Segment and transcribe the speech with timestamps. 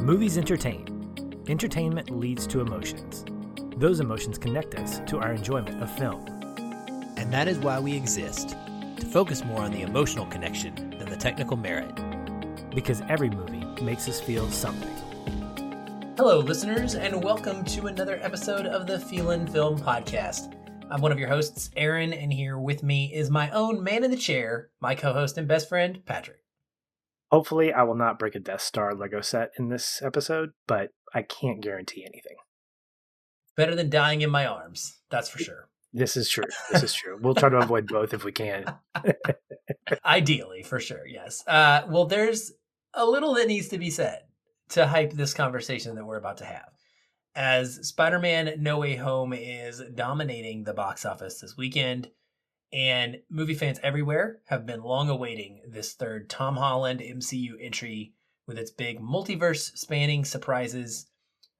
[0.00, 1.44] Movies entertain.
[1.46, 3.22] Entertainment leads to emotions.
[3.76, 6.24] Those emotions connect us to our enjoyment of film.
[7.18, 8.56] And that is why we exist
[8.96, 11.94] to focus more on the emotional connection than the technical merit.
[12.74, 14.88] Because every movie makes us feel something.
[16.16, 20.54] Hello, listeners, and welcome to another episode of the Feelin' Film Podcast.
[20.90, 24.10] I'm one of your hosts, Aaron, and here with me is my own man in
[24.10, 26.40] the chair, my co host and best friend, Patrick.
[27.30, 31.22] Hopefully, I will not break a Death Star Lego set in this episode, but I
[31.22, 32.36] can't guarantee anything.
[33.56, 35.68] Better than dying in my arms, that's for sure.
[35.92, 36.44] This is true.
[36.72, 37.18] This is true.
[37.20, 38.64] We'll try to avoid both if we can.
[40.04, 41.44] Ideally, for sure, yes.
[41.46, 42.52] Uh, well, there's
[42.94, 44.22] a little that needs to be said
[44.70, 46.68] to hype this conversation that we're about to have.
[47.34, 52.08] As Spider Man No Way Home is dominating the box office this weekend,
[52.72, 58.14] and movie fans everywhere have been long awaiting this third Tom Holland MCU entry
[58.46, 61.06] with its big multiverse spanning surprises.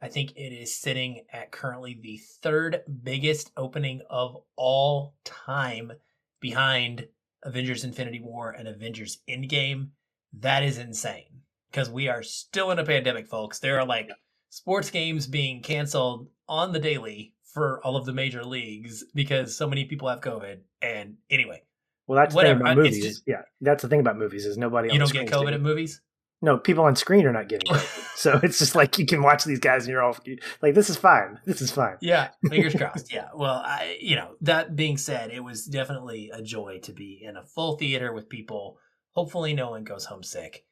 [0.00, 5.92] I think it is sitting at currently the third biggest opening of all time
[6.40, 7.06] behind
[7.42, 9.90] Avengers Infinity War and Avengers Endgame.
[10.32, 13.58] That is insane because we are still in a pandemic, folks.
[13.58, 14.10] There are like
[14.48, 19.68] sports games being canceled on the daily for all of the major leagues because so
[19.68, 20.58] many people have COVID.
[20.82, 21.62] And anyway,
[22.06, 22.58] well, that's whatever.
[22.58, 23.04] the thing about movies.
[23.04, 24.92] Just, yeah, that's the thing about movies is nobody.
[24.92, 26.00] You don't get COVID at movies.
[26.42, 28.08] No, people on screen are not getting COVID.
[28.16, 30.16] so it's just like you can watch these guys and you're all
[30.62, 31.38] like, "This is fine.
[31.44, 33.12] This is fine." Yeah, fingers crossed.
[33.12, 33.28] Yeah.
[33.34, 37.36] Well, I, you know, that being said, it was definitely a joy to be in
[37.36, 38.78] a full theater with people.
[39.12, 40.64] Hopefully, no one goes home sick.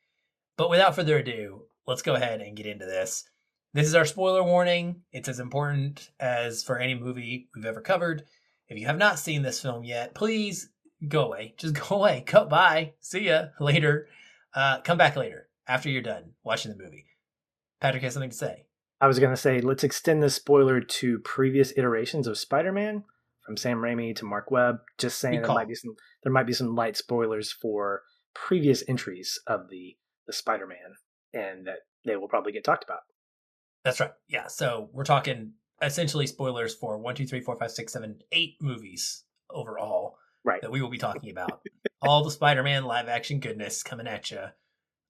[0.57, 3.25] But without further ado, let's go ahead and get into this.
[3.75, 5.03] This is our spoiler warning.
[5.13, 8.25] It's as important as for any movie we've ever covered.
[8.69, 10.71] If you have not seen this film yet, please
[11.07, 11.55] go away.
[11.59, 12.25] Just go away.
[12.27, 12.95] Cut bye.
[13.01, 14.09] See ya later.
[14.55, 17.05] Uh, come back later after you're done watching the movie.
[17.81, 18.65] Patrick has something to say.
[19.01, 23.05] I was going to say, let's extend this spoiler to previous iterations of Spider-Man,
[23.47, 24.79] from Sam Raimi to Marc Webb.
[24.99, 25.95] Just saying, there might be some
[26.25, 28.03] there might be some light spoilers for
[28.35, 30.97] previous entries of the the Spider-Man,
[31.33, 33.01] and that they will probably get talked about.
[33.89, 34.11] That's right.
[34.29, 34.49] Yeah.
[34.49, 39.25] So we're talking essentially spoilers for one, two, three, four, five, six, seven, eight movies
[39.49, 40.19] overall.
[40.45, 40.61] Right.
[40.61, 41.63] That we will be talking about.
[42.03, 44.41] All the Spider Man live action goodness coming at you,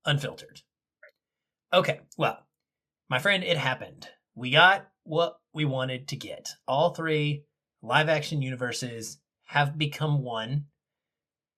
[0.04, 0.60] unfiltered.
[1.72, 2.02] Okay.
[2.16, 2.38] Well,
[3.10, 4.06] my friend, it happened.
[4.36, 6.48] We got what we wanted to get.
[6.68, 7.46] All three
[7.82, 10.66] live action universes have become one.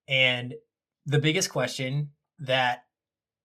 [0.08, 0.54] And
[1.04, 2.84] the biggest question that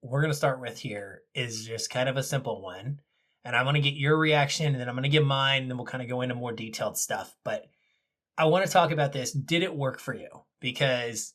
[0.01, 2.99] we're going to start with here is just kind of a simple one
[3.45, 5.71] and I want to get your reaction and then I'm going to give mine and
[5.71, 7.35] then we'll kind of go into more detailed stuff.
[7.45, 7.65] But
[8.37, 9.31] I want to talk about this.
[9.31, 10.29] Did it work for you?
[10.59, 11.33] Because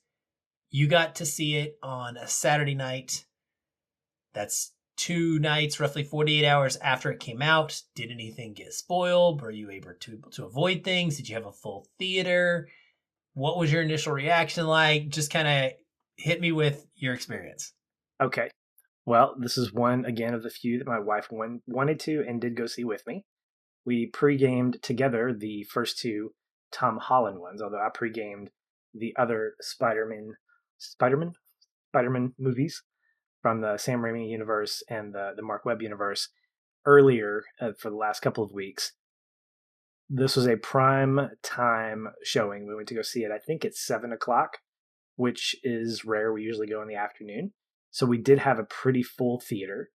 [0.70, 3.24] you got to see it on a Saturday night.
[4.34, 7.80] That's two nights, roughly 48 hours after it came out.
[7.94, 9.40] Did anything get spoiled?
[9.40, 11.16] Were you able to, to avoid things?
[11.16, 12.68] Did you have a full theater?
[13.34, 15.08] What was your initial reaction like?
[15.08, 15.72] Just kind of
[16.16, 17.72] hit me with your experience.
[18.20, 18.50] Okay.
[19.10, 22.40] Well, this is one again of the few that my wife won- wanted to and
[22.40, 23.24] did go see with me.
[23.84, 26.34] We pre-gamed together the first two
[26.70, 28.50] Tom Holland ones, although I pre-gamed
[28.94, 30.34] the other Spider-Man,
[30.78, 31.32] Spider-Man,
[31.88, 32.84] Spider-Man movies
[33.42, 36.28] from the Sam Raimi universe and the the Marc Webb universe
[36.86, 38.92] earlier uh, for the last couple of weeks.
[40.08, 42.64] This was a prime time showing.
[42.64, 43.32] We went to go see it.
[43.32, 44.58] I think it's seven o'clock,
[45.16, 46.32] which is rare.
[46.32, 47.54] We usually go in the afternoon.
[47.90, 49.90] So we did have a pretty full theater.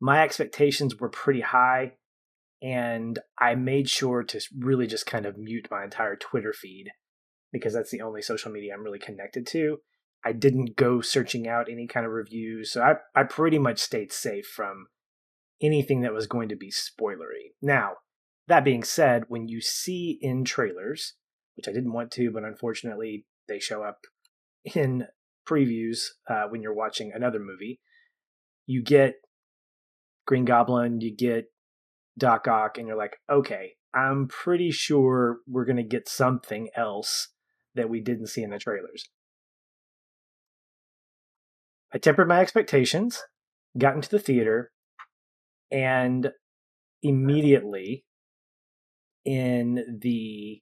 [0.00, 1.92] My expectations were pretty high,
[2.62, 6.90] and I made sure to really just kind of mute my entire Twitter feed
[7.52, 9.78] because that's the only social media I'm really connected to.
[10.24, 14.12] I didn't go searching out any kind of reviews, so I, I pretty much stayed
[14.12, 14.86] safe from
[15.62, 17.52] anything that was going to be spoilery.
[17.62, 17.92] Now,
[18.48, 21.14] that being said, when you see in trailers,
[21.56, 24.00] which I didn't want to, but unfortunately they show up
[24.74, 25.06] in
[25.48, 27.80] previews uh, when you're watching another movie.
[28.66, 29.14] You get
[30.26, 31.46] Green Goblin, you get
[32.18, 37.28] Doc Ock, and you're like, okay, I'm pretty sure we're going to get something else
[37.74, 39.08] that we didn't see in the trailers.
[41.92, 43.22] I tempered my expectations,
[43.78, 44.72] got into the theater,
[45.70, 46.32] and
[47.02, 48.04] immediately
[49.24, 50.60] in the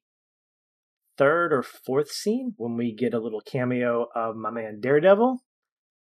[1.22, 5.40] third or fourth scene, when we get a little cameo of my man Daredevil,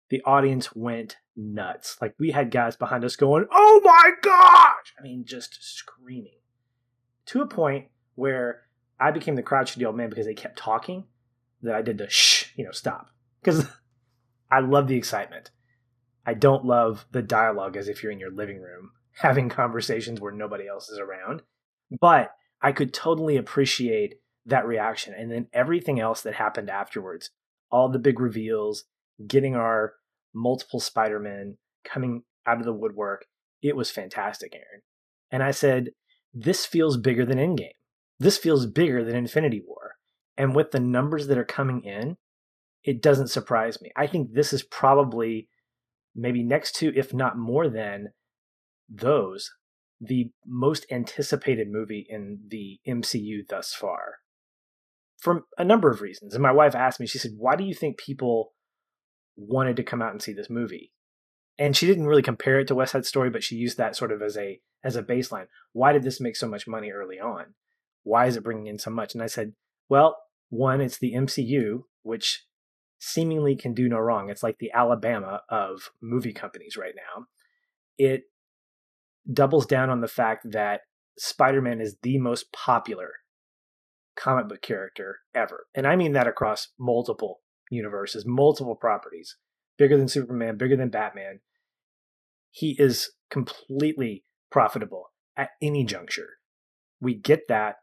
[0.09, 1.97] the audience went nuts.
[2.01, 6.39] Like we had guys behind us going, "Oh my gosh!" I mean, just screaming
[7.27, 8.63] to a point where
[8.99, 11.05] I became the crouching old man because they kept talking.
[11.61, 13.11] That I did the shh, you know, stop
[13.41, 13.67] because
[14.51, 15.51] I love the excitement.
[16.25, 20.31] I don't love the dialogue as if you're in your living room having conversations where
[20.31, 21.43] nobody else is around.
[22.01, 22.31] But
[22.61, 25.13] I could totally appreciate that reaction.
[25.17, 27.31] And then everything else that happened afterwards,
[27.71, 28.85] all the big reveals,
[29.27, 29.93] getting our
[30.33, 33.25] multiple Spider-Men coming out of the woodwork,
[33.61, 34.81] it was fantastic, Aaron.
[35.31, 35.89] And I said,
[36.33, 37.69] this feels bigger than Endgame.
[38.19, 39.93] This feels bigger than Infinity War.
[40.37, 42.17] And with the numbers that are coming in,
[42.83, 43.91] it doesn't surprise me.
[43.95, 45.47] I think this is probably
[46.13, 48.09] maybe next to, if not more than
[48.87, 49.49] those,
[49.99, 54.17] the most anticipated movie in the MCU thus far.
[55.17, 56.33] For a number of reasons.
[56.33, 58.53] And my wife asked me, she said, Why do you think people
[59.35, 60.91] wanted to come out and see this movie?
[61.57, 64.11] And she didn't really compare it to West Side Story, but she used that sort
[64.11, 65.47] of as a as a baseline.
[65.71, 67.55] Why did this make so much money early on?
[68.03, 69.13] Why is it bringing in so much?
[69.13, 69.53] And I said,
[69.89, 70.17] well,
[70.49, 72.45] one, it's the MCU, which
[72.99, 74.29] seemingly can do no wrong.
[74.29, 77.25] It's like the Alabama of movie companies right now.
[77.97, 78.23] It
[79.31, 80.81] doubles down on the fact that
[81.17, 83.13] Spider Man is the most popular
[84.15, 85.67] comic book character ever.
[85.75, 89.37] And I mean that across multiple universes, multiple properties,
[89.77, 91.41] bigger than Superman, bigger than Batman.
[92.51, 96.37] He is completely profitable at any juncture.
[97.01, 97.75] We get that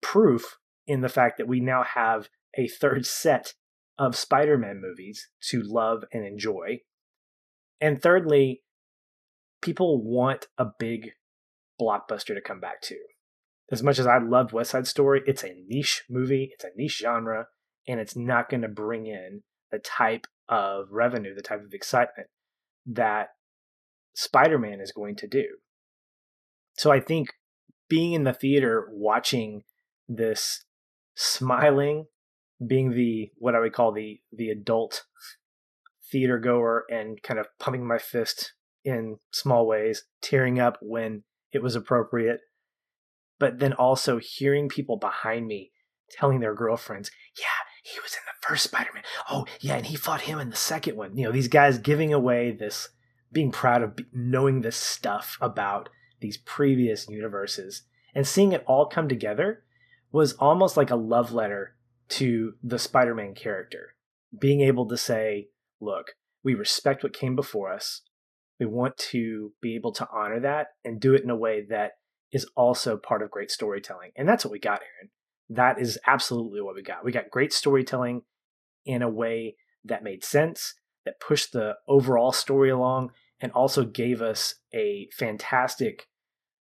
[0.00, 3.54] proof in the fact that we now have a third set
[3.98, 6.80] of Spider Man movies to love and enjoy.
[7.80, 8.62] And thirdly,
[9.60, 11.10] people want a big
[11.80, 12.96] blockbuster to come back to.
[13.70, 16.98] As much as I loved West Side Story, it's a niche movie, it's a niche
[16.98, 17.46] genre,
[17.88, 22.28] and it's not going to bring in the type of revenue, the type of excitement
[22.86, 23.28] that
[24.14, 25.44] Spider Man is going to do.
[26.76, 27.30] So I think
[27.88, 29.62] being in the theater watching
[30.08, 30.64] this
[31.14, 32.06] smiling,
[32.64, 35.04] being the what I would call the the adult
[36.10, 38.52] theater goer and kind of pumping my fist
[38.84, 42.40] in small ways, tearing up when it was appropriate,
[43.42, 45.72] but then also hearing people behind me
[46.08, 49.02] telling their girlfriends, "Yeah, he was in the first Spider-Man.
[49.28, 52.14] Oh, yeah, and he fought him in the second one." You know, these guys giving
[52.14, 52.90] away this
[53.32, 55.88] being proud of knowing this stuff about
[56.20, 57.82] these previous universes
[58.14, 59.64] and seeing it all come together
[60.12, 61.74] was almost like a love letter
[62.10, 63.96] to the Spider Man character.
[64.38, 65.48] Being able to say,
[65.80, 66.14] look,
[66.44, 68.02] we respect what came before us.
[68.60, 71.94] We want to be able to honor that and do it in a way that
[72.32, 74.10] is also part of great storytelling.
[74.16, 75.10] And that's what we got, Aaron.
[75.50, 77.04] That is absolutely what we got.
[77.04, 78.22] We got great storytelling
[78.86, 80.74] in a way that made sense,
[81.04, 86.06] that pushed the overall story along, and also gave us a fantastic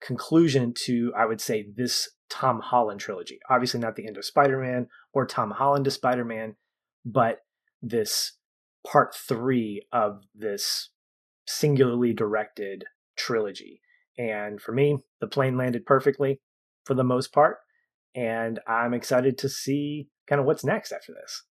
[0.00, 3.38] conclusion to, I would say, this Tom Holland trilogy.
[3.48, 6.56] Obviously, not the end of Spider Man or Tom Holland to Spider Man,
[7.04, 7.40] but
[7.82, 8.32] this
[8.86, 10.90] part three of this
[11.46, 12.84] singularly directed
[13.16, 13.80] trilogy.
[14.18, 16.40] And for me, the plane landed perfectly
[16.84, 17.58] for the most part.
[18.14, 21.42] And I'm excited to see kind of what's next after this.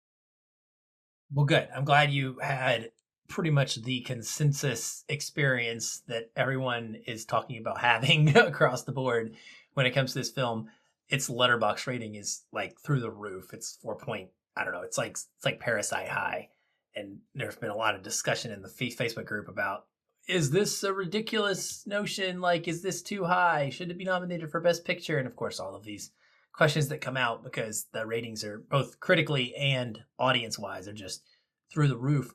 [1.33, 1.67] Well, good.
[1.75, 2.91] I'm glad you had
[3.27, 9.35] pretty much the consensus experience that everyone is talking about having across the board
[9.73, 10.69] when it comes to this film.
[11.09, 13.53] Its Letterboxd rating is like through the roof.
[13.53, 14.29] It's four point.
[14.55, 14.81] I don't know.
[14.81, 16.49] It's like it's like Parasite high,
[16.95, 19.85] and there's been a lot of discussion in the Facebook group about
[20.27, 22.41] is this a ridiculous notion?
[22.41, 23.69] Like, is this too high?
[23.69, 25.17] Should it be nominated for Best Picture?
[25.17, 26.11] And of course, all of these
[26.53, 31.23] questions that come out because the ratings are both critically and audience wise are just
[31.71, 32.33] through the roof.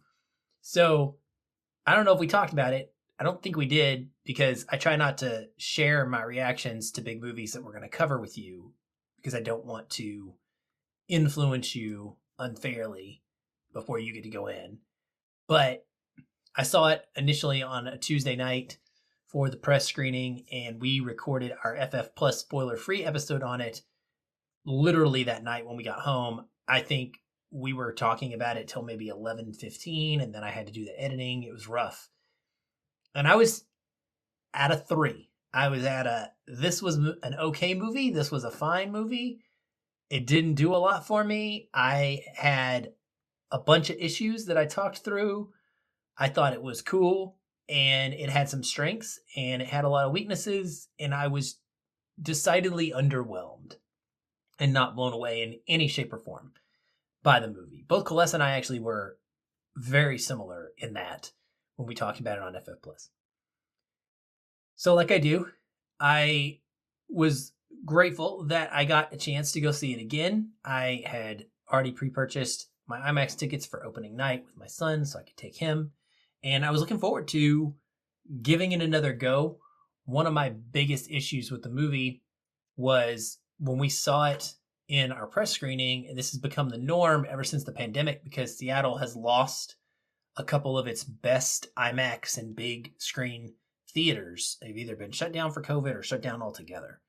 [0.60, 1.16] So
[1.86, 2.92] I don't know if we talked about it.
[3.18, 7.20] I don't think we did because I try not to share my reactions to big
[7.20, 8.72] movies that we're going to cover with you
[9.16, 10.34] because I don't want to
[11.08, 13.22] influence you unfairly
[13.72, 14.78] before you get to go in.
[15.48, 15.84] But
[16.56, 18.78] I saw it initially on a Tuesday night
[19.26, 23.82] for the press screening, and we recorded our FF Plus spoiler free episode on it
[24.64, 26.46] literally that night when we got home.
[26.66, 27.18] I think
[27.50, 30.84] we were talking about it till maybe 11 15 and then i had to do
[30.84, 31.42] the editing.
[31.42, 32.08] It was rough.
[33.14, 33.64] And i was
[34.54, 35.30] at a three.
[35.52, 38.10] I was at a this was an okay movie.
[38.10, 39.40] This was a fine movie.
[40.10, 41.68] It didn't do a lot for me.
[41.74, 42.92] I had
[43.52, 45.52] a bunch of issues that i talked through
[46.20, 47.36] i thought it was cool
[47.68, 51.58] and it had some strengths and it had a lot of weaknesses and i was
[52.22, 53.76] decidedly underwhelmed
[54.58, 56.52] and not blown away in any shape or form
[57.22, 57.84] by the movie.
[57.88, 59.18] Both Coles and I actually were
[59.76, 61.32] very similar in that
[61.76, 63.10] when we talked about it on FF Plus.
[64.76, 65.48] So, like I do,
[65.98, 66.60] I
[67.08, 67.52] was
[67.84, 70.52] grateful that I got a chance to go see it again.
[70.64, 75.18] I had already pre purchased my IMAX tickets for opening night with my son so
[75.18, 75.92] I could take him.
[76.42, 77.74] And I was looking forward to
[78.42, 79.58] giving it another go.
[80.04, 82.22] One of my biggest issues with the movie
[82.76, 84.54] was when we saw it
[84.88, 88.56] in our press screening, and this has become the norm ever since the pandemic because
[88.56, 89.76] Seattle has lost
[90.36, 93.54] a couple of its best IMAX and big screen
[93.92, 94.56] theaters.
[94.60, 97.00] They've either been shut down for COVID or shut down altogether.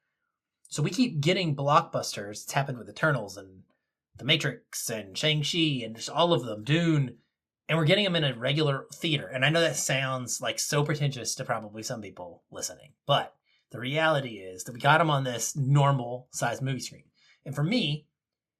[0.69, 2.43] So we keep getting blockbusters.
[2.43, 3.63] It's happened with Eternals and
[4.17, 7.17] The Matrix and Shang-Chi and just all of them, Dune,
[7.72, 9.28] and we're getting them in a regular theater.
[9.28, 13.34] And I know that sounds like so pretentious to probably some people listening, but
[13.72, 17.06] the reality is that we got them on this normal size movie screen.
[17.46, 18.08] And for me,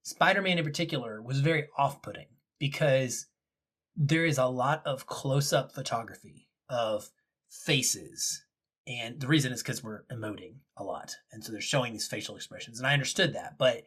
[0.03, 2.27] Spider Man in particular was very off putting
[2.58, 3.25] because
[3.98, 7.10] there is a lot of close up photography of
[7.50, 8.46] faces.
[8.88, 11.18] And the reason is because we're emoting a lot.
[11.34, 12.80] And so they're showing these facial expressions.
[12.80, 13.58] And I understood that.
[13.58, 13.84] But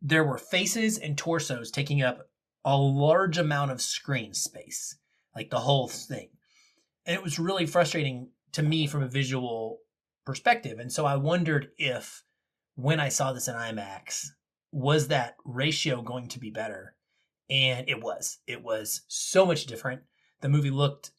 [0.00, 2.28] there were faces and torsos taking up
[2.66, 4.96] a large amount of screen space,
[5.36, 6.28] like the whole thing.
[7.06, 9.78] And it was really frustrating to me from a visual
[10.24, 10.80] perspective.
[10.80, 12.24] And so I wondered if
[12.74, 14.26] when I saw this in IMAX,
[14.72, 16.96] was that ratio going to be better?
[17.48, 18.38] And it was.
[18.48, 20.02] It was so much different.
[20.40, 21.12] The movie looked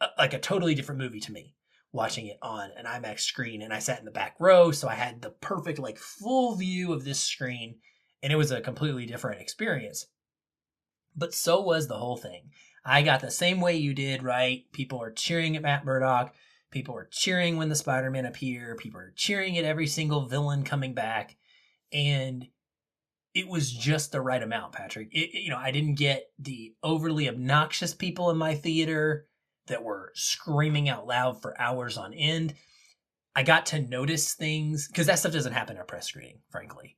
[0.00, 1.54] uh, like a totally different movie to me
[1.92, 3.62] watching it on an IMAX screen.
[3.62, 6.92] And I sat in the back row, so I had the perfect, like, full view
[6.92, 7.76] of this screen.
[8.20, 10.04] And it was a completely different experience.
[11.18, 12.50] But so was the whole thing.
[12.84, 14.64] I got the same way you did, right?
[14.72, 16.34] People are cheering at Matt Murdock.
[16.70, 18.76] People are cheering when the Spider-Man appear.
[18.76, 21.36] People are cheering at every single villain coming back.
[21.92, 22.46] And
[23.34, 25.08] it was just the right amount, Patrick.
[25.12, 29.26] It, you know, I didn't get the overly obnoxious people in my theater
[29.66, 32.54] that were screaming out loud for hours on end.
[33.34, 36.96] I got to notice things because that stuff doesn't happen at press screening, frankly.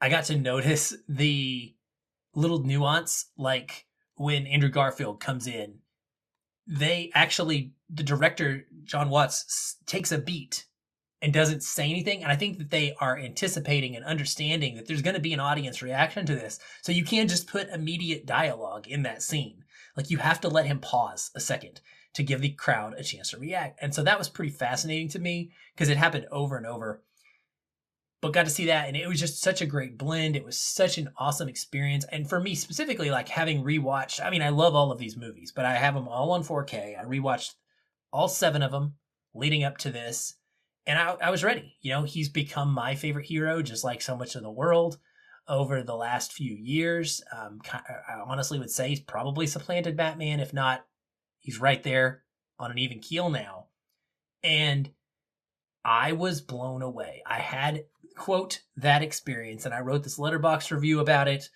[0.00, 1.74] I got to notice the
[2.38, 5.78] little nuance, like when Andrew Garfield comes in,
[6.66, 10.66] they actually, the director, Jon Watts, takes a beat
[11.20, 12.22] and doesn't say anything.
[12.22, 15.40] And I think that they are anticipating and understanding that there's going to be an
[15.40, 16.60] audience reaction to this.
[16.82, 19.64] So you can't just put immediate dialogue in that scene.
[19.96, 21.80] Like you have to let him pause a second
[22.14, 23.78] to give the crowd a chance to react.
[23.82, 27.02] And so that was pretty fascinating to me because it happened over and over
[28.20, 30.36] but got to see that and it was just such a great blend.
[30.36, 34.42] It was such an awesome experience and for me specifically like having rewatched i mean
[34.42, 37.54] i love all of these movies but i have them all on 4k i rewatched
[38.12, 38.94] all seven of them
[39.34, 40.34] leading up to this
[40.88, 41.76] and I, I was ready.
[41.82, 44.98] You know he's become my favorite hero just like so much of the world
[45.46, 47.22] over the last few years.
[47.30, 50.84] Um, i honestly would say he's probably supplanted batman if not
[51.38, 52.24] he's right there
[52.58, 53.66] on an even keel now.
[54.42, 54.90] And
[55.88, 57.22] I was blown away.
[57.24, 61.48] I had quote that experience and I wrote this Letterboxd review about it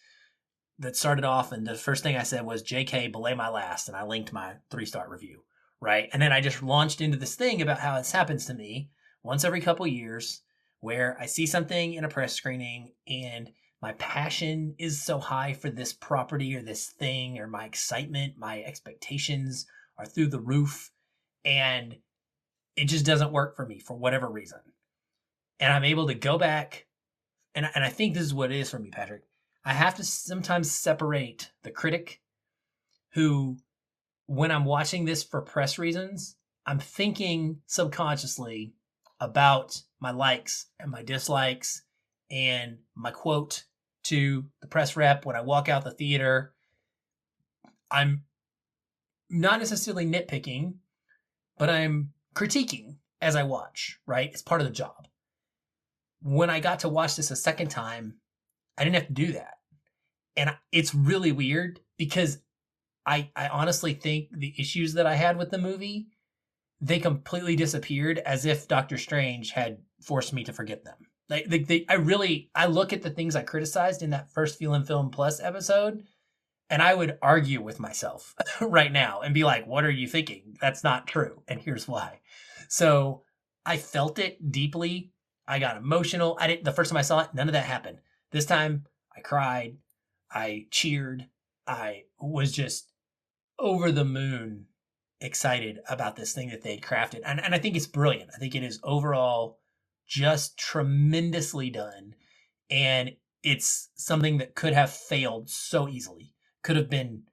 [0.79, 3.97] that started off and the first thing I said was JK belay my last and
[3.97, 5.43] I linked my three star review,
[5.83, 6.09] right?
[6.15, 8.89] And then I just launched into this thing about how this happens to me
[9.23, 10.41] once every couple years
[10.81, 13.51] where I see something in a press screening and
[13.83, 18.63] my passion is so high for this property or this thing or my excitement, my
[18.63, 19.67] expectations
[19.99, 20.91] are through the roof
[21.45, 21.97] and
[22.77, 24.61] it just doesn't work for me for whatever reason
[25.63, 26.87] and I'm able to go back,
[27.55, 29.23] and and I think this is what it is for me, Patrick.
[29.65, 32.21] I have to sometimes separate the critic,
[33.13, 33.59] who,
[34.27, 36.35] when I'm watching this for press reasons,
[36.67, 38.75] I'm thinking subconsciously
[39.21, 41.83] about my likes and my dislikes
[42.29, 43.63] and my quote
[44.05, 46.55] to the press rep when I walk out the theater.
[47.89, 48.25] I'm
[49.31, 50.75] not necessarily nitpicking,
[51.57, 54.31] but I'm critiquing as I watch, right?
[54.33, 55.07] It's part of the job
[56.23, 58.15] when I got to watch this a second time,
[58.79, 59.59] I didn't have to do that.
[60.37, 62.39] And it's really weird because
[63.05, 66.07] I I honestly think the issues that I had with the movie
[66.81, 70.97] they completely disappeared as if Doctor Strange had forced me to forget them.
[71.29, 74.59] Like they, they, I really I look at the things I criticized in that first
[74.59, 76.03] Feelin' Film Plus episode
[76.71, 80.57] and I would argue with myself right now and be like, "What are you thinking?
[80.61, 82.21] That's not true." And here's why.
[82.73, 83.25] So
[83.67, 85.13] I felt it deeply
[85.47, 86.39] I got emotional.
[86.41, 87.99] I didn't the first time I saw it, none of that happened.
[88.31, 89.77] This time I cried,
[90.31, 91.27] I cheered,
[91.67, 92.91] I was just
[93.59, 94.69] over the moon
[95.21, 97.21] excited about this thing that they'd crafted.
[97.27, 98.31] And and I think it's brilliant.
[98.35, 99.59] I think it is overall
[100.07, 102.15] just tremendously done.
[102.71, 106.33] And it's something that could have failed so easily.
[106.63, 107.25] Could have been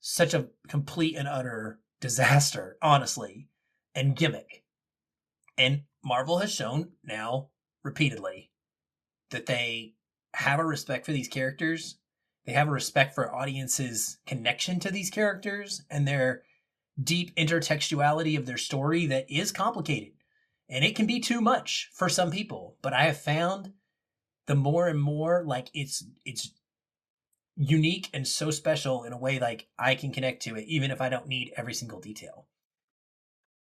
[0.00, 3.46] such a complete and utter disaster, honestly,
[3.94, 4.63] and gimmick.
[5.56, 7.48] And Marvel has shown now
[7.82, 8.50] repeatedly
[9.30, 9.94] that they
[10.34, 11.96] have a respect for these characters.
[12.46, 16.42] They have a respect for audiences' connection to these characters, and they're
[17.02, 20.12] deep intertextuality of their story that is complicated
[20.68, 23.72] and it can be too much for some people but i have found
[24.46, 26.52] the more and more like it's it's
[27.56, 31.00] unique and so special in a way like i can connect to it even if
[31.00, 32.46] i don't need every single detail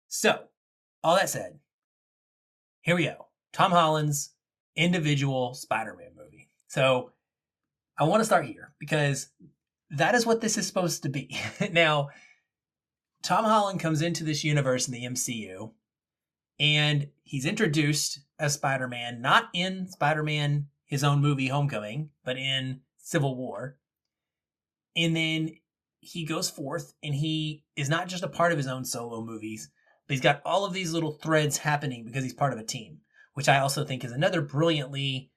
[0.07, 0.45] so
[1.03, 1.59] all that said
[2.85, 3.27] here we go.
[3.53, 4.31] Tom holland's
[4.77, 6.49] individual spider-man movie.
[6.69, 7.11] So
[7.99, 9.29] i want to start here because
[9.91, 11.37] that is what this is supposed to be.
[11.73, 12.11] Now
[13.23, 15.73] Tom Holland comes into this universe in the MCU
[16.61, 22.37] and he's introduced as Spider Man, not in Spider Man, his own movie Homecoming, but
[22.37, 23.79] in Civil War.
[24.95, 25.57] And then
[26.01, 29.71] he goes forth and he is not just a part of his own solo movies,
[30.07, 32.99] but he's got all of these little threads happening because he's part of a team,
[33.35, 35.31] which I also think is another brilliantly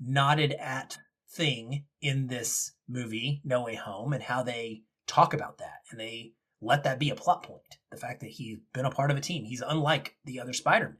[0.00, 0.98] nodded at
[1.30, 5.80] thing in this movie, No Way Home, and how they talk about that.
[5.90, 7.78] And they let that be a plot point.
[7.90, 9.44] The fact that he's been a part of a team.
[9.44, 10.96] He's unlike the other Spider-Man,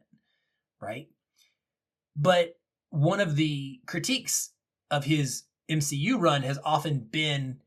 [0.81, 1.09] right?
[2.17, 2.57] But
[2.91, 4.51] one of the critiques
[4.91, 7.62] of his MCU run has often been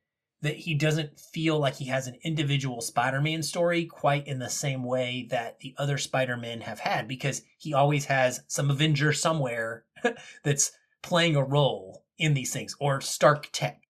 [0.45, 4.83] that he doesn't feel like he has an individual Spider-Man story quite in the same
[4.83, 9.85] way that the other Spider-Men have had because he always has some Avenger somewhere
[10.43, 10.71] that's
[11.01, 13.81] playing a role in these things or Stark Tech,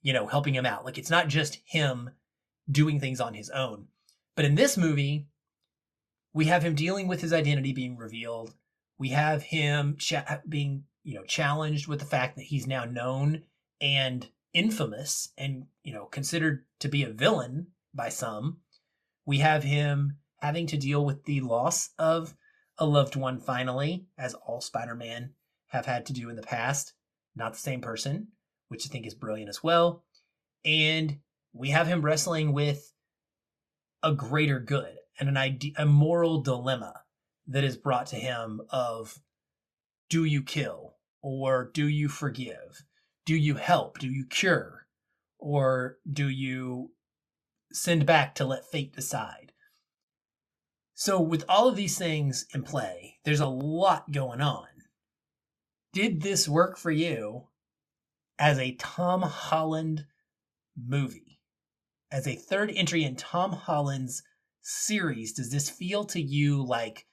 [0.00, 0.84] you know, helping him out.
[0.84, 2.10] Like it's not just him
[2.70, 3.88] doing things on his own.
[4.36, 5.26] But in this movie,
[6.32, 8.54] we have him dealing with his identity being revealed.
[8.96, 13.42] We have him cha- being, you know, challenged with the fact that he's now known
[13.80, 18.56] and infamous and, you know, considered to be a villain by some.
[19.26, 22.34] We have him having to deal with the loss of
[22.78, 25.34] a loved one finally, as all Spider-Man
[25.68, 26.94] have had to do in the past.
[27.34, 28.28] Not the same person,
[28.68, 30.04] which I think is brilliant as well.
[30.64, 31.18] And
[31.52, 32.94] we have him wrestling with
[34.02, 37.02] a greater good and an idea, a moral dilemma
[37.46, 39.20] that is brought to him of
[40.08, 42.84] do you kill or do you forgive?
[43.26, 43.98] Do you help?
[43.98, 44.86] Do you cure?
[45.38, 46.92] Or do you
[47.72, 49.52] send back to let fate decide?
[50.94, 54.68] So, with all of these things in play, there's a lot going on.
[55.92, 57.48] Did this work for you
[58.38, 60.06] as a Tom Holland
[60.74, 61.26] movie?
[62.10, 64.22] as a third entry in Tom Holland's
[64.62, 67.06] series, does this feel to you like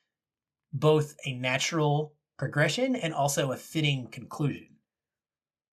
[0.71, 4.72] both a natural progression and also a fitting conclusion?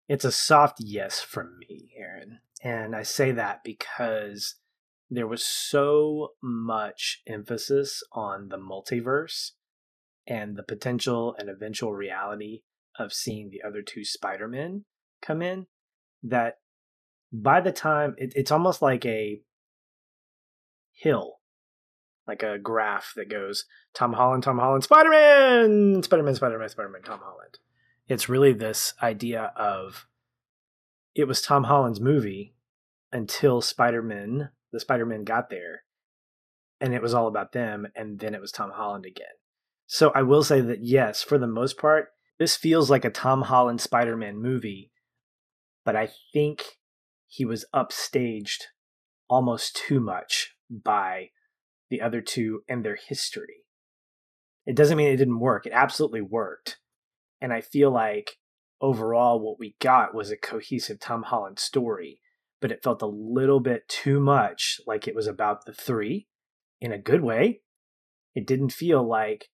[0.08, 2.38] It's a soft yes from me, Aaron.
[2.62, 4.56] And I say that because
[5.10, 9.52] there was so much emphasis on the multiverse
[10.26, 12.62] and the potential and eventual reality
[12.98, 14.84] of seeing the other two Spider-Men
[15.22, 15.66] come in
[16.22, 16.58] that
[17.32, 19.40] by the time it, it's almost like a
[20.92, 21.34] hill,
[22.26, 23.64] like a graph that goes
[23.94, 27.58] Tom Holland, Tom Holland, Spider Man, Spider Man, Spider Man, Spider Man, Tom Holland.
[28.08, 30.06] It's really this idea of
[31.14, 32.54] it was Tom Holland's movie
[33.10, 35.82] until Spider Man, the Spider Man got there,
[36.80, 39.26] and it was all about them, and then it was Tom Holland again.
[39.86, 43.42] So I will say that yes, for the most part, this feels like a Tom
[43.42, 44.92] Holland Spider Man movie,
[45.84, 46.78] but I think
[47.26, 48.64] he was upstaged
[49.28, 51.30] almost too much by
[51.90, 53.64] the other two and their history.
[54.64, 55.66] It doesn't mean it didn't work.
[55.66, 56.78] It absolutely worked.
[57.46, 58.38] And I feel like
[58.80, 62.20] overall what we got was a cohesive Tom Holland story,
[62.60, 66.26] but it felt a little bit too much like it was about the three
[66.80, 67.60] in a good way.
[68.34, 69.48] It didn't feel like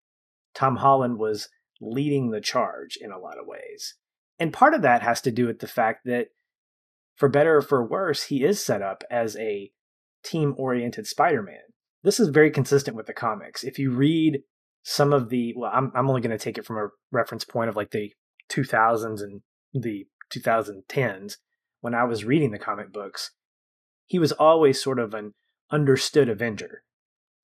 [0.56, 1.49] Tom Holland was
[1.82, 3.95] leading the charge in a lot of ways.
[4.39, 6.27] And part of that has to do with the fact that
[7.17, 9.69] for better or for worse, he is set up as a
[10.23, 11.73] team oriented Spider Man.
[12.04, 13.65] This is very consistent with the comics.
[13.65, 14.43] If you read
[14.83, 17.69] some of the, well, I'm, I'm only going to take it from a reference point
[17.69, 18.13] of like the
[18.49, 19.41] 2000s and
[19.73, 21.37] the 2010s.
[21.81, 23.31] When I was reading the comic books,
[24.05, 25.33] he was always sort of an
[25.71, 26.83] understood Avenger.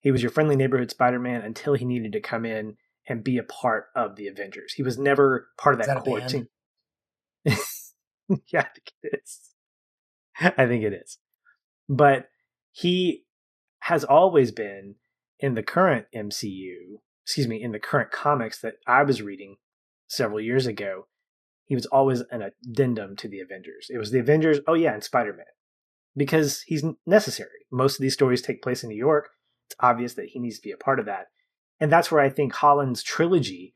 [0.00, 2.76] He was your friendly neighborhood Spider Man until he needed to come in
[3.08, 4.72] and be a part of the Avengers.
[4.74, 6.48] He was never part of that, that core team.
[7.44, 9.40] yeah, I think it is.
[10.40, 11.18] I think it is.
[11.88, 12.28] But
[12.72, 13.24] he
[13.80, 14.96] has always been
[15.38, 19.56] in the current MCU, excuse me, in the current comics that I was reading
[20.06, 21.06] several years ago,
[21.64, 23.88] he was always an addendum to the Avengers.
[23.90, 25.46] It was the Avengers, oh yeah, and Spider Man.
[26.16, 27.66] Because he's necessary.
[27.72, 29.30] Most of these stories take place in New York.
[29.66, 31.26] It's obvious that he needs to be a part of that.
[31.80, 33.74] And that's where I think Holland's trilogy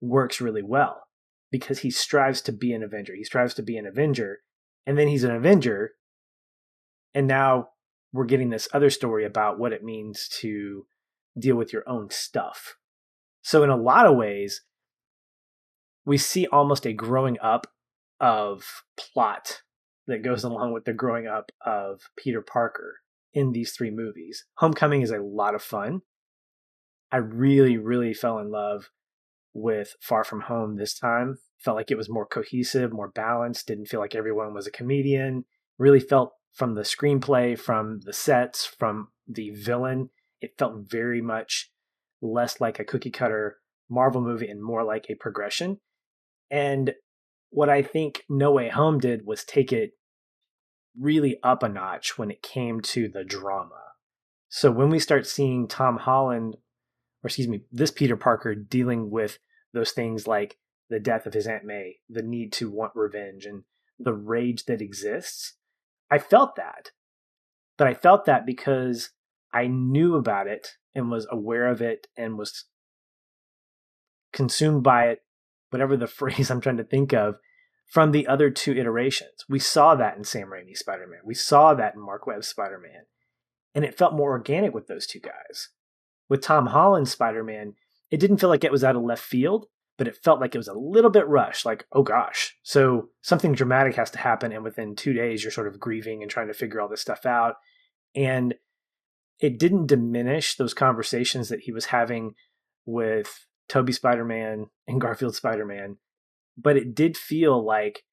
[0.00, 1.04] works really well
[1.50, 3.14] because he strives to be an Avenger.
[3.14, 4.40] He strives to be an Avenger
[4.86, 5.92] and then he's an Avenger,
[7.14, 7.68] and now
[8.12, 10.86] we're getting this other story about what it means to
[11.38, 12.76] deal with your own stuff.
[13.42, 14.62] So, in a lot of ways,
[16.04, 17.66] we see almost a growing up
[18.20, 19.62] of plot
[20.06, 20.52] that goes mm-hmm.
[20.52, 23.00] along with the growing up of Peter Parker
[23.32, 24.44] in these three movies.
[24.54, 26.02] Homecoming is a lot of fun.
[27.12, 28.90] I really, really fell in love
[29.52, 31.38] with Far From Home this time.
[31.58, 35.44] Felt like it was more cohesive, more balanced, didn't feel like everyone was a comedian.
[35.78, 41.70] Really felt from the screenplay, from the sets, from the villain, it felt very much
[42.22, 45.78] less like a cookie cutter Marvel movie and more like a progression.
[46.50, 46.94] And
[47.50, 49.92] what I think No Way Home did was take it
[50.98, 53.80] really up a notch when it came to the drama.
[54.48, 56.56] So when we start seeing Tom Holland,
[57.22, 59.38] or excuse me, this Peter Parker dealing with
[59.72, 60.56] those things like
[60.88, 63.62] the death of his Aunt May, the need to want revenge, and
[63.98, 65.54] the rage that exists,
[66.10, 66.90] I felt that.
[67.78, 69.10] But I felt that because
[69.52, 72.64] I knew about it and was aware of it and was
[74.32, 75.20] consumed by it,
[75.70, 77.36] whatever the phrase I'm trying to think of,
[77.86, 79.44] from the other two iterations.
[79.48, 81.20] We saw that in Sam Raimi's Spider Man.
[81.24, 83.02] We saw that in Marc Webb's Spider Man.
[83.74, 85.70] And it felt more organic with those two guys.
[86.28, 87.74] With Tom Holland's Spider Man,
[88.10, 89.66] it didn't feel like it was out of left field,
[89.98, 92.56] but it felt like it was a little bit rushed, like, oh gosh.
[92.62, 96.30] So something dramatic has to happen, and within two days, you're sort of grieving and
[96.30, 97.56] trying to figure all this stuff out.
[98.14, 98.54] And
[99.40, 102.34] it didn't diminish those conversations that he was having
[102.86, 105.96] with Tobey Spider Man and Garfield Spider Man
[106.56, 108.04] but it did feel like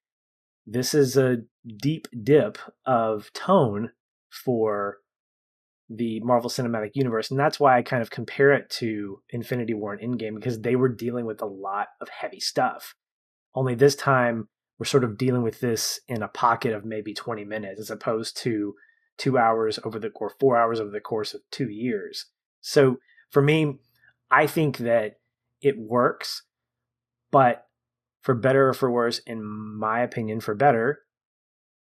[0.66, 3.92] this is a deep dip of tone
[4.30, 4.98] for
[5.90, 7.32] the Marvel Cinematic Universe.
[7.32, 10.76] And that's why I kind of compare it to Infinity War and Endgame because they
[10.76, 12.96] were dealing with a lot of heavy stuff.
[13.56, 17.46] Only this time, we're sort of dealing with this in a pocket of maybe 20
[17.46, 18.76] minutes as opposed to
[19.18, 22.26] two hours over the or four hours over the course of two years.
[22.62, 22.98] So
[23.30, 23.80] for me,
[24.30, 25.20] I think that
[25.62, 26.44] it works,
[27.32, 27.66] but
[28.22, 31.00] for better or for worse, in my opinion, for better,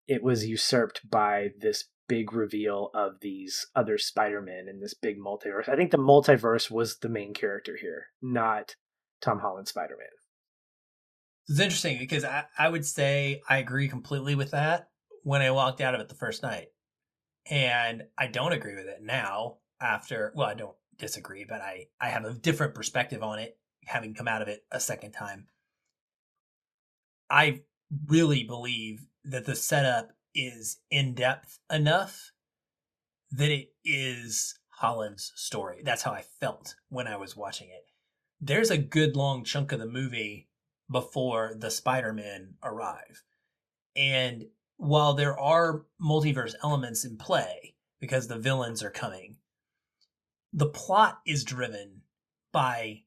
[0.07, 5.67] it was usurped by this big reveal of these other Spider-Men in this big multiverse.
[5.67, 8.75] I think the multiverse was the main character here, not
[9.21, 10.07] Tom Holland Spider-Man.
[11.49, 14.89] It's interesting because I, I would say I agree completely with that
[15.23, 16.67] when I walked out of it the first night.
[17.49, 22.09] And I don't agree with it now after well, I don't disagree, but I, I
[22.09, 25.47] have a different perspective on it having come out of it a second time.
[27.29, 27.61] I
[28.07, 32.31] really believe that the setup is in depth enough
[33.31, 35.81] that it is Holland's story.
[35.83, 37.85] That's how I felt when I was watching it.
[38.39, 40.47] There's a good long chunk of the movie
[40.89, 43.23] before the Spider-Man arrive.
[43.95, 44.45] And
[44.77, 49.37] while there are multiverse elements in play because the villains are coming,
[50.53, 52.01] the plot is driven
[52.51, 53.01] by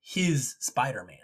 [0.00, 1.18] his Spider-Man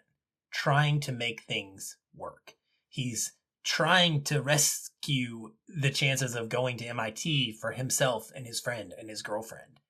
[0.50, 2.54] trying to make things work.
[2.88, 3.32] He's
[3.64, 9.08] trying to rescue the chances of going to MIT for himself and his friend and
[9.08, 9.80] his girlfriend.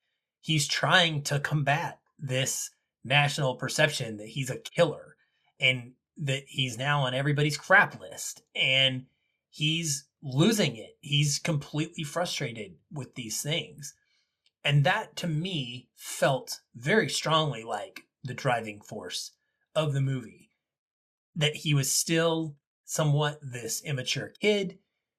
[0.41, 2.71] He's trying to combat this
[3.05, 5.17] national perception that he's a killer
[5.59, 9.07] and that he's now on everybody's crap list and
[9.53, 10.97] he's losing it.
[11.01, 13.95] He's completely frustrated with these things.
[14.65, 19.33] And that to me felt very strongly like the driving force
[19.75, 20.51] of the movie
[21.37, 24.79] that he was still somewhat this immature kid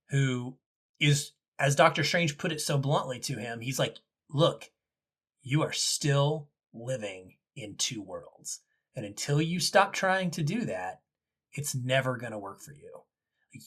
[0.10, 0.58] who
[1.00, 3.98] is, as Doctor Strange put it so bluntly to him, he's like,
[4.30, 4.72] look,
[5.42, 8.62] you are still living in two worlds.
[8.96, 11.02] And until you stop trying to do that,
[11.52, 13.02] it's never going to work for you.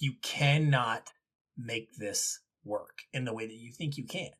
[0.01, 1.11] You cannot
[1.57, 4.31] make this work in the way that you think you can.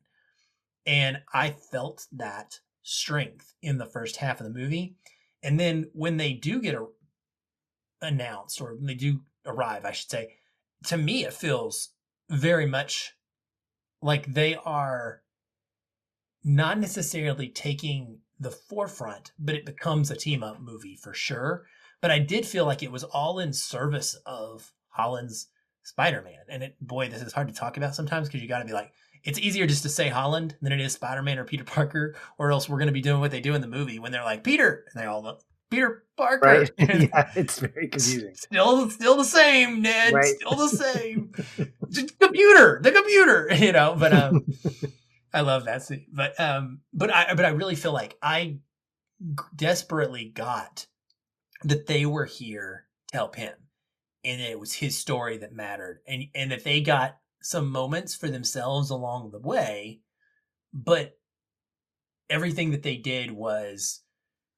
[0.85, 4.95] And I felt that strength in the first half of the movie.
[5.43, 6.85] And then when they do get a,
[8.01, 10.35] announced or they do arrive, I should say,
[10.85, 11.89] to me it feels
[12.29, 13.13] very much
[14.01, 15.21] like they are
[16.43, 21.65] not necessarily taking the forefront, but it becomes a team up movie for sure.
[22.01, 25.47] But I did feel like it was all in service of Holland's
[25.83, 26.39] Spider Man.
[26.49, 28.73] And it, boy, this is hard to talk about sometimes because you got to be
[28.73, 28.91] like,
[29.23, 32.51] it's easier just to say Holland than it is Spider Man or Peter Parker, or
[32.51, 34.43] else we're going to be doing what they do in the movie when they're like,
[34.43, 34.85] Peter.
[34.91, 36.45] And they all look, Peter Parker.
[36.45, 36.71] Right?
[36.77, 38.35] yeah, it's very confusing.
[38.35, 40.13] Still, still the same, Ned.
[40.13, 40.35] Right.
[40.35, 41.31] Still the same.
[42.19, 43.49] computer, the computer.
[43.53, 44.45] You know, but um,
[45.33, 46.05] I love that scene.
[46.11, 48.57] But um, but I but I really feel like I
[49.55, 50.87] desperately got
[51.63, 53.53] that they were here to help him,
[54.23, 58.29] and it was his story that mattered, and and that they got some moments for
[58.29, 60.01] themselves along the way,
[60.73, 61.17] but
[62.29, 64.01] everything that they did was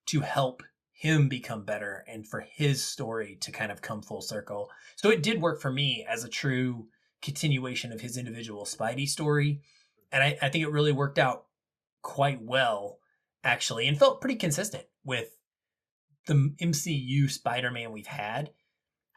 [0.07, 4.69] to help him become better and for his story to kind of come full circle.
[4.95, 6.87] So it did work for me as a true
[7.21, 9.61] continuation of his individual Spidey story.
[10.11, 11.45] And I, I think it really worked out
[12.01, 12.99] quite well,
[13.43, 15.29] actually, and felt pretty consistent with
[16.27, 18.51] the MCU Spider Man we've had.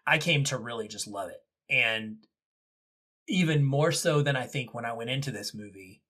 [0.06, 1.40] I came to really just love it.
[1.70, 2.16] And
[3.28, 6.02] even more so than I think when I went into this movie,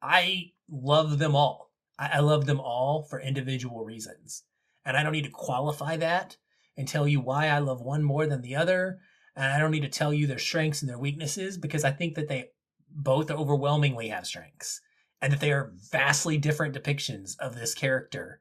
[0.00, 1.70] I love them all.
[1.98, 4.44] I, I love them all for individual reasons.
[4.84, 6.36] And I don't need to qualify that
[6.76, 8.98] and tell you why I love one more than the other.
[9.36, 12.14] And I don't need to tell you their strengths and their weaknesses because I think
[12.14, 12.50] that they
[12.90, 14.80] both overwhelmingly have strengths
[15.20, 18.40] and that they are vastly different depictions of this character.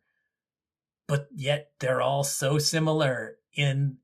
[1.08, 3.98] But yet they're all so similar in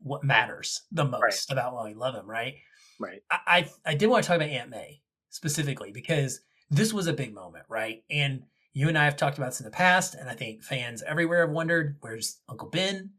[0.00, 1.52] what matters the most right.
[1.52, 2.54] about why we love him, right?
[2.98, 3.22] Right.
[3.30, 7.12] I, I, I did want to talk about Aunt May specifically because this was a
[7.12, 8.02] big moment, right?
[8.10, 11.02] And you and I have talked about this in the past, and I think fans
[11.02, 13.10] everywhere have wondered where's Uncle Ben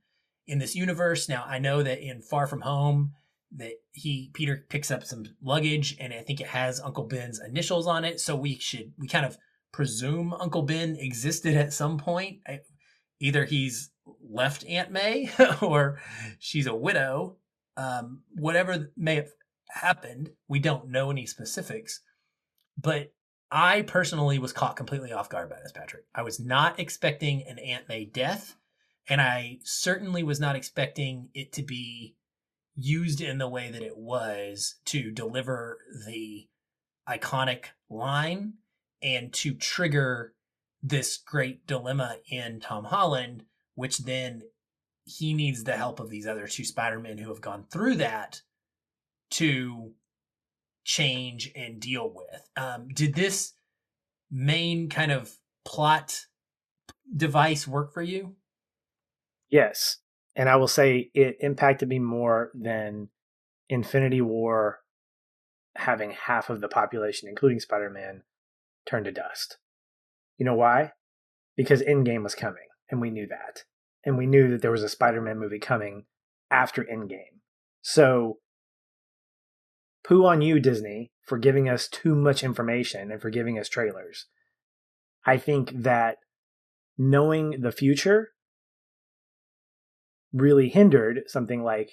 [0.48, 1.28] in this universe.
[1.28, 3.14] Now I know that in Far From Home,
[3.56, 7.88] that he Peter picks up some luggage, and I think it has Uncle Ben's initials
[7.88, 8.20] on it.
[8.20, 9.38] So we should we kind of
[9.72, 12.40] presume Uncle Ben existed at some point.
[13.20, 13.92] Either he's
[14.28, 16.00] left Aunt May or
[16.40, 17.38] she's a widow.
[17.78, 19.30] Um, whatever may have
[19.70, 22.02] happened, we don't know any specifics.
[22.78, 23.14] But
[23.52, 26.06] I personally was caught completely off guard by this, Patrick.
[26.14, 28.56] I was not expecting an Aunt May death,
[29.08, 32.16] and I certainly was not expecting it to be
[32.76, 36.48] used in the way that it was to deliver the
[37.08, 38.54] iconic line
[39.02, 40.34] and to trigger
[40.82, 43.44] this great dilemma in Tom Holland,
[43.80, 44.42] which then
[45.06, 48.42] he needs the help of these other two Spider-Men who have gone through that
[49.32, 49.94] to
[50.84, 52.50] change and deal with.
[52.58, 53.54] Um, did this
[54.30, 55.32] main kind of
[55.64, 56.20] plot
[57.16, 58.36] device work for you?
[59.50, 59.98] Yes.
[60.36, 63.10] And I will say it impacted me more than
[63.70, 64.80] Infinity War
[65.76, 68.24] having half of the population, including Spider Man,
[68.86, 69.58] turn to dust.
[70.38, 70.92] You know why?
[71.56, 73.64] Because Endgame was coming, and we knew that.
[74.06, 76.06] And we knew that there was a Spider Man movie coming
[76.50, 77.40] after Endgame.
[77.82, 78.40] So
[80.04, 84.26] poo on you, Disney, for giving us too much information and for giving us trailers.
[85.26, 86.18] I think that
[86.98, 88.30] knowing the future
[90.34, 91.92] really hindered something like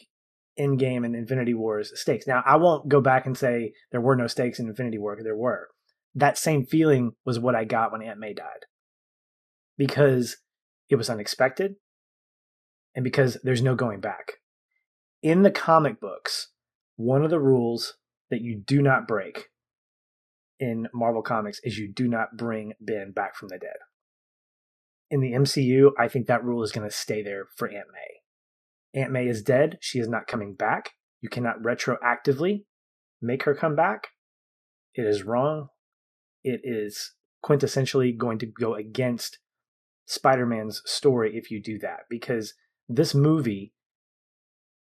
[0.58, 2.26] Endgame and Infinity War's stakes.
[2.26, 5.36] Now, I won't go back and say there were no stakes in Infinity War, there
[5.36, 5.68] were.
[6.14, 8.64] That same feeling was what I got when Aunt May died.
[9.76, 10.38] Because
[10.88, 11.74] it was unexpected
[12.96, 14.32] and because there's no going back.
[15.22, 16.48] In the comic books,
[16.96, 17.98] one of the rules
[18.30, 19.50] that you do not break
[20.58, 23.76] in Marvel Comics is you do not bring Ben back from the dead.
[25.10, 29.00] In the MCU, I think that rule is going to stay there for Aunt May.
[29.00, 29.78] Aunt May is dead.
[29.80, 30.92] She is not coming back.
[31.20, 32.64] You cannot retroactively
[33.20, 34.08] make her come back.
[34.94, 35.68] It is wrong.
[36.42, 37.12] It is
[37.44, 39.38] quintessentially going to go against
[40.06, 42.54] Spider Man's story if you do that, because
[42.88, 43.72] this movie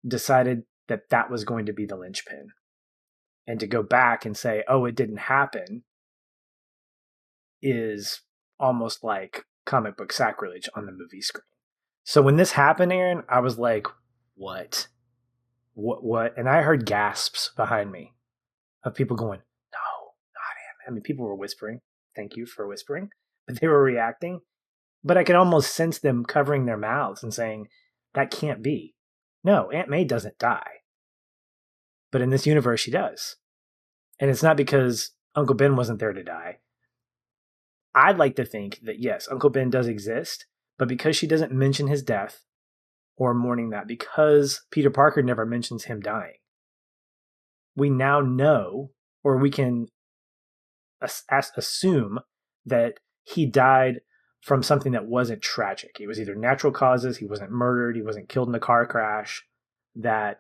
[0.07, 2.48] decided that that was going to be the linchpin.
[3.46, 5.83] And to go back and say, oh, it didn't happen
[7.61, 8.22] is
[8.59, 11.42] almost like comic book sacrilege on the movie screen.
[12.05, 13.87] So when this happened, Aaron, I was like,
[14.35, 14.88] what?
[15.74, 16.05] What?
[16.05, 16.37] What?
[16.37, 18.12] And I heard gasps behind me
[18.85, 20.88] of people going, no, not him.
[20.88, 21.81] I mean, people were whispering.
[22.14, 23.11] Thank you for whispering.
[23.46, 24.40] But they were reacting.
[25.05, 27.69] But I could almost sense them covering their mouths and saying,
[28.15, 28.95] that can't be.
[29.43, 30.71] No, Aunt May doesn't die.
[32.11, 33.37] But in this universe, she does.
[34.21, 36.59] And it's not because Uncle Ben wasn't there to die.
[37.95, 40.47] I'd like to think that yes, Uncle Ben does exist,
[40.79, 42.45] but because she doesn't mention his death
[43.17, 46.37] or mourning that, because Peter Parker never mentions him dying,
[47.75, 48.91] we now know,
[49.25, 49.88] or we can
[51.57, 52.21] assume
[52.65, 54.01] that he died
[54.42, 55.98] from something that wasn't tragic.
[56.00, 59.44] It was either natural causes, he wasn't murdered, he wasn't killed in a car crash,
[59.94, 60.38] that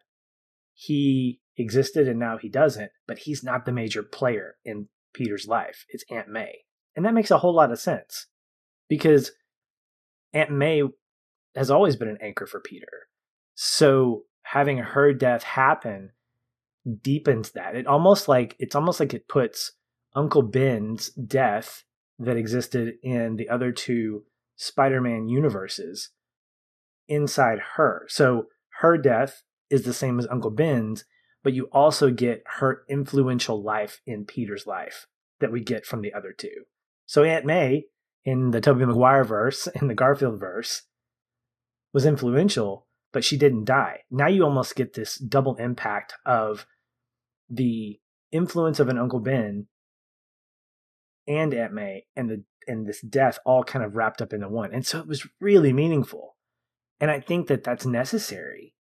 [0.74, 5.86] he existed and now he doesn't, but he's not the major player in Peter's life.
[5.88, 6.64] It's Aunt May.
[6.96, 8.26] And that makes a whole lot of sense
[8.88, 9.30] because
[10.32, 10.82] Aunt May
[11.54, 13.06] has always been an anchor for Peter.
[13.54, 16.10] So having her death happen
[17.02, 17.76] deepens that.
[17.76, 19.72] It almost like it's almost like it puts
[20.14, 21.84] Uncle Ben's death
[22.18, 24.24] that existed in the other two
[24.56, 26.10] Spider-Man universes
[27.08, 28.06] inside her.
[28.08, 28.46] So
[28.80, 31.04] her death is the same as Uncle Ben's,
[31.42, 35.06] but you also get her influential life in Peter's life
[35.40, 36.64] that we get from the other two.
[37.06, 37.86] So Aunt May
[38.24, 40.82] in the Tobey Maguire verse, in the Garfield verse,
[41.92, 44.00] was influential, but she didn't die.
[44.10, 46.66] Now you almost get this double impact of
[47.50, 49.66] the influence of an Uncle Ben
[51.26, 54.72] and Aunt May and the and this death all kind of wrapped up into one.
[54.72, 56.36] And so it was really meaningful.
[57.00, 58.74] And I think that that's necessary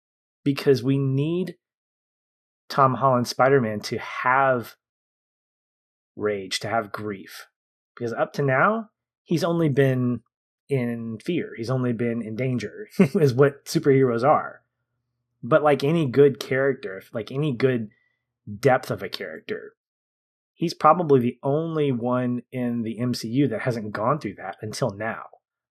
[0.43, 1.55] because we need
[2.69, 4.75] Tom Holland Spider-Man to have
[6.15, 7.47] rage, to have grief.
[7.95, 8.89] Because up to now,
[9.23, 10.21] he's only been
[10.69, 11.53] in fear.
[11.57, 14.61] He's only been in danger, is what superheroes are.
[15.43, 17.89] But like any good character, like any good
[18.59, 19.73] depth of a character,
[20.61, 25.23] he's probably the only one in the MCU that hasn't gone through that until now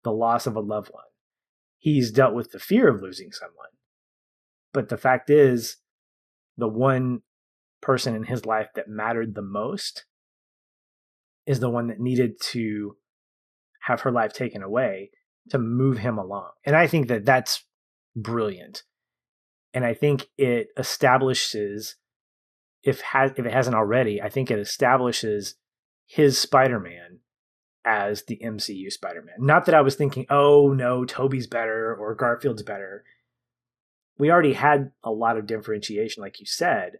[0.03, 1.03] the loss of a loved one.
[1.77, 3.69] He's dealt with the fear of losing someone.
[4.73, 5.77] But the fact is,
[6.57, 7.21] the one
[7.81, 10.05] person in his life that mattered the most
[11.45, 12.97] is the one that needed to
[13.81, 15.11] have her life taken away
[15.51, 16.49] to move him along.
[16.65, 17.63] And I think that that's
[18.15, 18.81] brilliant.
[19.71, 21.95] And I think it establishes
[22.83, 25.55] if has if it hasn't already, I think it establishes
[26.05, 27.19] his Spider-Man
[27.85, 29.35] as the MCU Spider-Man.
[29.39, 33.03] Not that I was thinking, "Oh no, Tobey's better or Garfield's better."
[34.17, 36.99] We already had a lot of differentiation like you said.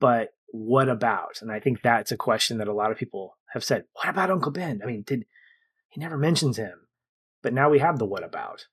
[0.00, 1.40] But what about?
[1.40, 4.30] And I think that's a question that a lot of people have said, "What about
[4.30, 5.26] Uncle Ben?" I mean, did
[5.94, 6.88] he never mentions him.
[7.40, 8.66] But now we have the what about.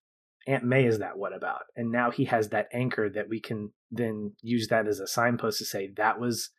[0.47, 1.63] Aunt May is that what about.
[1.75, 5.59] And now he has that anchor that we can then use that as a signpost
[5.59, 6.49] to say that was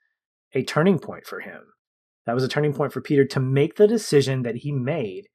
[0.54, 1.62] a turning point for him.
[2.26, 5.26] That was a turning point for Peter to make the decision that he made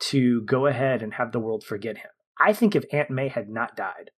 [0.00, 2.10] to go ahead and have the world forget him.
[2.40, 4.10] I think if Aunt May had not died,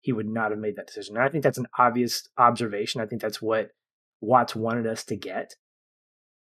[0.00, 1.16] he would not have made that decision.
[1.16, 3.00] And I think that's an obvious observation.
[3.00, 3.70] I think that's what
[4.20, 5.54] Watts wanted us to get.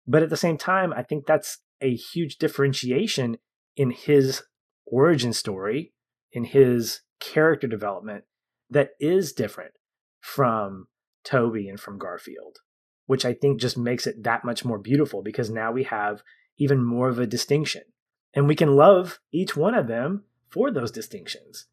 [0.06, 3.38] But at the same time, I think that's a huge differentiation
[3.76, 4.42] in his
[4.86, 5.92] origin story,
[6.32, 8.24] in his character development
[8.70, 9.72] that is different
[10.20, 10.86] from
[11.24, 12.58] Tobey and from Garfield,
[13.06, 16.22] which I think just makes it that much more beautiful because now we have
[16.58, 17.82] even more of a distinction.
[18.32, 21.66] And we can love each one of them for those distinctions.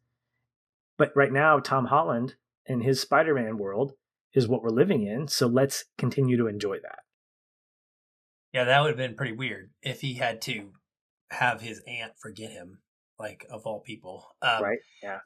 [0.96, 2.34] But right now, Tom Holland
[2.66, 3.92] and his Spider Man world
[4.34, 5.28] is what we're living in.
[5.28, 7.00] So let's continue to enjoy that.
[8.52, 10.70] Yeah, that would have been pretty weird if he had to
[11.30, 12.80] have his aunt forget him,
[13.18, 14.26] like of all people.
[14.42, 14.78] Um, right.
[15.02, 15.18] Yeah.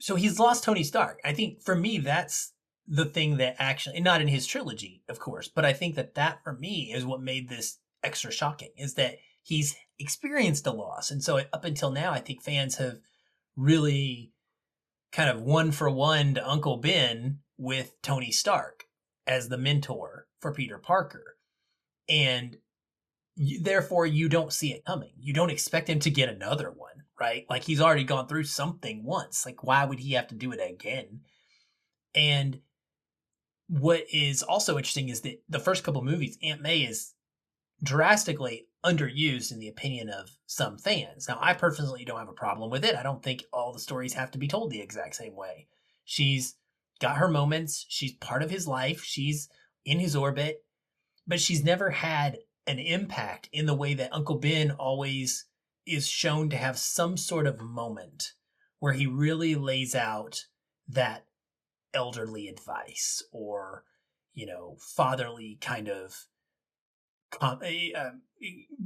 [0.00, 1.18] So he's lost Tony Stark.
[1.24, 2.52] I think for me, that's
[2.86, 6.42] the thing that actually, not in his trilogy, of course, but I think that that
[6.42, 11.10] for me is what made this extra shocking is that he's experienced a loss.
[11.10, 12.98] And so up until now, I think fans have
[13.56, 14.32] really
[15.12, 18.84] kind of one for one to Uncle Ben with Tony Stark
[19.26, 21.36] as the mentor for Peter Parker
[22.10, 22.56] and
[23.36, 25.12] you, therefore you don't see it coming.
[25.18, 27.46] You don't expect him to get another one, right?
[27.48, 29.44] Like he's already gone through something once.
[29.44, 31.20] Like why would he have to do it again?
[32.14, 32.60] And
[33.68, 37.14] what is also interesting is that the first couple movies, Aunt May is
[37.82, 41.28] drastically underused in the opinion of some fans.
[41.28, 42.96] Now, I personally don't have a problem with it.
[42.96, 45.68] I don't think all the stories have to be told the exact same way.
[46.04, 46.56] She's
[46.98, 47.86] got her moments.
[47.88, 49.04] She's part of his life.
[49.04, 49.48] She's
[49.84, 50.64] in his orbit
[51.30, 55.46] but she's never had an impact in the way that Uncle Ben always
[55.86, 58.32] is shown to have some sort of moment
[58.78, 60.46] where he really lays out
[60.88, 61.26] that
[61.92, 63.84] elderly advice or
[64.32, 66.26] you know fatherly kind of
[67.30, 68.10] com- uh,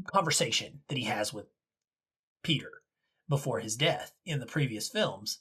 [0.07, 1.46] conversation that he has with
[2.42, 2.70] Peter
[3.28, 5.40] before his death in the previous films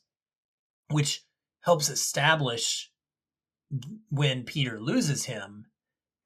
[0.89, 1.23] which
[1.61, 2.91] helps establish
[4.09, 5.65] when Peter loses him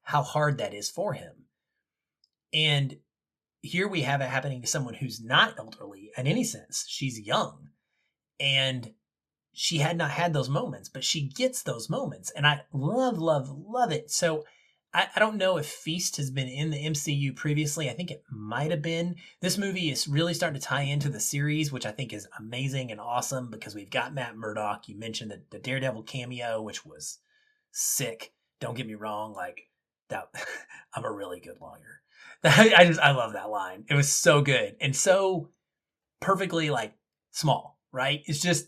[0.02, 1.44] how hard that is for him.
[2.52, 2.96] And
[3.60, 6.84] here we have it happening to someone who's not elderly in any sense.
[6.88, 7.70] She's young
[8.38, 8.92] and
[9.52, 12.30] she had not had those moments, but she gets those moments.
[12.30, 14.10] And I love, love, love it.
[14.10, 14.44] So
[14.94, 17.90] I, I, don't know if Feast has been in the MCU previously.
[17.90, 19.16] I think it might have been.
[19.40, 22.90] This movie is really starting to tie into the series, which I think is amazing
[22.90, 24.88] and awesome because we've got Matt Murdock.
[24.88, 27.18] You mentioned the, the Daredevil cameo, which was
[27.72, 28.32] sick.
[28.60, 29.34] Don't get me wrong.
[29.34, 29.68] Like,
[30.08, 30.28] that
[30.94, 32.02] I'm a really good lawyer.
[32.44, 33.84] I just I love that line.
[33.88, 35.50] It was so good and so
[36.20, 36.94] perfectly like
[37.32, 38.22] small, right?
[38.26, 38.66] It's just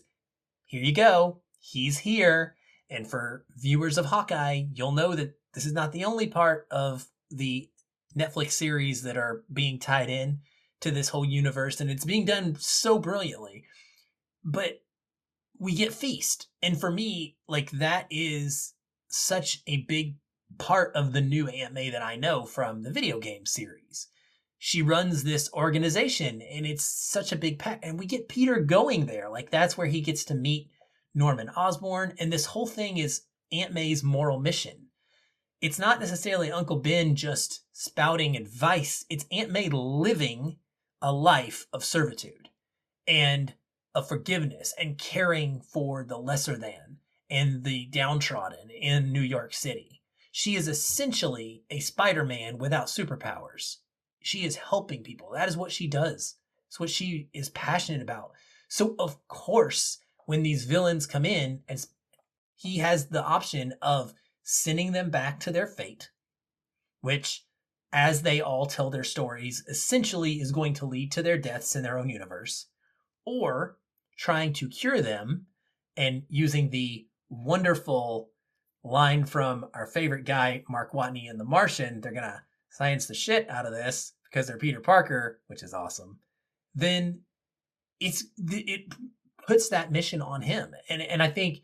[0.65, 1.41] here you go.
[1.59, 2.55] He's here.
[2.89, 7.07] And for viewers of Hawkeye, you'll know that this is not the only part of
[7.29, 7.69] the
[8.17, 10.39] Netflix series that are being tied in
[10.81, 13.63] to this whole universe and it's being done so brilliantly.
[14.43, 14.81] But
[15.59, 16.47] we get Feast.
[16.61, 18.73] And for me, like that is
[19.07, 20.15] such a big
[20.57, 24.07] part of the new Aunt May that I know from the video game series.
[24.57, 27.79] She runs this organization and it's such a big pack.
[27.83, 29.29] And we get Peter going there.
[29.29, 30.69] Like that's where he gets to meet
[31.15, 32.13] Norman Osborn.
[32.19, 33.21] And this whole thing is
[33.51, 34.87] Aunt May's moral mission.
[35.61, 40.57] It's not necessarily Uncle Ben just spouting advice, it's Aunt May living
[41.01, 42.49] a life of servitude
[43.07, 43.53] and
[43.93, 46.97] of forgiveness and caring for the lesser than
[47.29, 50.00] and the downtrodden in New York City.
[50.31, 53.77] She is essentially a Spider Man without superpowers.
[54.21, 55.31] She is helping people.
[55.33, 56.35] That is what she does.
[56.67, 58.31] It's what she is passionate about.
[58.69, 61.85] So, of course, when these villains come in, and
[62.55, 64.13] he has the option of
[64.43, 66.11] sending them back to their fate,
[67.01, 67.45] which,
[67.91, 71.83] as they all tell their stories, essentially is going to lead to their deaths in
[71.83, 72.67] their own universe,
[73.25, 73.77] or
[74.17, 75.47] trying to cure them
[75.97, 78.30] and using the wonderful
[78.83, 83.13] line from our favorite guy, Mark Watney in The Martian, they're going to science the
[83.13, 86.19] shit out of this because they're Peter Parker, which is awesome,
[86.73, 87.21] then
[87.99, 88.93] it's it
[89.45, 90.73] puts that mission on him.
[90.89, 91.59] And and I think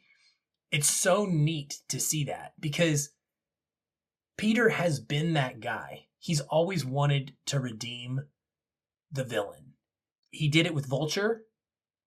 [0.72, 3.10] it's so neat to see that because
[4.38, 6.08] Peter has been that guy.
[6.20, 8.22] He's always wanted to redeem
[9.12, 9.74] the villain.
[10.30, 11.44] He did it with Vulture.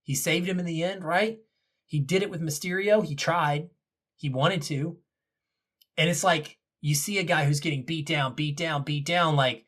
[0.02, 1.38] He saved him in the end, right?
[1.86, 3.04] He did it with Mysterio.
[3.04, 3.70] He tried.
[4.20, 4.98] He wanted to.
[5.96, 9.34] And it's like you see a guy who's getting beat down, beat down, beat down.
[9.34, 9.64] Like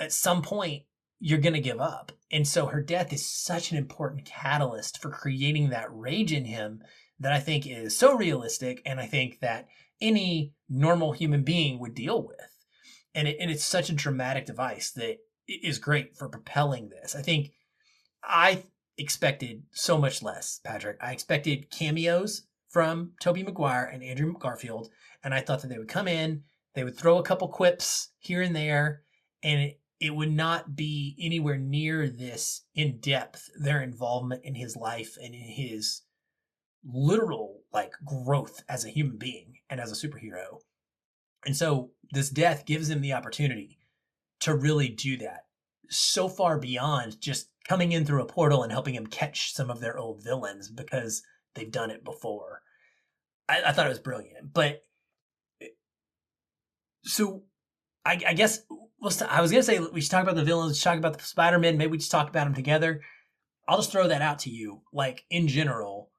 [0.00, 0.84] at some point,
[1.20, 2.10] you're going to give up.
[2.32, 6.82] And so her death is such an important catalyst for creating that rage in him
[7.20, 8.80] that I think is so realistic.
[8.86, 9.68] And I think that
[10.00, 12.56] any normal human being would deal with.
[13.14, 17.14] And, it, and it's such a dramatic device that is great for propelling this.
[17.14, 17.52] I think
[18.22, 18.62] I
[18.96, 20.96] expected so much less, Patrick.
[21.02, 24.90] I expected cameos from Tobey Maguire and Andrew Garfield,
[25.22, 26.42] and I thought that they would come in,
[26.74, 29.02] they would throw a couple quips here and there,
[29.44, 34.74] and it, it would not be anywhere near this in depth their involvement in his
[34.74, 36.02] life and in his
[36.84, 40.58] literal like growth as a human being and as a superhero.
[41.46, 43.78] And so this death gives him the opportunity
[44.40, 45.44] to really do that
[45.88, 49.78] so far beyond just coming in through a portal and helping him catch some of
[49.78, 51.22] their old villains because
[51.54, 52.62] they've done it before.
[53.48, 54.82] I, I thought it was brilliant, but
[57.02, 57.42] so
[58.04, 58.60] I, I guess
[59.28, 61.76] I was gonna say we should talk about the villains, talk about the Spider Man.
[61.76, 63.02] Maybe we just talk about them together.
[63.68, 64.82] I'll just throw that out to you.
[64.92, 66.10] Like in general,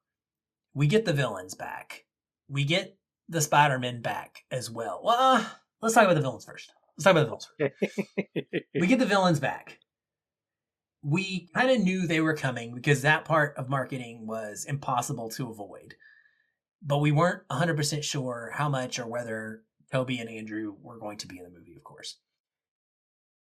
[0.74, 2.04] we get the villains back.
[2.48, 2.96] We get
[3.28, 5.00] the Spider Man back as well.
[5.02, 5.44] Well, uh,
[5.82, 6.72] let's talk about the villains first.
[6.96, 7.74] Let's talk about the villains.
[8.36, 8.66] First.
[8.80, 9.78] we get the villains back
[11.06, 15.48] we kind of knew they were coming because that part of marketing was impossible to
[15.48, 15.94] avoid.
[16.86, 21.26] But we weren't 100% sure how much or whether Tobey and Andrew were going to
[21.26, 22.18] be in the movie, of course.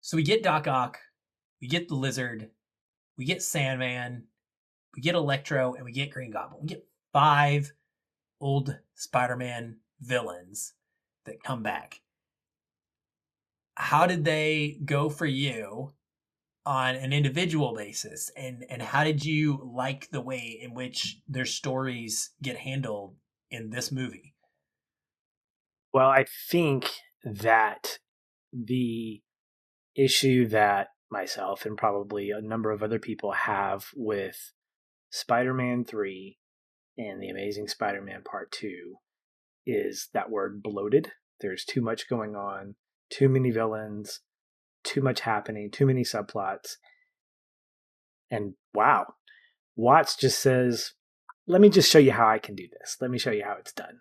[0.03, 0.99] So we get Doc Ock,
[1.61, 2.51] we get the Lizard,
[3.17, 4.25] we get Sandman,
[4.95, 6.61] we get Electro, and we get Green Goblin.
[6.61, 7.73] We get five
[8.39, 10.75] old Spider Man villains
[11.25, 12.01] that come back.
[13.77, 15.93] How did they go for you?
[16.65, 21.45] on an individual basis and and how did you like the way in which their
[21.45, 23.17] stories get handled
[23.53, 24.35] in this movie
[25.93, 26.91] well i think
[27.25, 27.99] that
[28.53, 29.23] the
[29.95, 34.53] issue that myself and probably a number of other people have with
[35.11, 36.37] spider-man 3
[36.99, 38.95] and the amazing spider-man part 2
[39.67, 42.75] is that word bloated there's too much going on
[43.11, 44.21] too many villains
[44.83, 46.77] too much happening, too many subplots.
[48.31, 49.15] And wow,
[49.77, 50.93] Watts just says,
[51.47, 52.97] let me just show you how I can do this.
[53.01, 54.01] Let me show you how it's done.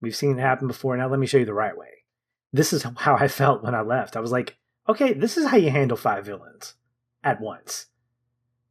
[0.00, 0.96] We've seen it happen before.
[0.96, 2.04] Now let me show you the right way.
[2.52, 4.16] This is how I felt when I left.
[4.16, 4.56] I was like,
[4.88, 6.74] okay, this is how you handle five villains
[7.22, 7.86] at once.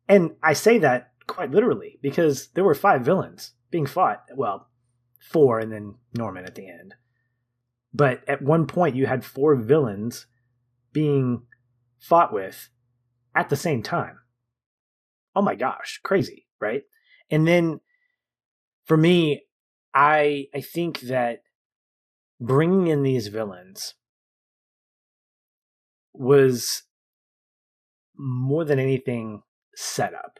[0.08, 4.24] And I say that quite literally because there were five villains being fought.
[4.36, 4.68] Well,
[5.20, 6.96] four and then Norman at the end.
[7.94, 10.26] But at one point, you had four villains
[10.92, 11.44] being
[12.00, 12.70] fought with
[13.36, 14.20] at the same time.
[15.36, 16.84] Oh my gosh, crazy, right?
[17.32, 17.80] And then
[18.84, 19.44] for me,
[19.94, 21.44] I I think that
[22.40, 23.96] bringing in these villains
[26.14, 26.84] was
[28.18, 29.44] more than anything
[29.76, 30.40] set up.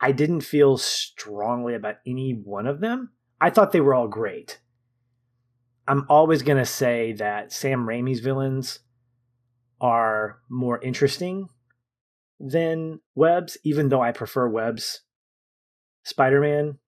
[0.00, 3.10] I didn't feel strongly about any one of them.
[3.40, 4.60] I thought they were all great.
[5.88, 8.80] I'm always going to say that Sam Raimi's villains
[9.80, 11.48] are more interesting
[12.38, 15.00] than Webb's, even though I prefer Webb's
[16.04, 16.78] Spider Man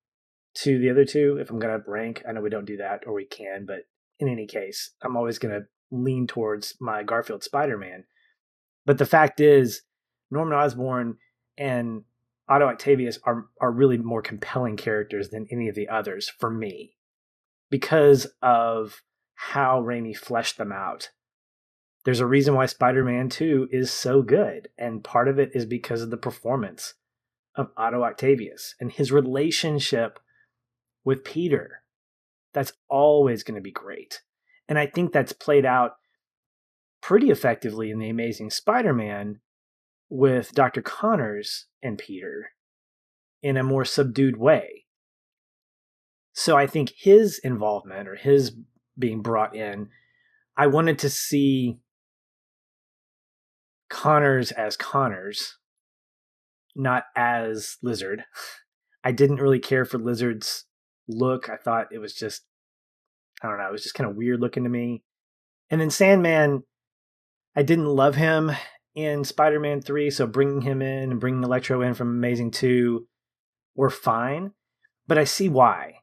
[0.54, 2.22] to the other two if I'm going to rank.
[2.28, 3.86] I know we don't do that, or we can, but
[4.18, 8.04] in any case, I'm always going to lean towards my Garfield Spider Man.
[8.86, 9.82] But the fact is,
[10.30, 11.16] Norman Osborn
[11.58, 12.04] and
[12.48, 16.96] Otto Octavius are are really more compelling characters than any of the others for me
[17.70, 19.02] because of
[19.34, 21.10] how Raimi fleshed them out.
[22.04, 26.02] There's a reason why Spider-Man 2 is so good, and part of it is because
[26.02, 26.94] of the performance
[27.56, 30.18] of Otto Octavius and his relationship
[31.04, 31.82] with Peter.
[32.52, 34.22] That's always going to be great.
[34.68, 35.96] And I think that's played out
[37.00, 39.40] pretty effectively in The Amazing Spider-Man
[40.08, 40.82] with Dr.
[40.82, 42.50] Connors and Peter
[43.42, 44.84] in a more subdued way.
[46.32, 48.52] So I think his involvement or his
[48.98, 49.88] being brought in,
[50.56, 51.78] I wanted to see
[53.88, 55.56] Connors as Connors,
[56.80, 58.24] not as Lizard.
[59.04, 60.64] I didn't really care for Lizard's
[61.08, 61.48] look.
[61.48, 62.42] I thought it was just,
[63.42, 65.02] I don't know, it was just kind of weird looking to me.
[65.70, 66.64] And then Sandman,
[67.54, 68.50] I didn't love him
[68.94, 73.06] in Spider Man 3, so bringing him in and bringing Electro in from Amazing 2
[73.76, 74.52] were fine,
[75.06, 75.96] but I see why.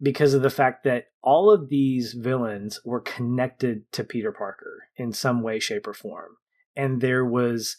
[0.00, 5.12] Because of the fact that all of these villains were connected to Peter Parker in
[5.12, 6.36] some way, shape, or form.
[6.76, 7.76] And there was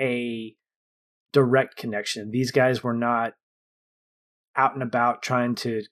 [0.00, 0.56] a
[1.32, 2.30] direct connection.
[2.30, 3.34] These guys were not
[4.56, 5.82] out and about trying to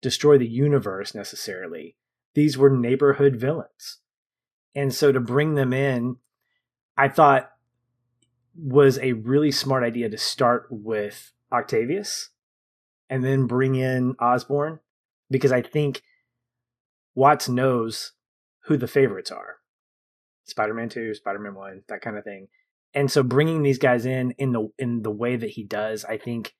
[0.00, 1.96] destroy the universe necessarily.
[2.34, 3.98] These were neighborhood villains.
[4.74, 6.16] And so to bring them in,
[6.96, 7.50] I thought
[8.56, 12.30] was a really smart idea to start with Octavius
[13.08, 14.78] and then bring in Osborn
[15.30, 16.02] because I think
[17.14, 18.12] Watts knows
[18.64, 19.56] who the favorites are.
[20.44, 22.48] Spider-Man 2, Spider-Man 1, that kind of thing.
[22.94, 26.18] And so bringing these guys in in the in the way that he does, I
[26.18, 26.54] think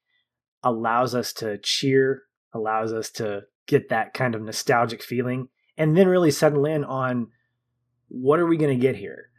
[0.62, 2.22] allows us to cheer,
[2.52, 7.28] allows us to get that kind of nostalgic feeling and then really settle in on
[8.08, 9.30] what are we going to get here?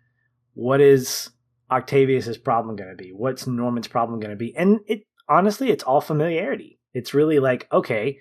[0.54, 1.30] What is
[1.70, 3.12] Octavius's problem going to be?
[3.12, 4.56] What's Norman's problem going to be?
[4.56, 6.80] And it honestly, it's all familiarity.
[6.94, 8.20] It's really like, okay,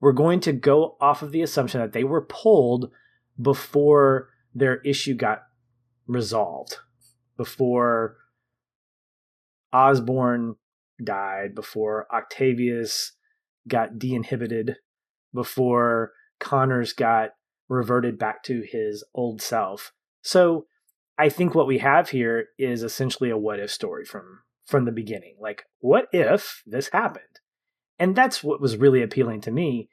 [0.00, 2.90] we're going to go off of the assumption that they were pulled
[3.40, 5.42] before their issue got
[6.06, 6.76] resolved,
[7.36, 8.16] before
[9.72, 10.56] Osborn
[11.02, 13.12] died, before Octavius
[13.66, 14.76] got de-inhibited,
[15.32, 17.30] before Connors got
[17.68, 19.92] reverted back to his old self.
[20.22, 20.66] So
[21.18, 24.92] I think what we have here is essentially a what if story from from the
[24.92, 25.36] beginning.
[25.38, 27.24] Like, what if this happened?
[27.98, 29.90] And that's what was really appealing to me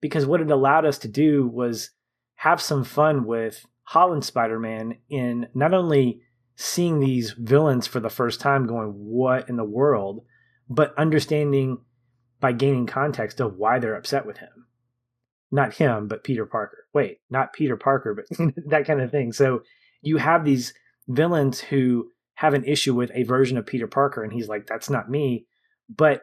[0.00, 1.90] because what it allowed us to do was
[2.36, 6.20] have some fun with Holland Spider-Man in not only
[6.60, 10.24] seeing these villains for the first time going what in the world,
[10.68, 11.78] but understanding
[12.40, 14.60] by gaining context of why they're upset with him
[15.50, 16.86] not him, but Peter Parker.
[16.92, 19.32] Wait, not Peter Parker, but that kind of thing.
[19.32, 19.62] So
[20.02, 20.72] you have these
[21.08, 24.90] villains who have an issue with a version of Peter Parker, and he's like, that's
[24.90, 25.46] not me.
[25.94, 26.22] But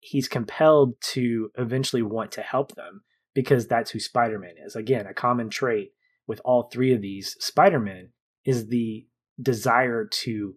[0.00, 3.02] he's compelled to eventually want to help them
[3.34, 4.76] because that's who Spider Man is.
[4.76, 5.92] Again, a common trait
[6.26, 8.10] with all three of these Spider Men
[8.44, 9.06] is the
[9.40, 10.54] desire to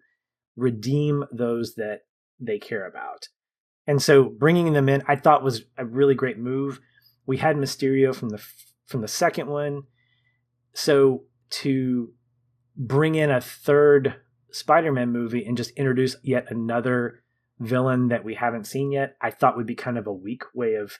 [0.55, 2.01] redeem those that
[2.39, 3.27] they care about.
[3.85, 6.79] And so bringing them in, I thought was a really great move
[7.27, 8.43] we had Mysterio from the
[8.87, 9.83] from the second one.
[10.73, 12.13] So to
[12.75, 14.15] bring in a third
[14.51, 17.21] Spider-Man movie and just introduce yet another
[17.59, 20.75] villain that we haven't seen yet, I thought would be kind of a weak way
[20.75, 20.97] of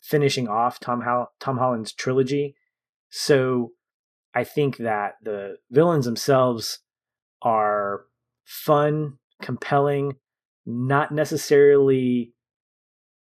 [0.00, 1.02] finishing off Tom
[1.40, 2.54] Tom Holland's trilogy.
[3.08, 3.72] So
[4.34, 6.80] I think that the villains themselves
[7.42, 8.06] are
[8.44, 10.16] fun, compelling,
[10.66, 12.32] not necessarily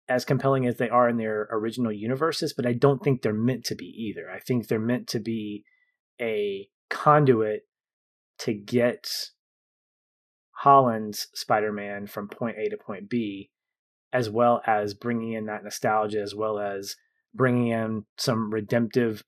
[0.09, 3.65] as compelling as they are in their original universes, but I don't think they're meant
[3.67, 4.31] to be either.
[4.31, 5.65] I think they're meant to be
[6.21, 7.63] a conduit
[8.39, 9.09] to get
[10.53, 13.51] Holland's Spider Man from point A to point B,
[14.13, 16.97] as well as bringing in that nostalgia, as well as
[17.35, 19.25] bringing in some redemptive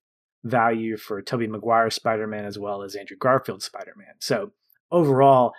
[0.48, 4.14] value for Tobey Maguire's Spider Man, as well as Andrew Garfield's Spider Man.
[4.20, 4.52] So
[4.90, 5.52] overall,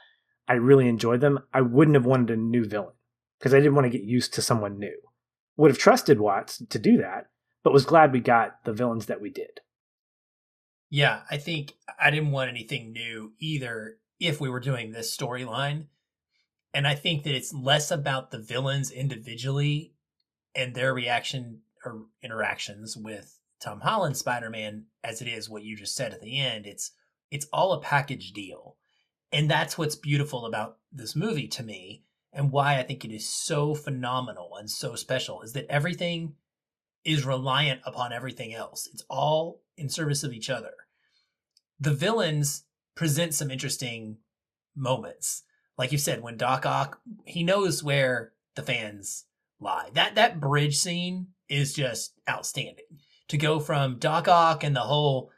[0.48, 1.40] I really enjoyed them.
[1.54, 2.96] I wouldn't have wanted a new villain
[3.40, 4.98] because I didn't want to get used to someone new
[5.60, 7.26] would have trusted Watts to do that,
[7.66, 9.60] but was glad we got the villains that we did.
[10.90, 15.88] Yeah, I think I didn't want anything new either if we were doing this storyline.
[16.74, 19.96] And I think that it's less about the villains individually
[20.56, 25.96] and their reaction or interactions with Tom Holland Spider-Man as it is what you just
[25.96, 26.66] said at the end.
[26.66, 26.92] It's
[27.32, 28.78] it's all a package deal.
[29.32, 32.04] And that's what's beautiful about this movie to me
[32.34, 36.34] and why I think it is so phenomenal and so special is that everything
[37.06, 38.90] is reliant upon everything else.
[38.92, 40.74] It's all in service of each other.
[41.80, 42.64] The villains
[42.96, 44.18] present some interesting
[44.76, 45.44] moments.
[45.78, 49.26] Like you said, when Doc Ock, he knows where the fans
[49.60, 49.90] lie.
[49.94, 52.86] That that bridge scene is just outstanding.
[53.30, 55.32] To go from Doc Ock and the whole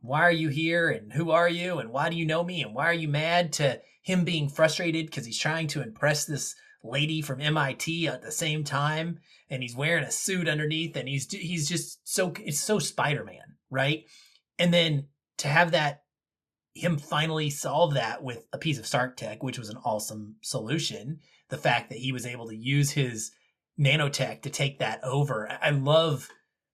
[0.00, 2.74] why are you here and who are you and why do you know me and
[2.74, 6.54] why are you mad to him being frustrated because he's trying to impress this
[6.84, 9.18] lady from MIT at the same time
[9.50, 14.04] and he's wearing a suit underneath and he's he's just so it's so Spider-Man, right?
[14.58, 15.08] And then
[15.38, 16.02] to have that
[16.74, 21.18] him finally solve that with a piece of Stark tech, which was an awesome solution.
[21.48, 23.32] The fact that he was able to use his
[23.78, 25.50] nanotech to take that over.
[25.60, 26.28] I love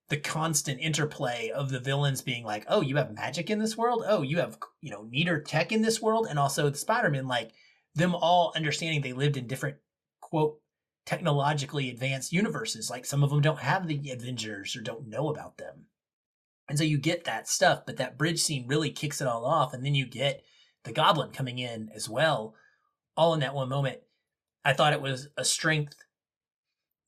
[0.09, 4.05] the constant interplay of the villains being like, "Oh, you have magic in this world.
[4.07, 7.52] Oh, you have you know neater tech in this world," and also the Spider-Man like
[7.94, 9.78] them all understanding they lived in different
[10.20, 10.61] quote
[11.07, 12.90] technologically advanced universes.
[12.90, 15.86] Like some of them don't have the Avengers or don't know about them.
[16.68, 19.74] And so you get that stuff, but that bridge scene really kicks it all off.
[19.74, 20.42] And then you get
[20.84, 22.55] the goblin coming in as well,
[23.16, 24.00] all in that one moment.
[24.64, 25.96] I thought it was a strength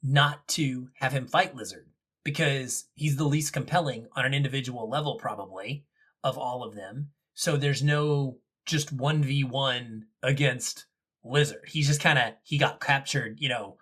[0.02, 1.88] not to have him fight Lizard
[2.26, 5.84] because he's the least compelling on an individual level, probably,
[6.24, 7.10] of all of them.
[7.34, 10.86] So there's no just 1v1 against
[11.22, 11.68] Lizard.
[11.68, 13.76] He's just kind of, he got captured, you know,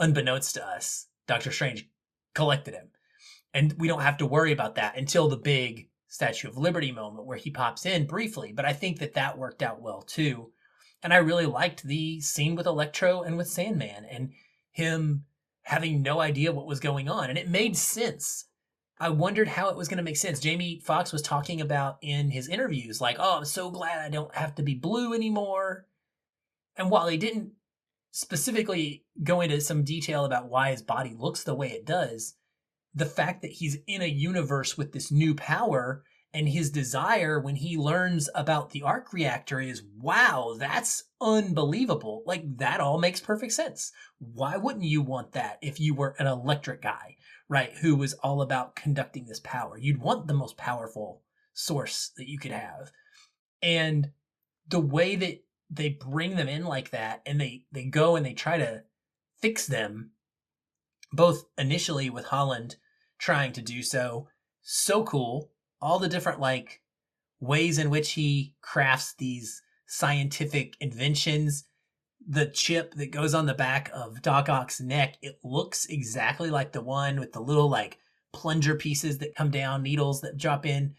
[0.00, 1.06] unbeknownst to us.
[1.28, 1.88] Doctor Strange
[2.34, 2.88] collected him.
[3.54, 7.26] And we don't have to worry about that until the big Statue of Liberty moment
[7.26, 8.52] where he pops in briefly.
[8.52, 10.50] But I think that that worked out well too.
[11.00, 14.32] And I really liked the scene with Electro and with Sandman and
[14.72, 15.26] him
[15.64, 17.28] having no idea what was going on.
[17.28, 18.46] And it made sense.
[19.00, 20.38] I wondered how it was going to make sense.
[20.38, 24.34] Jamie Foxx was talking about in his interviews, like, oh, I'm so glad I don't
[24.34, 25.86] have to be blue anymore.
[26.76, 27.52] And while he didn't
[28.12, 32.34] specifically go into some detail about why his body looks the way it does,
[32.94, 36.04] the fact that he's in a universe with this new power
[36.34, 42.42] and his desire when he learns about the arc reactor is wow that's unbelievable like
[42.58, 46.82] that all makes perfect sense why wouldn't you want that if you were an electric
[46.82, 47.16] guy
[47.48, 51.22] right who was all about conducting this power you'd want the most powerful
[51.54, 52.90] source that you could have
[53.62, 54.10] and
[54.68, 58.34] the way that they bring them in like that and they they go and they
[58.34, 58.82] try to
[59.40, 60.10] fix them
[61.12, 62.76] both initially with Holland
[63.18, 64.28] trying to do so.
[64.62, 65.50] So cool.
[65.80, 66.80] All the different like
[67.40, 71.64] ways in which he crafts these scientific inventions.
[72.26, 76.72] The chip that goes on the back of Doc Ock's neck, it looks exactly like
[76.72, 77.98] the one with the little like
[78.32, 80.94] plunger pieces that come down, needles that drop in.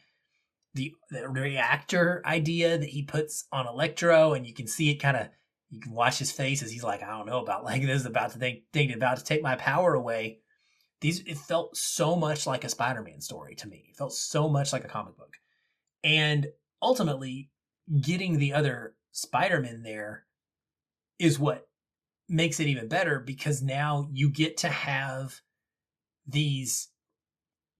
[0.76, 5.16] The, the reactor idea that he puts on Electro, and you can see it kind
[5.18, 5.30] of
[5.70, 8.06] you can watch his face as he's like, I don't know about like this is
[8.06, 10.40] about to think, think about to take my power away
[11.06, 13.86] these it felt so much like a Spider-Man story to me.
[13.90, 15.36] It felt so much like a comic book.
[16.04, 16.48] And
[16.82, 17.52] ultimately
[18.02, 20.26] getting the other Spider-Man there
[21.20, 21.68] is what
[22.28, 25.42] makes it even better because now you get to have
[26.26, 26.90] these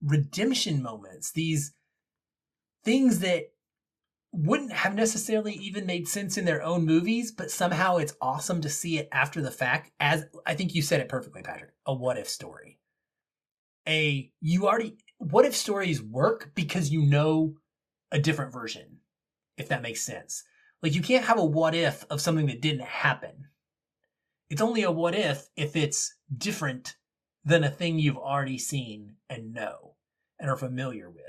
[0.00, 1.72] redemption moments, these
[2.84, 3.50] things that
[4.30, 8.68] wouldn't have necessarily even made sense in their own movies, but somehow it's awesome to
[8.68, 12.18] see it after the fact as I think you said it perfectly, Patrick, a what
[12.18, 12.78] if story
[13.88, 17.54] a you already what if stories work because you know
[18.12, 18.98] a different version
[19.56, 20.44] if that makes sense?
[20.82, 23.48] Like you can't have a what if of something that didn't happen.
[24.50, 26.96] It's only a what if if it's different
[27.44, 29.94] than a thing you've already seen and know
[30.38, 31.24] and are familiar with.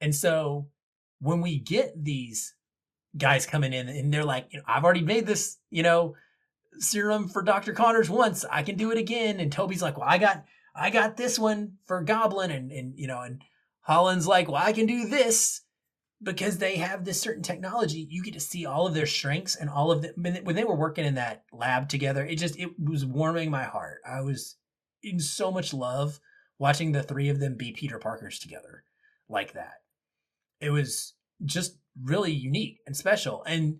[0.00, 0.68] And so
[1.20, 2.54] when we get these
[3.16, 6.14] guys coming in and they're like you know, i've already made this you know
[6.78, 8.44] serum for dr connors once.
[8.48, 9.40] I can do it again.
[9.40, 10.44] And tobey's like well i got
[10.74, 13.42] I got this one for Goblin, and and you know, and
[13.80, 15.62] Holland's like, well, I can do this
[16.22, 18.06] because they have this certain technology.
[18.08, 20.14] You get to see all of their strengths and all of them
[20.44, 22.24] when they were working in that lab together.
[22.24, 23.98] It just it was warming my heart.
[24.06, 24.56] I was
[25.02, 26.20] in so much love
[26.58, 28.84] watching the three of them be Peter Parkers together
[29.28, 29.74] like that.
[30.60, 31.14] It was
[31.44, 33.78] just really unique and special, and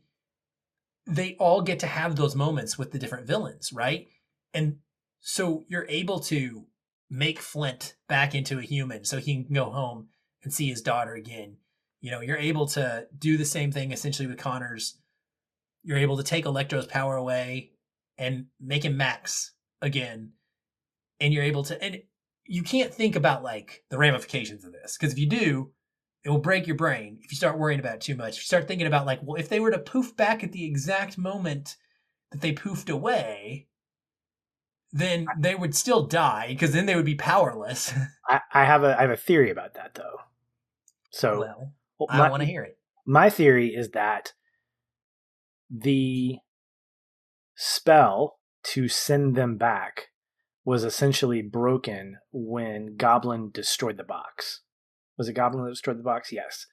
[1.07, 4.07] they all get to have those moments with the different villains, right?
[4.55, 4.78] And
[5.20, 6.64] so you're able to
[7.11, 10.08] make Flint back into a human so he can go home
[10.42, 11.56] and see his daughter again.
[12.00, 14.98] You know, you're able to do the same thing essentially with Connors.
[15.82, 17.72] You're able to take Electro's power away
[18.16, 19.52] and make him Max
[19.82, 20.32] again.
[21.18, 22.00] And you're able to, and
[22.46, 25.72] you can't think about like the ramifications of this because if you do,
[26.24, 28.36] it will break your brain if you start worrying about it too much.
[28.36, 30.64] If you start thinking about like, well, if they were to poof back at the
[30.64, 31.76] exact moment
[32.30, 33.68] that they poofed away,
[34.93, 37.93] then they would still die because then they would be powerless.
[38.28, 40.18] I, I have a I have a theory about that though.
[41.11, 42.78] So well, well, I want to hear it.
[43.07, 44.32] my theory is that
[45.70, 46.38] the
[47.55, 50.09] spell to send them back
[50.64, 54.61] was essentially broken when Goblin destroyed the box.
[55.16, 56.32] Was it Goblin that destroyed the box?
[56.32, 56.66] Yes.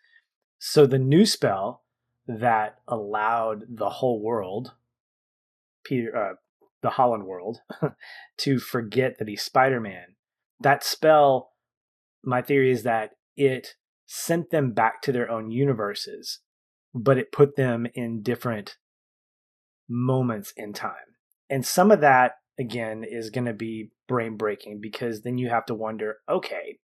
[0.59, 1.83] So the new spell
[2.27, 4.73] that allowed the whole world,
[5.83, 6.35] Peter, uh,
[6.81, 7.59] the Holland world,
[8.37, 10.15] to forget that he's Spider Man.
[10.59, 11.51] That spell,
[12.23, 13.75] my theory is that it
[14.05, 16.39] sent them back to their own universes,
[16.93, 18.77] but it put them in different
[19.89, 21.15] moments in time.
[21.49, 25.65] And some of that, again, is going to be brain breaking because then you have
[25.65, 26.79] to wonder okay,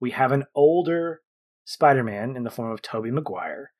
[0.00, 1.22] we have an older
[1.64, 3.72] Spider Man in the form of Tobey Maguire,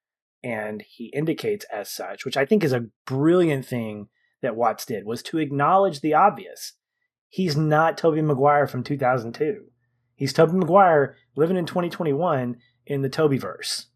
[0.43, 4.09] and he indicates as such, which I think is a brilliant thing
[4.47, 6.73] that Watts did, was to acknowledge the obvious.
[7.29, 9.65] He's not Tobey Maguire from 2002.
[10.15, 13.87] He's Tobey Maguire living in 2021 in the Tobeyverse.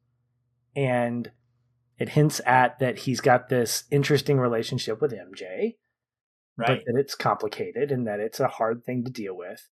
[0.77, 1.31] And
[1.99, 5.77] it hints at that he's got this interesting relationship with MJ,
[6.57, 6.67] Right.
[6.67, 9.69] but that it's complicated and that it's a hard thing to deal with.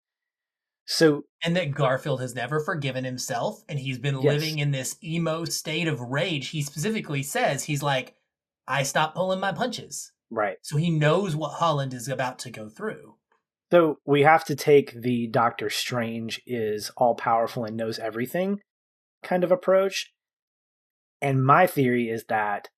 [0.85, 4.25] So and that Garfield has never forgiven himself and he's been Yes.
[4.25, 6.49] living in this emo state of rage.
[6.51, 8.15] He specifically says he's like,
[8.69, 10.13] I stopped pulling my punches.
[10.31, 10.57] Right.
[10.63, 13.15] So he knows what Holland is about to go through.
[13.71, 18.61] So we have to take the Doctor Strange is all powerful and knows everything
[19.23, 20.13] kind of approach.
[21.21, 22.69] And my theory is that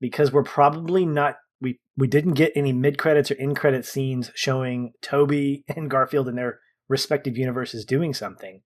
[0.00, 4.30] because we're probably not we we didn't get any mid credits or in credit scenes
[4.34, 8.62] showing Tobey and Garfield in their respective universes doing something,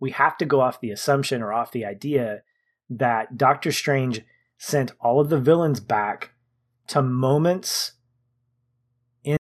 [0.00, 2.42] we have to go off the assumption or off the idea
[2.90, 4.22] that Doctor Strange
[4.58, 6.31] sent all of the villains back
[6.88, 7.92] to moments
[9.24, 9.36] in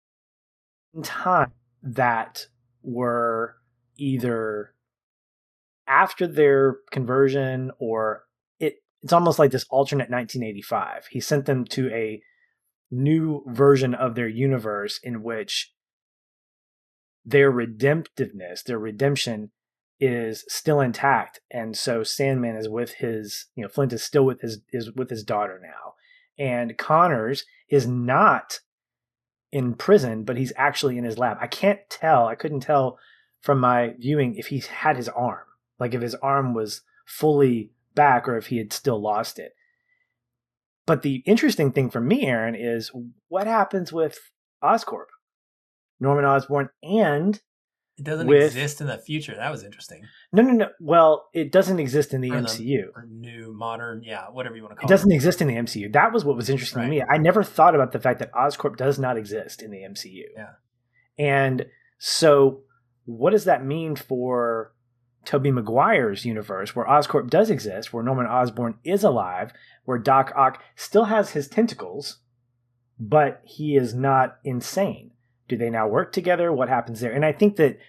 [1.04, 1.52] time
[1.84, 2.48] that
[2.84, 3.56] were
[3.98, 4.74] either
[5.88, 8.24] after their conversion or
[8.60, 12.22] it it's almost like this alternate 1985 he sent them to a
[12.92, 15.74] new version of their universe in which
[17.26, 19.52] their redemptiveness their redemption
[20.00, 21.40] is still intact.
[21.52, 25.10] And so sandman is with his you know flint is still with his is with
[25.10, 25.94] his daughter now
[26.38, 28.60] and connors is not
[29.52, 31.38] in prison but he's actually in his lab.
[31.40, 33.00] I can't tell i couldn't tell
[33.42, 35.46] from my viewing if he had his arm
[35.80, 39.54] like if his arm was fully back or if he had still lost it.
[40.86, 42.92] But the interesting thing for me aaron is
[43.28, 44.20] what happens with
[44.64, 45.08] oscorp
[46.00, 47.42] norman osborn and
[47.98, 49.36] It doesn't With- exist in the future.
[49.36, 50.04] That was interesting.
[50.32, 54.04] no no no well it doesn't exist in the Or the- mcu Or new, modern,
[54.04, 55.92] yeah, whatever you want to call it It doesn't exist in the MCU.
[55.92, 57.02] That was what was interesting to me.
[57.02, 60.26] I never thought about the fact that Oscorp does not exist in the MCU.
[60.36, 60.54] Yeah.
[61.18, 61.66] And
[61.98, 62.62] so,
[63.06, 64.74] what does that mean for
[65.26, 69.52] Tobey Maguire's universe, where Oscorp does exist, where Norman Osborn is alive,
[69.86, 72.20] where Doc Ock still has his tentacles,
[73.00, 75.12] but he is not insane?
[75.48, 76.52] Do they now work together?
[76.52, 77.14] What happens there?
[77.14, 77.80] And I think that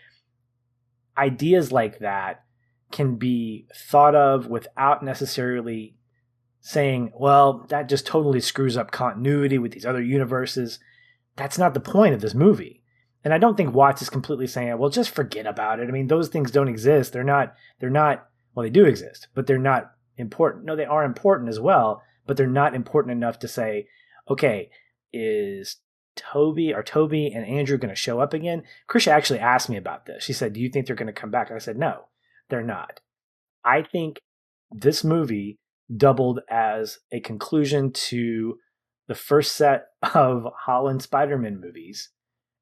[1.17, 2.45] ideas like that
[2.93, 5.97] can be thought of without necessarily
[6.61, 10.79] saying, well, that just totally screws up continuity with these other universes.
[11.37, 12.83] That's not the point of this movie.
[13.25, 15.89] And I don't think Watts is completely saying, well, just forget about it.
[15.89, 17.13] I mean, those things don't exist.
[17.13, 20.65] They're not, they're not, well, they do exist, but they're not important.
[20.65, 23.89] No, they are important as well, but they're not important enough to say,
[24.31, 24.71] okay,
[25.13, 25.77] is
[26.19, 28.65] Tobey or Tobey and Andrew going to show up again?
[28.91, 30.25] Krisha actually asked me about this.
[30.25, 31.51] She said, do you think they're going to come back?
[31.51, 32.07] I said, no,
[32.51, 33.01] they're not.
[33.65, 34.21] I think
[34.71, 35.59] this movie
[35.95, 38.59] doubled as a conclusion to
[39.07, 42.11] the first set of Holland Spider Man movies,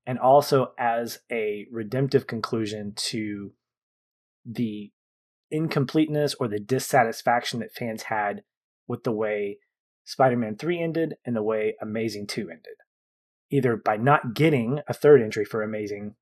[0.07, 3.52] and also as a redemptive conclusion to
[4.44, 4.92] the
[5.50, 8.42] incompleteness or the dissatisfaction that fans had
[8.86, 9.59] with the way
[10.04, 12.76] Spider Man 3 ended and the way Amazing 2 ended.
[13.51, 16.14] Either by not getting a third entry for Amazing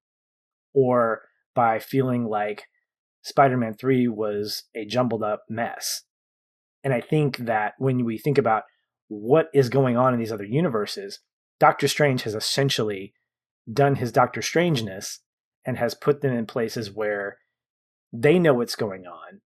[0.75, 1.23] or
[1.55, 2.65] by feeling like
[3.23, 6.03] Spider Man 3 was a jumbled up mess.
[6.83, 8.65] And I think that when we think about
[9.09, 11.21] what is going on in these other universes,
[11.59, 13.15] Doctor Strange has essentially
[13.73, 15.21] done his Doctor Strangeness
[15.65, 17.39] and has put them in places where
[18.13, 19.41] they know what's going on.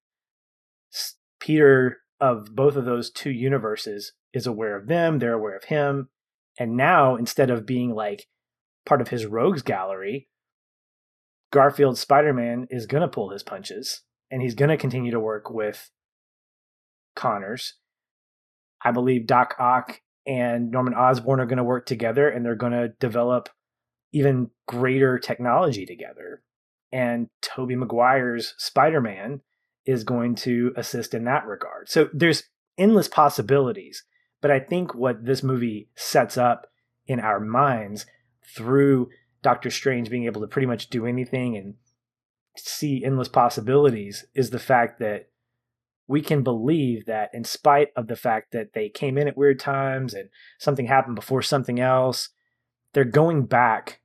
[1.38, 6.08] Peter of both of those two universes is aware of them, they're aware of him.
[6.58, 8.26] And now, instead of being like
[8.84, 10.28] part of his rogues gallery,
[11.52, 15.20] Garfield Spider Man is going to pull his punches and he's going to continue to
[15.20, 15.90] work with
[17.14, 17.74] Connors.
[18.82, 22.72] I believe Doc Ock and Norman Osborn are going to work together and they're going
[22.72, 23.48] to develop
[24.12, 26.42] even greater technology together.
[26.92, 29.40] And Tobey Maguire's Spider-Man
[29.84, 31.88] is going to assist in that regard.
[31.88, 32.44] So there's
[32.76, 34.04] endless possibilities,
[34.40, 36.66] but I think what this movie sets up
[37.06, 38.06] in our minds
[38.56, 39.08] through
[39.42, 41.74] Doctor Strange being able to pretty much do anything and
[42.56, 45.28] see endless possibilities is the fact that
[46.06, 49.60] we can believe that in spite of the fact that they came in at weird
[49.60, 52.30] times and something happened before something else,
[52.94, 54.00] they're going back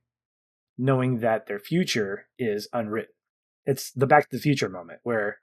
[0.76, 3.14] knowing that their future is unwritten.
[3.64, 5.38] It's the back to the future moment where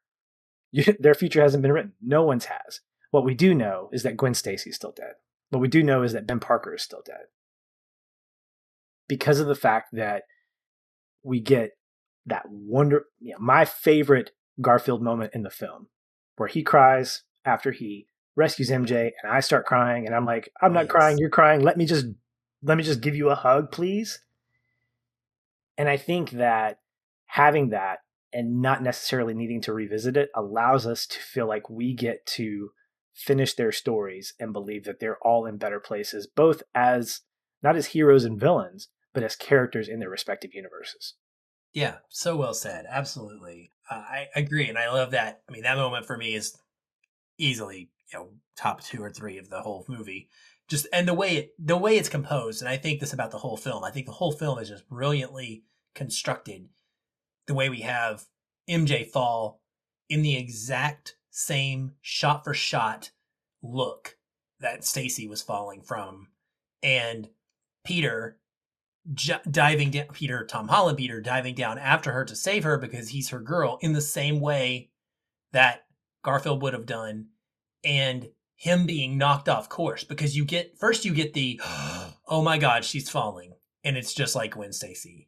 [0.71, 1.93] you, their future hasn't been written.
[2.01, 2.81] No one's has.
[3.11, 5.13] What we do know is that Gwen Stacy's still dead.
[5.49, 7.25] What we do know is that Ben Parker is still dead.
[9.07, 10.23] Because of the fact that
[11.21, 11.71] we get
[12.25, 14.31] that wonder, you know, my favorite
[14.61, 15.87] Garfield moment in the film
[16.37, 20.73] where he cries after he rescues MJ and I start crying and I'm like, I'm
[20.73, 20.91] not yes.
[20.91, 21.61] crying, you're crying.
[21.61, 22.05] Let me just
[22.63, 24.21] let me just give you a hug, please.
[25.77, 26.79] And I think that
[27.25, 27.99] having that
[28.31, 32.71] and not necessarily needing to revisit it allows us to feel like we get to
[33.13, 37.21] finish their stories and believe that they're all in better places, both as
[37.61, 41.15] not as heroes and villains, but as characters in their respective universes.
[41.73, 42.85] Yeah, so well said.
[42.89, 43.71] Absolutely.
[43.89, 44.67] Uh, I agree.
[44.67, 45.41] And I love that.
[45.47, 46.57] I mean, that moment for me is
[47.37, 50.29] easily, you know, top two or three of the whole movie.
[50.67, 53.37] Just and the way it the way it's composed, and I think this about the
[53.39, 53.83] whole film.
[53.83, 55.63] I think the whole film is just brilliantly
[55.95, 56.69] constructed.
[57.47, 58.25] The way we have
[58.69, 59.61] MJ fall
[60.07, 63.11] in the exact same shot for shot
[63.63, 64.17] look
[64.59, 66.27] that Stacy was falling from,
[66.83, 67.29] and
[67.83, 68.37] Peter
[69.13, 73.09] j- diving down, Peter, Tom Holland, Peter diving down after her to save her because
[73.09, 74.91] he's her girl in the same way
[75.53, 75.85] that
[76.23, 77.27] Garfield would have done,
[77.83, 81.59] and him being knocked off course because you get first you get the
[82.27, 83.53] oh my god she's falling.
[83.83, 85.27] And it's just like Gwen Stacy,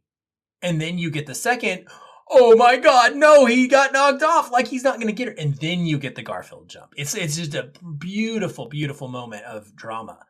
[0.61, 1.87] and then you get the second
[2.29, 5.35] oh my god no he got knocked off like he's not going to get her
[5.37, 9.75] and then you get the Garfield jump it's it's just a beautiful beautiful moment of
[9.75, 10.25] drama oh,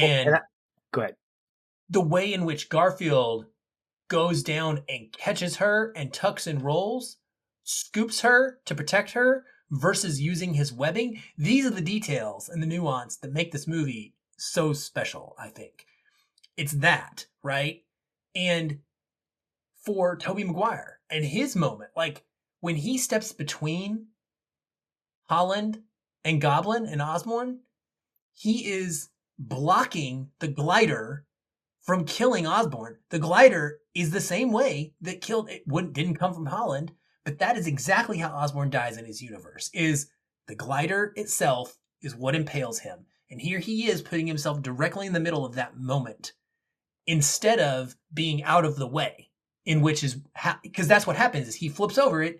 [0.00, 0.40] and, and I,
[0.92, 1.16] go ahead
[1.88, 3.46] the way in which Garfield
[4.08, 7.18] goes down and catches her and tucks and rolls,
[7.64, 11.22] scoops her to protect her versus using his webbing.
[11.36, 15.86] These are the details and the nuance that make this movie so special, I think.
[16.56, 17.82] It's that, right?
[18.34, 18.80] And
[19.84, 22.24] for Tobey Maguire and his moment, like
[22.60, 24.06] when he steps between
[25.28, 25.82] Holland
[26.24, 27.60] and Goblin and Osborn,
[28.32, 31.24] he is blocking the glider
[31.82, 32.98] from killing Osborn.
[33.10, 36.92] The glider is the same way that killed it wouldn't didn't come from Holland,
[37.24, 39.70] but that is exactly how Osborn dies in his universe.
[39.72, 40.10] Is
[40.46, 43.06] the glider itself is what impales him.
[43.30, 46.32] And here he is putting himself directly in the middle of that moment
[47.06, 49.25] instead of being out of the way
[49.66, 50.14] in which is
[50.62, 52.38] because ha- that's what happens is he flips over it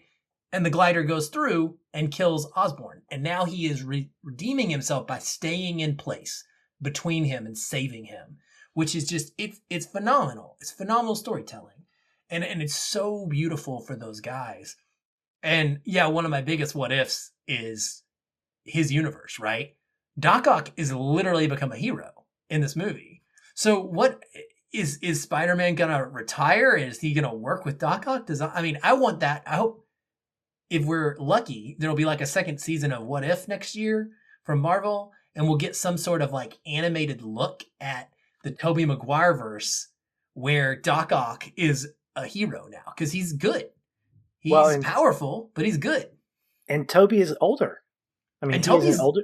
[0.52, 3.02] and the glider goes through and kills Osborn.
[3.10, 6.44] And now he is re- redeeming himself by staying in place
[6.80, 8.38] between him and saving him
[8.76, 10.58] which is just it's it's phenomenal.
[10.60, 11.86] It's phenomenal storytelling,
[12.28, 14.76] and and it's so beautiful for those guys.
[15.42, 18.02] And yeah, one of my biggest what ifs is
[18.64, 19.38] his universe.
[19.38, 19.76] Right,
[20.18, 23.22] Doc Ock is literally become a hero in this movie.
[23.54, 24.22] So what
[24.76, 26.74] is is Spider Man gonna retire?
[26.74, 28.26] Is he gonna work with Doc Ock?
[28.26, 29.42] Does I mean I want that.
[29.46, 29.86] I hope
[30.70, 34.10] if we're lucky, there'll be like a second season of What If next year
[34.44, 38.10] from Marvel, and we'll get some sort of like animated look at
[38.42, 39.88] the Tobey Maguire verse
[40.34, 43.68] where Doc Ock is a hero now because he's good.
[44.38, 46.08] He's well, and, powerful, but he's good.
[46.68, 47.82] And Tobey is older.
[48.42, 49.22] I mean, Tobey's older.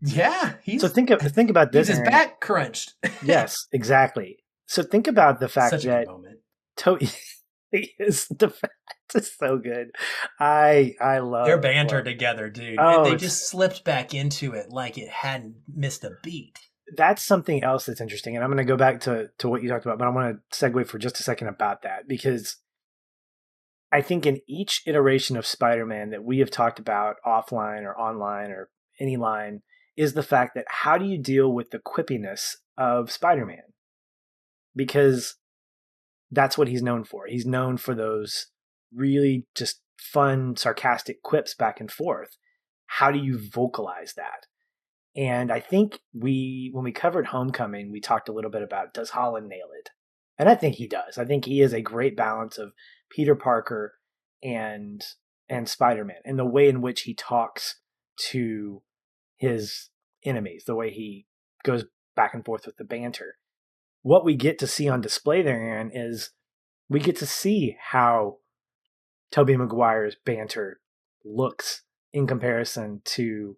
[0.00, 1.88] Yeah, he's so think of think about this.
[1.88, 2.94] He's his back crunched.
[3.22, 4.38] yes, exactly.
[4.68, 6.06] So think about the fact Such that
[6.76, 7.10] Tobey
[7.72, 8.74] is the fact
[9.14, 9.90] is so good.
[10.38, 12.78] I I love their banter together, dude.
[12.78, 16.58] Oh, they just slipped back into it like it hadn't missed a beat
[16.96, 18.34] that's something else that's interesting.
[18.34, 20.40] And I'm going to go back to, to what you talked about, but I want
[20.52, 22.56] to segue for just a second about that because
[23.92, 27.98] I think in each iteration of Spider Man that we have talked about offline or
[27.98, 29.62] online or any line
[29.96, 33.67] is the fact that how do you deal with the quippiness of Spider Man?
[34.78, 35.34] Because
[36.30, 37.26] that's what he's known for.
[37.26, 38.46] He's known for those
[38.94, 42.36] really just fun, sarcastic quips back and forth.
[42.86, 44.46] How do you vocalize that?
[45.16, 49.10] And I think we, when we covered Homecoming, we talked a little bit about does
[49.10, 49.90] Holland nail it?
[50.38, 51.18] And I think he does.
[51.18, 52.72] I think he is a great balance of
[53.10, 53.94] Peter Parker
[54.42, 55.02] and
[55.48, 57.80] and Spider-Man and the way in which he talks
[58.30, 58.82] to
[59.36, 59.88] his
[60.24, 61.26] enemies, the way he
[61.64, 63.36] goes back and forth with the banter.
[64.02, 66.30] What we get to see on display there, Aaron, is
[66.88, 68.38] we get to see how
[69.30, 70.80] Tobey Maguire's banter
[71.24, 71.82] looks
[72.12, 73.56] in comparison to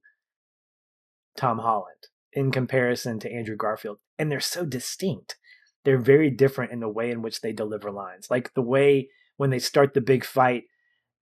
[1.37, 3.99] Tom Holland, in comparison to Andrew Garfield.
[4.19, 5.37] And they're so distinct.
[5.85, 8.31] They're very different in the way in which they deliver lines.
[8.31, 10.65] Like the way when they start the big fight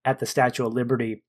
[0.04, 1.22] at the Statue of Liberty,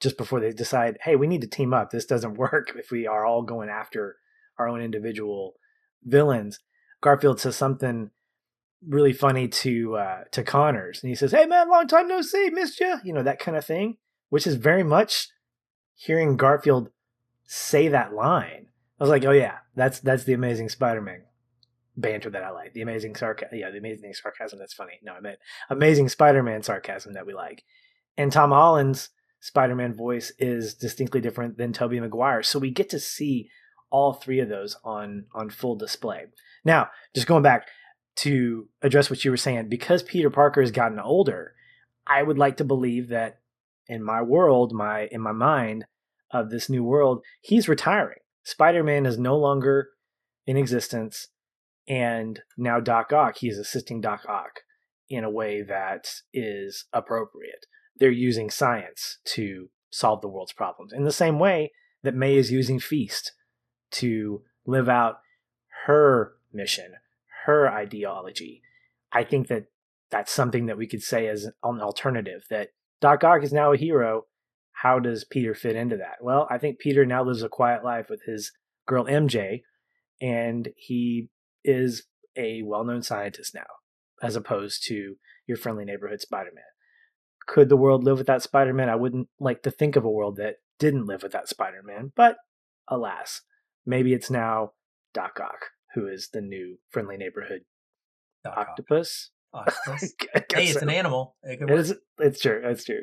[0.00, 1.90] just before they decide, hey, we need to team up.
[1.90, 4.16] This doesn't work if we are all going after
[4.58, 5.54] our own individual
[6.02, 6.60] villains.
[7.04, 8.10] Garfield says something
[8.88, 12.48] really funny to uh, to Connors, and he says, "Hey man, long time no see,
[12.48, 13.98] missed you," you know that kind of thing,
[14.30, 15.28] which is very much
[15.94, 16.88] hearing Garfield
[17.44, 18.68] say that line.
[18.98, 21.24] I was like, "Oh yeah, that's that's the Amazing Spider-Man
[21.94, 22.72] banter that I like.
[22.72, 24.98] The amazing sarcasm, yeah, the amazing sarcasm that's funny.
[25.02, 25.38] No, I meant
[25.68, 27.64] amazing Spider-Man sarcasm that we like."
[28.16, 32.98] And Tom Holland's Spider-Man voice is distinctly different than Tobey Maguire, so we get to
[32.98, 33.50] see
[33.94, 36.24] all three of those on on full display.
[36.64, 37.68] Now, just going back,
[38.16, 41.54] to address what you were saying, because Peter Parker has gotten older,
[42.06, 43.38] I would like to believe that
[43.86, 45.84] in my world, my in my mind
[46.32, 48.18] of this new world, he's retiring.
[48.42, 49.90] Spider-Man is no longer
[50.44, 51.28] in existence,
[51.88, 54.60] and now Doc Ock, he is assisting Doc Ock
[55.08, 57.66] in a way that is appropriate.
[57.96, 61.70] They're using science to solve the world's problems in the same way
[62.02, 63.32] that May is using Feast
[63.94, 65.20] to live out
[65.86, 66.94] her mission,
[67.44, 68.62] her ideology.
[69.12, 69.66] I think that
[70.10, 72.70] that's something that we could say as an alternative that
[73.00, 74.26] Doc Ock is now a hero.
[74.72, 76.16] How does Peter fit into that?
[76.20, 78.52] Well, I think Peter now lives a quiet life with his
[78.86, 79.62] girl MJ,
[80.20, 81.28] and he
[81.64, 82.04] is
[82.36, 83.66] a well known scientist now,
[84.22, 85.16] as opposed to
[85.46, 86.64] your friendly neighborhood Spider Man.
[87.46, 88.88] Could the world live without Spider Man?
[88.88, 92.36] I wouldn't like to think of a world that didn't live without Spider Man, but
[92.88, 93.42] alas,
[93.86, 94.72] maybe it's now
[95.12, 97.60] Doc Ock who is the new friendly neighborhood
[98.44, 99.30] Doc octopus.
[99.52, 100.14] Octopus.
[100.34, 100.80] hey, it's so.
[100.80, 101.36] an animal.
[101.42, 101.94] It, it is.
[102.18, 102.60] It's true.
[102.64, 103.02] It's true.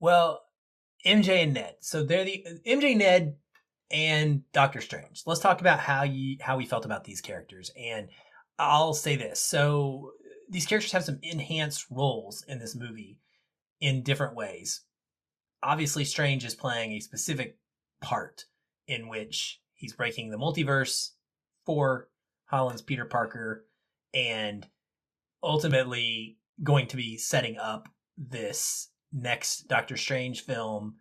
[0.00, 0.42] Well,
[1.06, 1.76] MJ and Ned.
[1.80, 3.36] So they're the MJ, Ned,
[3.90, 5.22] and Doctor Strange.
[5.26, 7.70] Let's talk about how you how we felt about these characters.
[7.78, 8.08] And
[8.58, 9.40] I'll say this.
[9.40, 10.12] So
[10.50, 13.18] these characters have some enhanced roles in this movie
[13.80, 14.82] in different ways.
[15.62, 17.56] Obviously, Strange is playing a specific
[18.00, 18.44] part
[18.90, 21.10] in which he's breaking the multiverse
[21.64, 22.08] for
[22.46, 23.64] Holland's Peter Parker
[24.12, 24.66] and
[25.42, 27.88] ultimately going to be setting up
[28.18, 30.96] this next Doctor Strange film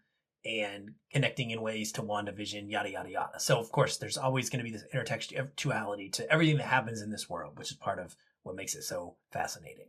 [0.45, 3.39] and connecting in ways to WandaVision, yada, yada, yada.
[3.39, 7.09] So, of course, there's always going to be this intertextuality to everything that happens in
[7.09, 9.87] this world, which is part of what makes it so fascinating.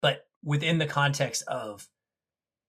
[0.00, 1.88] But within the context of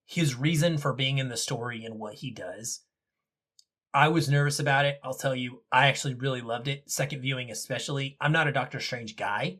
[0.06, 2.80] his reason for being in the story and what he does,
[3.94, 4.98] I was nervous about it.
[5.04, 6.90] I'll tell you, I actually really loved it.
[6.90, 8.16] Second viewing, especially.
[8.20, 9.58] I'm not a Doctor Strange guy.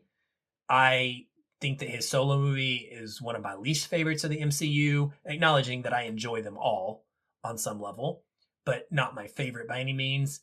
[0.67, 1.25] I
[1.61, 5.83] think that his solo movie is one of my least favorites of the MCU, acknowledging
[5.83, 7.05] that I enjoy them all
[7.43, 8.23] on some level,
[8.65, 10.41] but not my favorite by any means.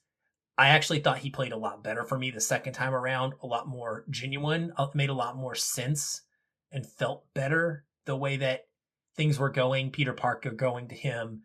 [0.57, 3.47] I actually thought he played a lot better for me the second time around, a
[3.47, 6.23] lot more genuine, uh, made a lot more sense,
[6.71, 8.69] and felt better the way that
[9.17, 9.91] things were going.
[9.91, 11.43] Peter Parker going to him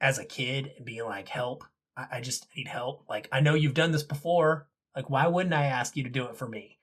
[0.00, 1.64] as a kid and being like, help
[1.98, 3.04] I, I just need help.
[3.08, 4.68] Like, I know you've done this before.
[4.94, 6.78] Like, why wouldn't I ask you to do it for me?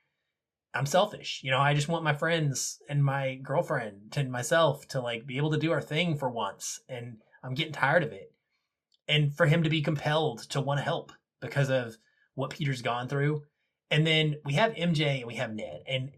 [0.74, 1.40] I'm selfish.
[1.42, 5.38] You know, I just want my friends and my girlfriend and myself to like be
[5.38, 6.82] able to do our thing for once.
[6.90, 8.34] And I'm getting tired of it.
[9.08, 11.96] And for him to be compelled to want to help because of
[12.34, 13.44] what Peter's gone through.
[13.90, 15.84] And then we have MJ and we have Ned.
[15.88, 16.12] And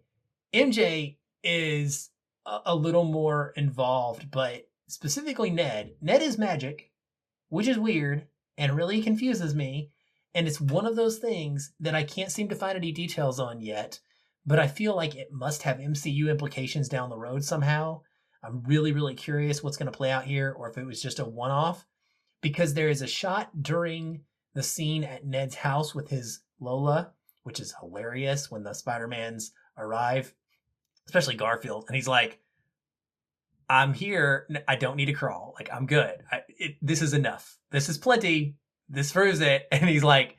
[0.54, 2.10] MJ is
[2.45, 5.91] a, a little more involved, but specifically Ned.
[6.02, 6.91] Ned is magic,
[7.50, 8.26] which is weird
[8.58, 9.91] and really confuses me.
[10.34, 13.62] And it's one of those things that I can't seem to find any details on
[13.62, 13.99] yet,
[14.45, 18.01] but I feel like it must have MCU implications down the road somehow.
[18.43, 21.20] I'm really, really curious what's going to play out here or if it was just
[21.20, 21.86] a one off
[22.41, 24.22] because there is a shot during
[24.53, 27.12] the scene at Ned's house with his Lola,
[27.43, 30.34] which is hilarious when the Spider-Mans arrive,
[31.08, 31.86] especially Garfield.
[31.88, 32.39] And he's like,
[33.70, 34.47] I'm here.
[34.68, 35.53] I don't need to crawl.
[35.57, 36.24] Like I'm good.
[36.32, 37.57] I, it, this is enough.
[37.72, 38.55] This is plenty.
[38.89, 39.68] This proves it.
[39.72, 40.38] And he's like,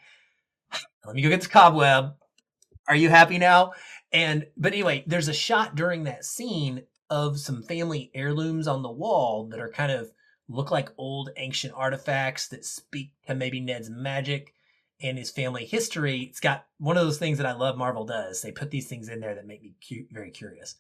[1.05, 2.15] let me go get the cobweb.
[2.89, 3.73] Are you happy now?
[4.13, 8.91] And but anyway, there's a shot during that scene of some family heirlooms on the
[8.91, 10.11] wall that are kind of
[10.49, 14.55] look like old ancient artifacts that speak to maybe Ned's magic
[15.01, 16.23] and his family history.
[16.23, 18.43] It's got one of those things that I love Marvel does.
[18.43, 20.77] They put these things in there that make me cu- very curious.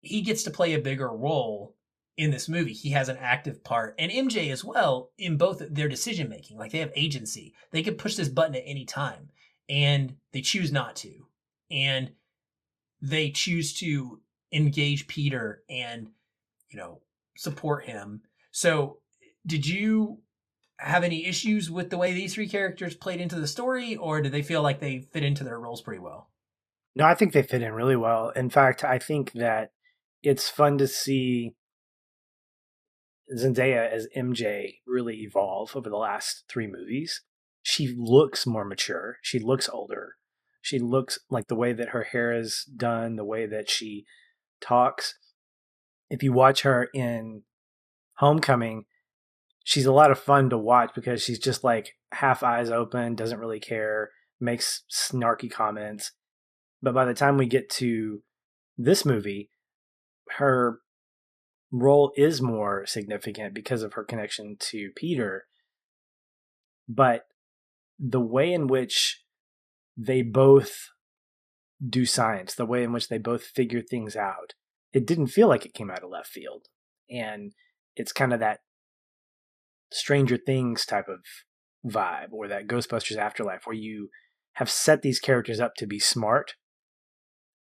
[0.00, 1.76] He gets to play a bigger role
[2.16, 2.72] in this movie.
[2.72, 6.58] He has an active part, and MJ as well in both their decision making.
[6.58, 7.54] Like they have agency.
[7.70, 9.30] They can push this button at any time,
[9.68, 11.26] and they choose not to.
[11.70, 12.12] And
[13.00, 14.20] they choose to
[14.52, 16.08] engage Peter and,
[16.68, 17.00] you know,
[17.36, 18.22] support him.
[18.50, 18.98] So,
[19.46, 20.18] did you
[20.78, 24.32] have any issues with the way these three characters played into the story, or did
[24.32, 26.30] they feel like they fit into their roles pretty well?
[26.96, 28.30] No, I think they fit in really well.
[28.30, 29.72] In fact, I think that
[30.22, 31.54] it's fun to see
[33.36, 37.22] Zendaya as MJ really evolve over the last three movies.
[37.62, 39.18] She looks more mature.
[39.22, 40.16] She looks older.
[40.62, 44.04] She looks like the way that her hair is done, the way that she
[44.60, 45.14] talks.
[46.10, 47.42] If you watch her in
[48.14, 48.84] Homecoming,
[49.64, 53.38] she's a lot of fun to watch because she's just like half eyes open, doesn't
[53.38, 54.10] really care,
[54.40, 56.12] makes snarky comments.
[56.82, 58.22] But by the time we get to
[58.76, 59.50] this movie,
[60.38, 60.80] her
[61.72, 65.44] role is more significant because of her connection to Peter.
[66.88, 67.26] But
[67.98, 69.22] the way in which
[69.96, 70.88] they both
[71.86, 74.54] do science, the way in which they both figure things out,
[74.92, 76.66] it didn't feel like it came out of left field.
[77.08, 77.52] And
[77.96, 78.60] it's kind of that
[79.92, 81.20] Stranger Things type of
[81.84, 84.10] vibe or that Ghostbusters Afterlife where you
[84.54, 86.54] have set these characters up to be smart.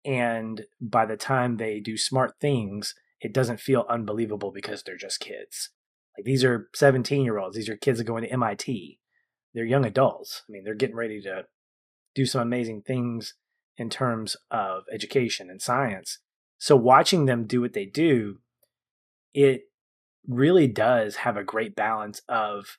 [0.07, 5.19] And by the time they do smart things, it doesn't feel unbelievable because they're just
[5.19, 5.71] kids.
[6.17, 8.99] Like these are 17 year olds, these are kids that go into MIT.
[9.53, 10.43] They're young adults.
[10.47, 11.45] I mean, they're getting ready to
[12.15, 13.33] do some amazing things
[13.77, 16.19] in terms of education and science.
[16.57, 18.39] So watching them do what they do,
[19.33, 19.63] it
[20.25, 22.77] really does have a great balance of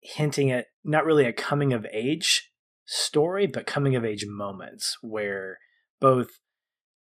[0.00, 2.52] hinting at not really a coming of age
[2.86, 5.58] story, but coming of age moments where
[6.04, 6.38] both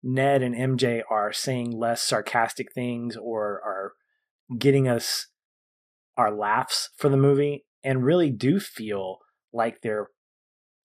[0.01, 3.91] Ned and MJ are saying less sarcastic things or are
[4.57, 5.27] getting us
[6.15, 9.17] our laughs for the movie and really do feel
[9.51, 10.07] like they're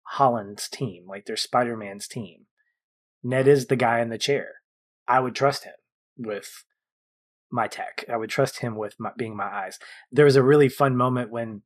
[0.02, 2.46] Holland's team, like they're Spider Man's team.
[3.22, 4.54] Ned is the guy in the chair.
[5.06, 5.74] I would trust him
[6.16, 6.64] with
[7.52, 8.04] my tech.
[8.12, 9.78] I would trust him with my, being my eyes.
[10.10, 11.62] There was a really fun moment when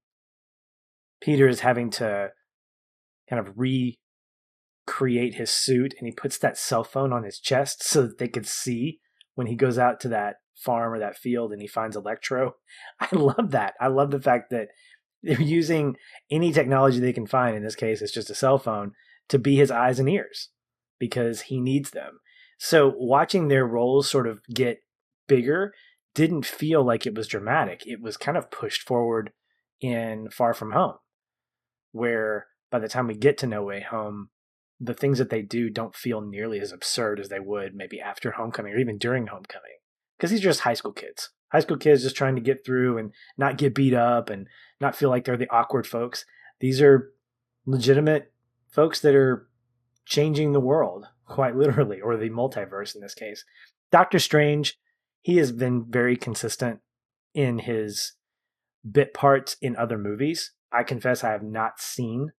[1.22, 2.28] Peter is having to
[3.30, 3.98] kind of re
[4.86, 8.28] create his suit and he puts that cell phone on his chest so that they
[8.28, 9.00] could see
[9.34, 12.56] when he goes out to that farm or that field and he finds Electro.
[13.00, 13.74] I love that.
[13.80, 14.68] I love the fact that
[15.22, 15.96] they're using
[16.30, 17.56] any technology they can find.
[17.56, 18.92] In this case, it's just a cell phone
[19.28, 20.50] to be his eyes and ears
[20.98, 22.18] because he needs them.
[22.58, 24.78] So watching their roles sort of get
[25.28, 25.72] bigger
[26.14, 27.82] didn't feel like it was dramatic.
[27.86, 29.32] It was kind of pushed forward
[29.80, 30.96] in Far From Home,
[31.92, 34.30] where by the time we get to No Way Home,
[34.82, 38.32] the things that they do don't feel nearly as absurd as they would maybe after
[38.32, 39.76] homecoming or even during homecoming.
[40.16, 41.30] Because these are just high school kids.
[41.52, 44.48] High school kids just trying to get through and not get beat up and
[44.80, 46.24] not feel like they're the awkward folks.
[46.58, 47.12] These are
[47.64, 48.32] legitimate
[48.68, 49.48] folks that are
[50.04, 53.44] changing the world quite literally or the multiverse in this case.
[53.92, 54.78] Doctor strange
[55.20, 56.80] he has been very consistent
[57.32, 58.14] in his
[58.90, 60.50] bit parts in other movies.
[60.72, 62.32] I confess i have not seen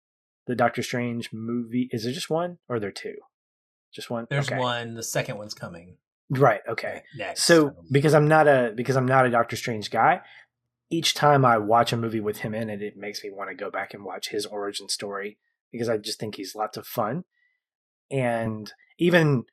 [0.48, 1.90] the Doctor Strange movie?
[1.92, 3.16] Is there just one or are there two?
[3.94, 4.28] Just one.
[4.30, 4.60] There's okay.
[4.60, 4.96] one.
[4.96, 5.98] The second one's coming.
[6.30, 6.62] Right.
[6.68, 7.04] Okay.
[7.16, 7.44] Next.
[7.44, 10.22] So because I'm not a because I'm not a Doctor Strange guy,
[10.90, 13.56] each time I watch a movie with him in it, it makes me want to
[13.56, 15.38] go back and watch his origin story
[15.72, 17.24] because I just think he's lots of fun,
[18.10, 19.44] and even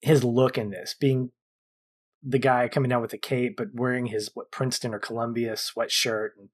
[0.00, 1.30] his look in this being
[2.22, 6.30] the guy coming down with a cape but wearing his what Princeton or Columbia sweatshirt
[6.38, 6.48] and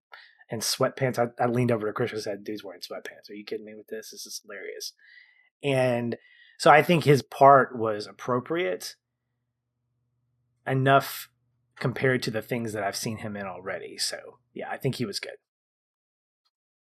[0.50, 1.18] and sweatpants.
[1.18, 3.30] I, I leaned over to Chris and said, "Dude's wearing sweatpants.
[3.30, 4.10] Are you kidding me with this?
[4.10, 4.92] This is hilarious."
[5.62, 6.16] And
[6.58, 8.96] so I think his part was appropriate
[10.66, 11.28] enough
[11.78, 13.98] compared to the things that I've seen him in already.
[13.98, 15.36] So yeah, I think he was good.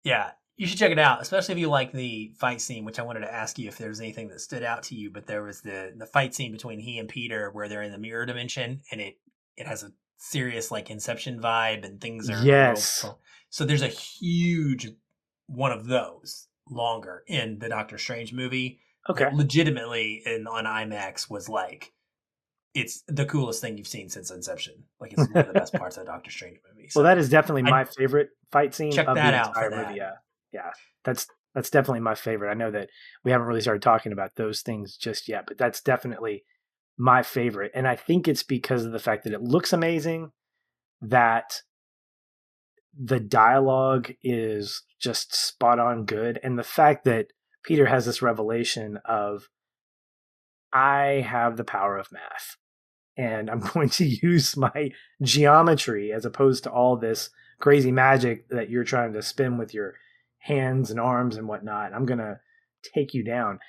[0.03, 2.85] Yeah, you should check it out, especially if you like the fight scene.
[2.85, 5.09] Which I wanted to ask you if there was anything that stood out to you.
[5.11, 7.97] But there was the the fight scene between he and Peter, where they're in the
[7.97, 9.17] mirror dimension, and it
[9.57, 13.05] it has a serious like Inception vibe, and things are yes.
[13.51, 14.89] So there's a huge
[15.47, 18.79] one of those longer in the Doctor Strange movie.
[19.09, 19.29] Okay.
[19.33, 21.91] Legitimately in on IMAX was like
[22.73, 24.85] it's the coolest thing you've seen since Inception.
[25.01, 26.87] Like it's one of the best parts of the Doctor Strange movie.
[26.87, 29.47] So well, that is definitely my I, favorite fight scene check of that the out
[29.49, 29.87] entire that.
[29.87, 29.97] movie.
[29.99, 30.13] Yeah,
[30.53, 30.71] yeah,
[31.03, 32.49] that's that's definitely my favorite.
[32.49, 32.89] I know that
[33.25, 36.45] we haven't really started talking about those things just yet, but that's definitely
[36.97, 40.31] my favorite, and I think it's because of the fact that it looks amazing,
[41.01, 41.61] that
[42.97, 47.27] the dialogue is just spot on good and the fact that
[47.63, 49.49] peter has this revelation of
[50.73, 52.57] i have the power of math
[53.17, 54.91] and I'm going to use my
[55.21, 59.95] geometry as opposed to all this crazy magic that you're trying to spin with your
[60.39, 61.93] hands and arms and whatnot.
[61.93, 62.39] I'm going to
[62.93, 63.59] take you down.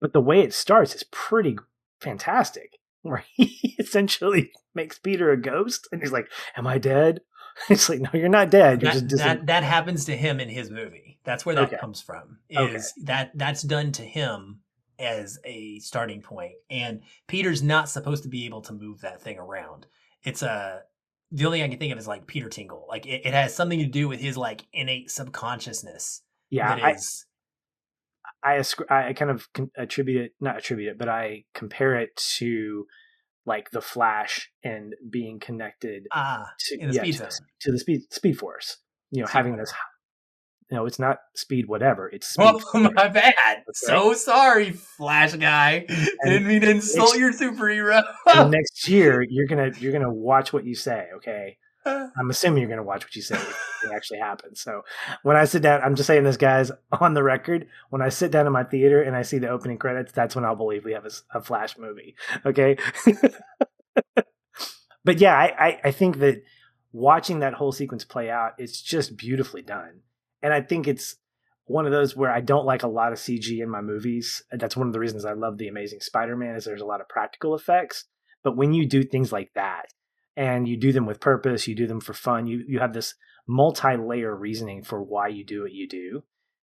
[0.00, 1.56] But the way it starts is pretty
[2.00, 7.20] fantastic, where he essentially makes Peter a ghost and he's like, Am I dead?
[7.68, 8.82] It's like, no, you're not dead.
[8.82, 11.18] You're that, just that, that happens to him in his movie.
[11.24, 11.76] That's where that Okay.
[11.78, 12.38] comes from.
[12.48, 13.04] Is Okay.
[13.04, 14.60] that that's done to him
[14.98, 16.54] as a starting point.
[16.70, 19.86] And Peter's not supposed to be able to move that thing around.
[20.22, 20.82] It's a
[21.30, 22.86] the only thing I can think of is like Peter Tingle.
[22.88, 26.76] Like it, it has something to do with his like innate subconsciousness yeah.
[26.76, 27.26] that I, is
[28.42, 32.86] I I kind of attribute it, not attribute it, but I compare it to
[33.46, 38.00] like the Flash and being connected ah to, the yeah, speed to, to the speed
[38.10, 38.78] speed force.
[39.10, 39.72] You know, Speed having this.
[40.70, 42.08] You know, it's not speed whatever.
[42.08, 42.48] It's speed.
[42.74, 43.62] Oh my bad.
[43.74, 45.84] So sorry, Flash guy.
[46.24, 48.02] Didn't mean to insult it's- your superhero.
[48.50, 51.08] Next year, you're gonna you're gonna watch what you say.
[51.16, 51.58] Okay,
[52.16, 54.60] I'm assuming you're gonna watch what you say it actually happens.
[54.60, 54.82] So
[55.22, 57.66] when I sit down, I'm just saying this, guys, on the record.
[57.90, 60.44] When I sit down in my theater and I see the opening credits, that's when
[60.44, 62.14] I'll believe we have a Flash movie.
[62.46, 62.76] Okay.
[65.04, 66.42] but yeah, I, I I think that
[66.92, 70.00] watching that whole sequence play out, it's just beautifully done,
[70.42, 71.16] and I think it's
[71.66, 74.42] one of those where I don't like a lot of CG in my movies.
[74.50, 77.08] That's one of the reasons I love the Amazing Spider-Man is there's a lot of
[77.08, 78.04] practical effects.
[78.42, 79.86] But when you do things like that,
[80.36, 83.14] and you do them with purpose, you do them for fun, you you have this
[83.46, 86.22] multi-layer reasoning for why you do what you do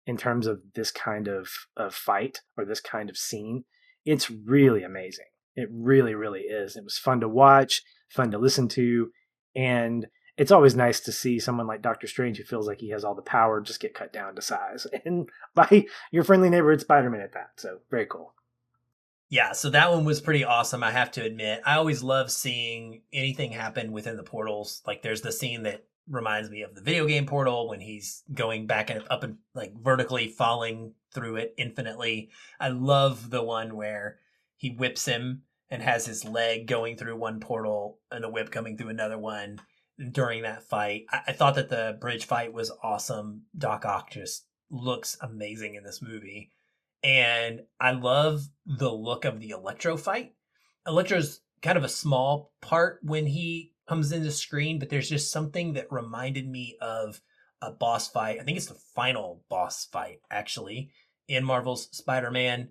[0.07, 3.65] in terms of this kind of, of fight or this kind of scene.
[4.05, 5.27] It's really amazing.
[5.55, 6.77] It really, really is.
[6.77, 9.11] It was fun to watch, fun to listen to,
[9.55, 10.07] and
[10.37, 13.15] it's always nice to see someone like Doctor Strange who feels like he has all
[13.15, 14.87] the power just get cut down to size.
[15.05, 17.51] And by your friendly neighborhood Spider-Man at that.
[17.59, 18.35] So very cool.
[19.33, 21.63] Yeah, so that one was pretty awesome, I have to admit.
[21.65, 24.83] I always love seeing anything happen within the portals.
[24.87, 28.67] Like there's the scene that reminds me of the video game portal when he's going
[28.67, 32.29] back and up and like vertically falling through it infinitely.
[32.61, 34.19] I love the one where
[34.59, 38.77] he whips him and has his leg going through one portal and the whip coming
[38.77, 39.63] through another one
[40.11, 41.07] during that fight.
[41.11, 43.45] I, I thought that the bridge fight was awesome.
[43.57, 46.51] Doc Ock just looks amazing in this movie
[47.03, 50.35] and I love the look of the Electro fight.
[50.87, 55.75] Electro's kind of a small part when he comes into screen, but there's just something
[55.75, 57.21] that reminded me of
[57.61, 58.39] a boss fight.
[58.41, 60.91] I think it's the final boss fight actually
[61.29, 62.71] in Marvel's Spider-Man.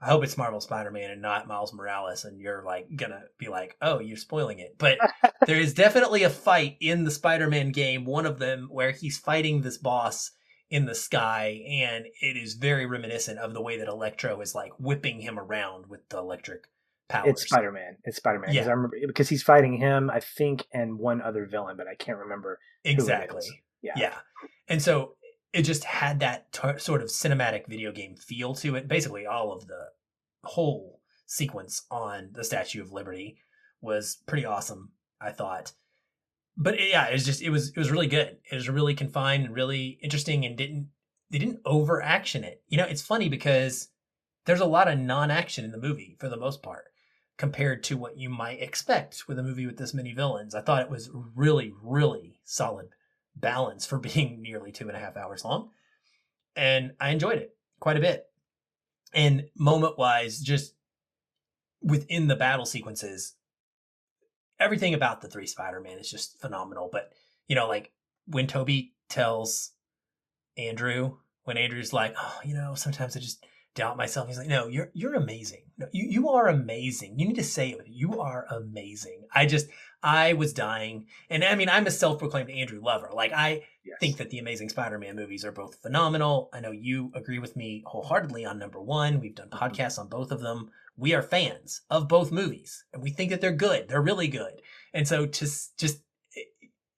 [0.00, 3.76] I hope it's Marvel Spider-Man and not Miles Morales and you're like gonna be like,
[3.80, 4.98] "Oh, you're spoiling it." But
[5.46, 9.62] there is definitely a fight in the Spider-Man game, one of them where he's fighting
[9.62, 10.32] this boss
[10.70, 14.72] in the sky and it is very reminiscent of the way that Electro is like
[14.78, 16.64] whipping him around with the electric
[17.08, 17.28] powers.
[17.28, 17.98] It's Spider-Man.
[18.04, 18.48] It's Spider-Man.
[18.48, 18.66] 'Cause Yeah.
[18.66, 22.18] I remember because he's fighting him, I think, and one other villain, but I can't
[22.18, 22.58] remember.
[22.84, 23.62] Exactly.
[23.82, 23.92] Yeah.
[23.96, 24.14] Yeah.
[24.66, 25.16] And so
[25.52, 28.88] it just had that t- sort of cinematic video game feel to it.
[28.88, 29.90] Basically, all of the
[30.44, 33.38] whole sequence on the Statue of Liberty
[33.80, 35.72] was pretty awesome, I thought.
[36.56, 38.38] But yeah, it was just it was it was really good.
[38.50, 40.88] It was really confined and really interesting and didn't
[41.30, 42.62] they didn't over action it.
[42.68, 43.88] You know, it's funny because
[44.46, 46.84] there's a lot of non-action in the movie for the most part
[47.36, 50.54] compared to what you might expect with a movie with this many villains.
[50.54, 52.88] I thought it was really, really solid
[53.34, 55.70] balance for being nearly two and a half hours long.
[56.54, 58.24] And I enjoyed it quite a bit.
[59.12, 60.74] And moment wise, just
[61.82, 63.34] within the battle sequences,
[64.58, 66.88] everything about the three Spider-Man is just phenomenal.
[66.90, 67.12] But,
[67.48, 67.92] you know, like
[68.26, 69.72] when Tobey tells
[70.56, 74.26] Andrew, when Andrew's like, oh, you know, sometimes I just doubt myself.
[74.26, 75.62] He's like, no, you're you're amazing.
[75.78, 77.18] No, you you are amazing.
[77.18, 77.86] You need to say it.
[77.86, 79.26] You are amazing.
[79.32, 79.68] I just
[80.02, 83.10] I was dying, and I mean, I'm a self-proclaimed Andrew lover.
[83.12, 83.98] Like I Yes.
[84.00, 86.50] think that the Amazing Spider-Man movies are both phenomenal.
[86.52, 89.20] I know you agree with me wholeheartedly on number one.
[89.20, 89.64] We've done mm-hmm.
[89.64, 90.72] podcasts on both of them.
[90.96, 93.88] We are fans of both movies, and we think that they're good.
[93.88, 94.62] They're really good.
[94.94, 95.98] And so, just just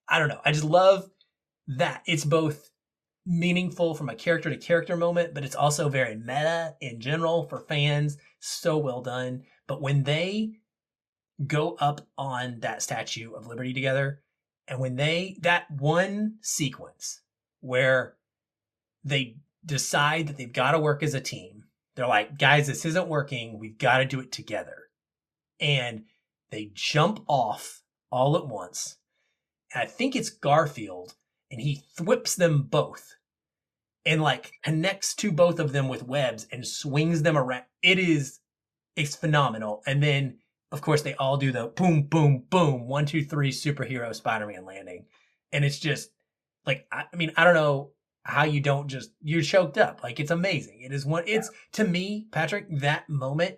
[0.07, 0.41] I don't know.
[0.43, 1.09] I just love
[1.67, 2.71] that it's both
[3.25, 7.59] meaningful from a character to character moment, but it's also very meta in general for
[7.59, 8.17] fans.
[8.39, 9.43] So well done.
[9.67, 10.53] But when they
[11.45, 14.21] go up on that Statue of Liberty together,
[14.67, 17.21] and when they, that one sequence
[17.59, 18.15] where
[19.03, 21.63] they decide that they've got to work as a team,
[21.99, 23.59] they're like, guys, this isn't working.
[23.59, 24.83] We've got to do it together.
[25.59, 26.05] And
[26.49, 28.97] they jump off all at once.
[29.73, 31.15] And I think it's Garfield,
[31.51, 33.15] and he whips them both
[34.05, 37.65] and like connects to both of them with webs and swings them around.
[37.83, 38.39] It is
[38.95, 39.83] it's phenomenal.
[39.85, 40.37] And then
[40.71, 44.65] of course, they all do the boom, boom, boom, one, two, three superhero Spider Man
[44.65, 45.05] landing.
[45.51, 46.11] And it's just
[46.65, 47.91] like, I, I mean, I don't know
[48.23, 50.01] how you don't just, you're choked up.
[50.03, 50.81] Like, it's amazing.
[50.81, 53.57] It is one, it's to me, Patrick, that moment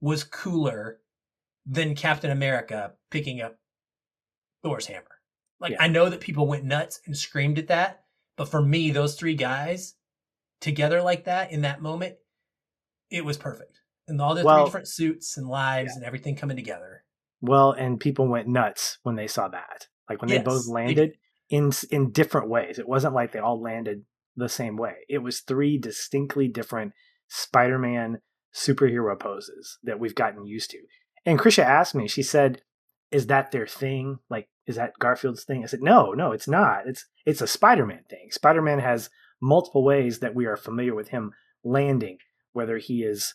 [0.00, 0.98] was cooler
[1.66, 3.58] than Captain America picking up
[4.62, 5.04] Thor's hammer.
[5.60, 5.82] Like, Yeah.
[5.82, 8.04] I know that people went nuts and screamed at that,
[8.36, 9.94] but for me, those three guys
[10.60, 12.16] together like that in that moment,
[13.10, 13.80] it was perfect.
[14.08, 17.04] And all the Well- three different suits and lives and everything coming together.
[17.40, 19.88] Well, and people went nuts when they saw that.
[20.08, 21.18] Like when they both Yes, they- landed
[21.50, 22.78] in in different ways.
[22.78, 24.04] It wasn't like they all landed
[24.36, 24.94] the same way.
[25.08, 26.92] It was three distinctly different
[27.28, 28.18] Spider-Man
[28.54, 30.78] superhero poses that we've gotten used to.
[31.26, 32.62] And Krisha asked me, she said,
[33.10, 34.18] "Is that their thing?
[34.28, 36.86] Like is that Garfield's thing?" I said, "No, no, it's not.
[36.86, 38.28] It's it's a Spider-Man thing.
[38.30, 39.10] Spider-Man has
[39.40, 42.18] multiple ways that we are familiar with him landing,
[42.52, 43.34] whether he is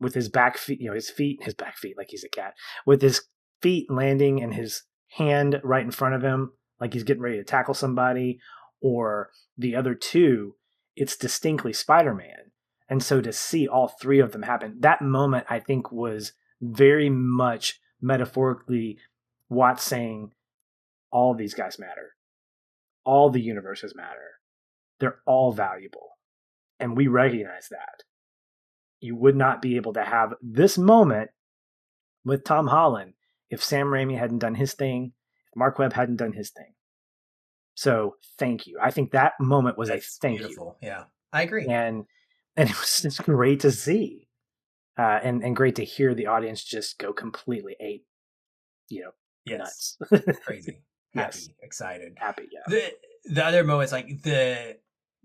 [0.00, 2.54] with his back feet, you know, his feet, his back feet, like he's a cat,
[2.84, 3.22] with his
[3.62, 4.82] feet landing and his
[5.16, 8.40] hand right in front of him, like he's getting ready to tackle somebody,
[8.80, 10.56] or the other two,
[10.94, 12.52] it's distinctly Spider Man.
[12.88, 17.10] And so to see all three of them happen, that moment I think was very
[17.10, 18.98] much metaphorically
[19.48, 20.32] Watts saying,
[21.10, 22.14] all these guys matter.
[23.04, 24.40] All the universes matter.
[24.98, 26.18] They're all valuable.
[26.80, 28.02] And we recognize that
[29.00, 31.30] you would not be able to have this moment
[32.24, 33.14] with Tom Holland
[33.50, 35.12] if Sam Raimi hadn't done his thing,
[35.56, 36.74] Marc Webb hadn't done his thing.
[37.74, 38.78] So thank you.
[38.82, 40.78] I think that moment was That's a thank beautiful.
[40.82, 41.04] Yeah.
[41.32, 41.66] I agree.
[41.66, 42.04] and
[42.56, 44.28] and it was just great to see,
[44.98, 48.06] uh, and and great to hear the audience just go completely ape,
[48.88, 49.10] you know,
[49.44, 49.96] yes.
[50.10, 50.82] nuts, Crazy.
[51.14, 51.46] Yes.
[51.46, 51.56] Happy.
[51.62, 52.12] Excited.
[52.16, 52.44] happy.
[52.52, 54.76] Yeah, The the other moments, like the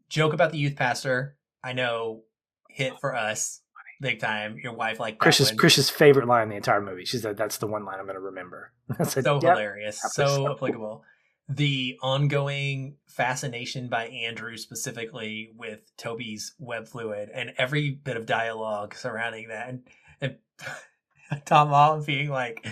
[0.09, 2.23] joke about the youth pastor, I know
[2.69, 3.60] hit for us
[4.01, 4.57] big time.
[4.61, 5.51] Your wife like Chris's.
[5.51, 7.05] Chris's favorite line in the entire movie.
[7.05, 8.73] She said, "That's the one line I'm going to remember."
[9.05, 11.03] So "Yep." hilarious, so so applicable.
[11.47, 18.95] The ongoing fascination by Andrew specifically with Tobey's web fluid and every bit of dialogue
[18.95, 19.83] surrounding that, and,
[20.21, 20.37] and
[21.45, 22.65] Tom Holland being like,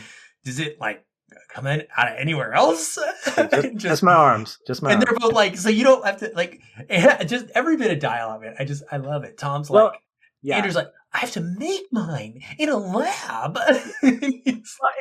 [0.44, 1.06] "Does it like
[1.54, 2.98] come in out of anywhere else?"
[3.36, 5.06] Just, just my arms, just my and arms.
[5.06, 6.62] they're both like, so you don't have to like,
[7.28, 8.56] just every bit of dialogue, man.
[8.60, 9.38] I just, I love it.
[9.38, 10.02] Tom's Well, like,
[10.42, 13.58] Yeah, Andrew's like, I have to make mine in a lab.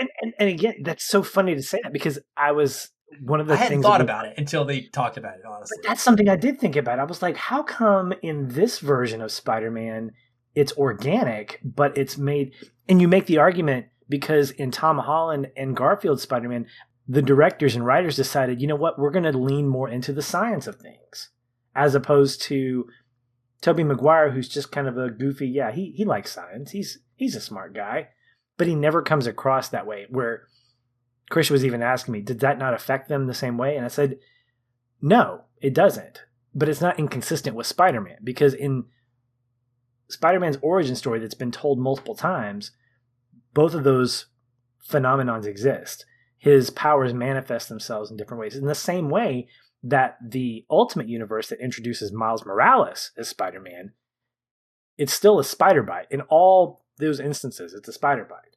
[0.01, 2.90] And, and, and again, that's so funny to say that because I was
[3.20, 5.40] one of the I hadn't thought about it until they talked about it.
[5.48, 6.98] Honestly, But that's something I did think about.
[6.98, 10.12] I was like, how come in this version of Spider-Man
[10.59, 12.52] it's organic, but it's made
[12.89, 16.66] and you make the argument because in Tom Holland and Garfield Spider-Man,
[17.06, 20.20] the directors and writers decided, you know what, we're going to lean more into the
[20.20, 21.31] science of things
[21.77, 22.86] as opposed to
[23.60, 26.70] Tobey Maguire who's just kind of a goofy, yeah, he he likes science.
[26.70, 28.09] He's he's a smart guy,
[28.56, 30.47] but he never comes across that way where
[31.30, 33.76] Chris was even asking me, did that not affect them the same way?
[33.76, 34.18] And I said,
[35.01, 36.22] no, it doesn't.
[36.55, 38.85] But it's not inconsistent with Spider Man because in
[40.09, 42.70] Spider Man's origin story that's been told multiple times,
[43.52, 44.26] both of those
[44.89, 46.06] phenomenons exist.
[46.39, 48.56] His powers manifest themselves in different ways.
[48.56, 49.48] In the same way
[49.82, 53.92] that the Ultimate Universe that introduces Miles Morales as Spider Man,
[54.96, 56.06] it's still a spider bite.
[56.10, 58.56] In all those instances, it's a spider bite.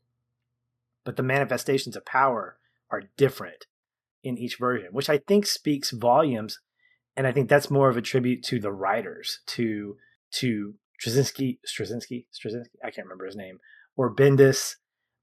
[1.05, 2.57] But the manifestations of power
[2.89, 3.67] are different
[4.23, 6.59] in each version, which I think speaks volumes.
[7.15, 9.97] And I think that's more of a tribute to the writers, to
[10.35, 13.59] to Straczynski, Straczynski, Straczynski, I can't remember his name,
[13.95, 14.75] or Bendis,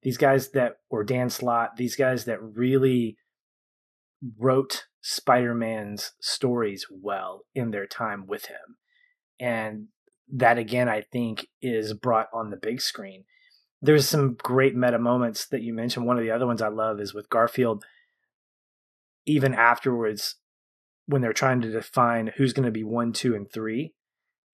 [0.02, 3.16] these guys that, or Dan Slott, these guys that really
[4.38, 8.76] wrote Spider-Man's stories well in their time with him.
[9.40, 9.88] And
[10.32, 13.24] that again, I think is brought on the big screen.
[13.80, 16.06] There's some great meta moments that you mentioned.
[16.06, 17.84] One of the other ones I love is with Garfield
[19.28, 20.36] even afterwards
[21.06, 23.94] when they're trying to define who's going to be one, two, and three,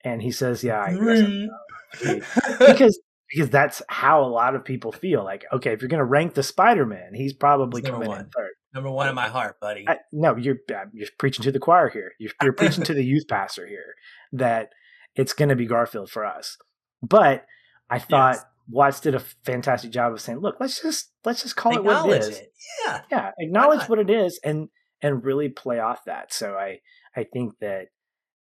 [0.03, 2.19] and he says, "Yeah, I guess
[2.59, 3.01] because
[3.31, 5.25] because that's how a lot of people feel.
[5.25, 8.53] Like, okay, if you're going to rank the Spider-Man, he's probably number coming in third.
[8.75, 9.85] Number one in my heart, buddy.
[9.89, 10.57] I, no, you're
[10.93, 12.13] you're preaching to the choir here.
[12.19, 13.95] You're, you're preaching to the youth pastor here
[14.33, 14.71] that
[15.15, 16.59] it's going to be Garfield for us.
[17.03, 17.47] But
[17.89, 18.45] I thought Yes.
[18.67, 22.11] Watts did a fantastic job of saying, "Look, let's just let's just call it what
[22.11, 22.39] it is.
[22.39, 22.53] It.
[22.85, 23.01] Yeah.
[23.11, 24.69] yeah acknowledge what it is and
[25.03, 26.81] and really play off that so i
[27.17, 27.87] i think that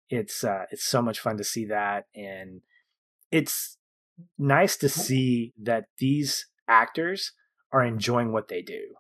[0.09, 2.61] it's uh it's so much fun to see that and
[3.31, 3.79] it's
[4.39, 7.33] nice to see that these actors
[7.73, 8.95] are enjoying what they do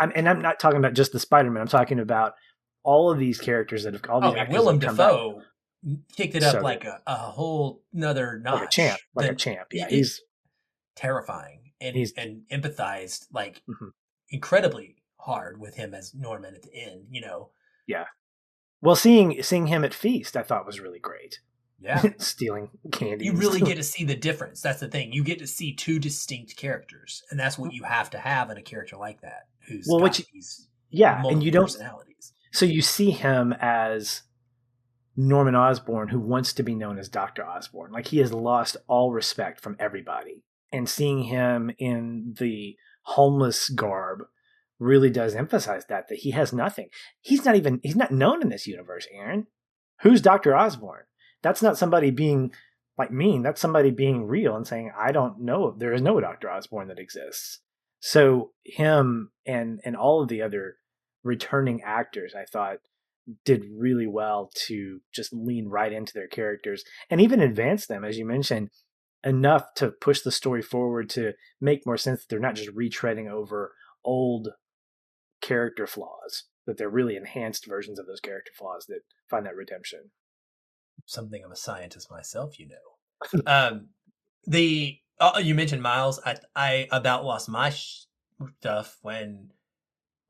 [0.00, 2.34] I'm, and i'm not talking about just the spider-man i'm talking about
[2.82, 5.10] all of these characters that have all these Oh, actors Willem that have come back.
[5.12, 5.42] Dafoe
[6.16, 8.54] kicked it up So like a, a whole another notch.
[8.60, 10.20] like a champ like a champ yeah he's
[10.96, 11.72] terrifying.
[11.80, 13.92] and He's- and empathized like Mhm.
[14.28, 17.06] incredibly hard with him as Norman at the end.
[17.10, 17.50] You know,
[17.86, 18.06] Yeah.
[18.82, 21.40] Well, seeing seeing him at feast, I thought was really great.
[21.80, 22.02] Yeah.
[22.18, 23.24] Stealing candy.
[23.24, 24.60] you really get to see the difference.
[24.60, 25.12] That's the thing.
[25.12, 28.58] You get to see two distinct characters, and that's what you have to have in
[28.58, 31.74] a character like that, who's Well, these yeah, and you don't.
[32.52, 34.22] So you see him as
[35.16, 37.92] Norman Osborn, who wants to be known as Doctor Osborn.
[37.92, 40.42] Like he has lost all respect from everybody,
[40.72, 44.24] and seeing him in the homeless garb
[44.78, 46.88] really does emphasize that that he has nothing.
[47.20, 49.06] He's not even he's not known in this universe.
[49.12, 49.46] Aaron,
[50.02, 51.04] who's Doctor Osborn?
[51.42, 52.52] That's not somebody being
[52.98, 53.42] like mean.
[53.42, 55.72] That's somebody being real and saying, "I don't know.
[55.72, 57.60] There is no Doctor Osborn that exists."
[58.00, 60.76] So him and and all of the other
[61.22, 62.78] returning actors, I thought
[63.44, 68.18] did really well to just lean right into their characters and even advance them, as
[68.18, 68.70] you mentioned,
[69.22, 73.30] enough to push the story forward to make more sense that they're not just retreading
[73.30, 74.48] over old
[75.40, 80.10] character flaws, that they're really enhanced versions of those character flaws that find that redemption.
[81.06, 83.42] Something of a scientist myself, you know.
[83.46, 83.88] um,
[84.46, 86.20] the oh, you mentioned Miles.
[86.24, 88.06] I I about lost my sh-
[88.58, 89.50] stuff when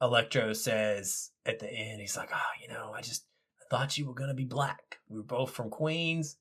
[0.03, 3.25] Electro says at the end, he's like, "Oh, you know, I just
[3.61, 4.99] I thought you were gonna be black.
[5.09, 6.37] We were both from Queens."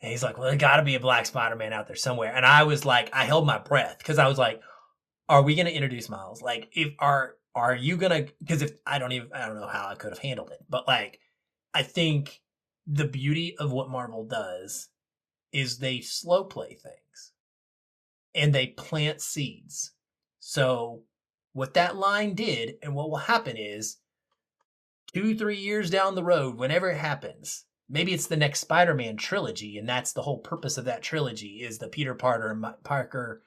[0.00, 2.46] And he's like, "Well, there got to be a black Spider-Man out there somewhere." And
[2.46, 4.60] I was like, I held my breath because I was like,
[5.28, 6.42] "Are we gonna introduce Miles?
[6.42, 8.26] Like, if are are you gonna?
[8.38, 10.86] Because if I don't even I don't know how I could have handled it, but
[10.86, 11.18] like,
[11.74, 12.40] I think
[12.86, 14.88] the beauty of what Marvel does
[15.52, 17.32] is they slow play things
[18.34, 19.92] and they plant seeds.
[20.38, 21.02] So
[21.52, 23.98] what that line did and what will happen is
[25.12, 29.76] two, three years down the road, whenever it happens, maybe it's the next Spider-Man trilogy,
[29.76, 33.42] and that's the whole purpose of that trilogy is the Peter Parker Parker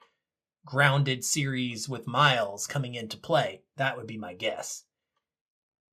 [0.65, 3.63] grounded series with Miles coming into play.
[3.77, 4.83] That would be my guess.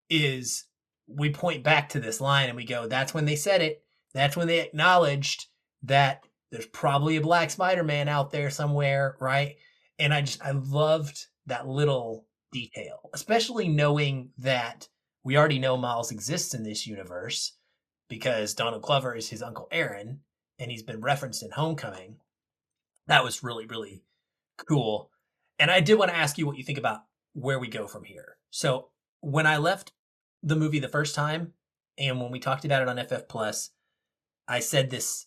[0.09, 0.65] Is
[1.15, 3.83] we point back to this line and we go, that's when they said it.
[4.15, 5.47] That's when they acknowledged
[5.83, 9.57] that there's probably a black Spider-Man out there somewhere, right?
[9.99, 14.89] And I just I loved that little detail, especially knowing that
[15.23, 17.57] we already know Miles exists in this universe
[18.09, 20.21] because Donald Glover is his uncle Aaron
[20.59, 22.17] and he's been referenced in Homecoming.
[23.07, 24.03] That was really really
[24.69, 25.11] cool.
[25.59, 27.01] And I did want to ask you what you think about
[27.35, 28.37] where we go from here.
[28.51, 28.89] So,
[29.21, 29.93] when I left
[30.43, 31.53] the movie the first time
[31.99, 33.71] and when we talked about it on FF Plus,
[34.49, 35.27] I said this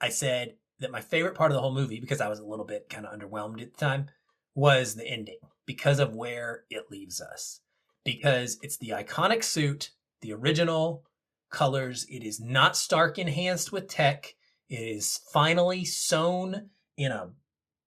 [0.00, 2.64] I said that my favorite part of the whole movie, because I was a little
[2.64, 4.06] bit kind of underwhelmed at the time,
[4.54, 7.60] was the ending because of where it leaves us.
[8.04, 11.04] Because it's the iconic suit, the original
[11.50, 12.04] colors.
[12.10, 14.34] It is not Stark enhanced with tech.
[14.68, 17.30] It is finally sewn in a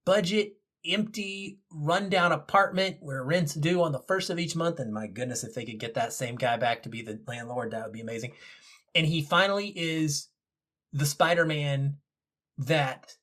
[0.05, 0.53] budget,
[0.89, 4.79] empty, rundown apartment where rent's due on the first of each month.
[4.79, 7.71] And my goodness, if they could get that same guy back to be the landlord,
[7.71, 8.33] that would be amazing.
[8.93, 10.29] And he finally is
[10.93, 11.97] the Spider Man
[12.57, 13.15] that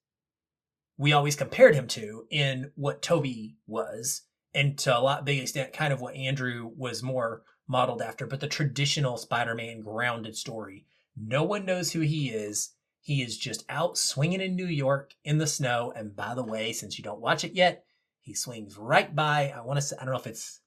[0.98, 4.22] we always compared him to in what Tobey was,
[4.55, 8.40] and to a lot big extent, kind of what Andrew was more modeled after, but
[8.40, 10.84] the traditional Spider Man grounded story.
[11.16, 12.70] No one knows who he is.
[13.05, 15.93] He is just out swinging in New York in the snow.
[15.95, 17.85] And by the way, since you don't watch it yet,
[18.20, 19.53] he swings right by.
[19.55, 20.61] I want to say, I don't know if it's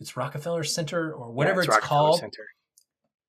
[0.00, 2.46] it's Rockefeller Center or whatever Yeah, it's, Rockefeller called Center.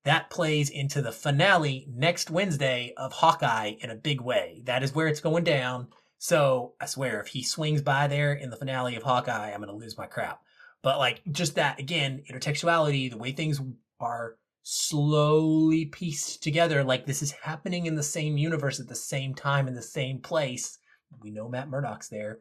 [0.06, 4.64] that plays into the finale next Wednesday of Hawkeye in a big way.
[4.66, 5.90] That is where it's going down.
[6.18, 9.70] So I swear, if he swings by there in the finale of Hawkeye, I'm going
[9.70, 10.42] to lose my crap.
[10.82, 13.62] But like just that again, intertextuality, the way things
[14.00, 19.34] are slowly pieced together, like this is happening in the same universe at the same
[19.34, 20.78] time in the same place.
[21.22, 22.40] We know Matt Murdock's there.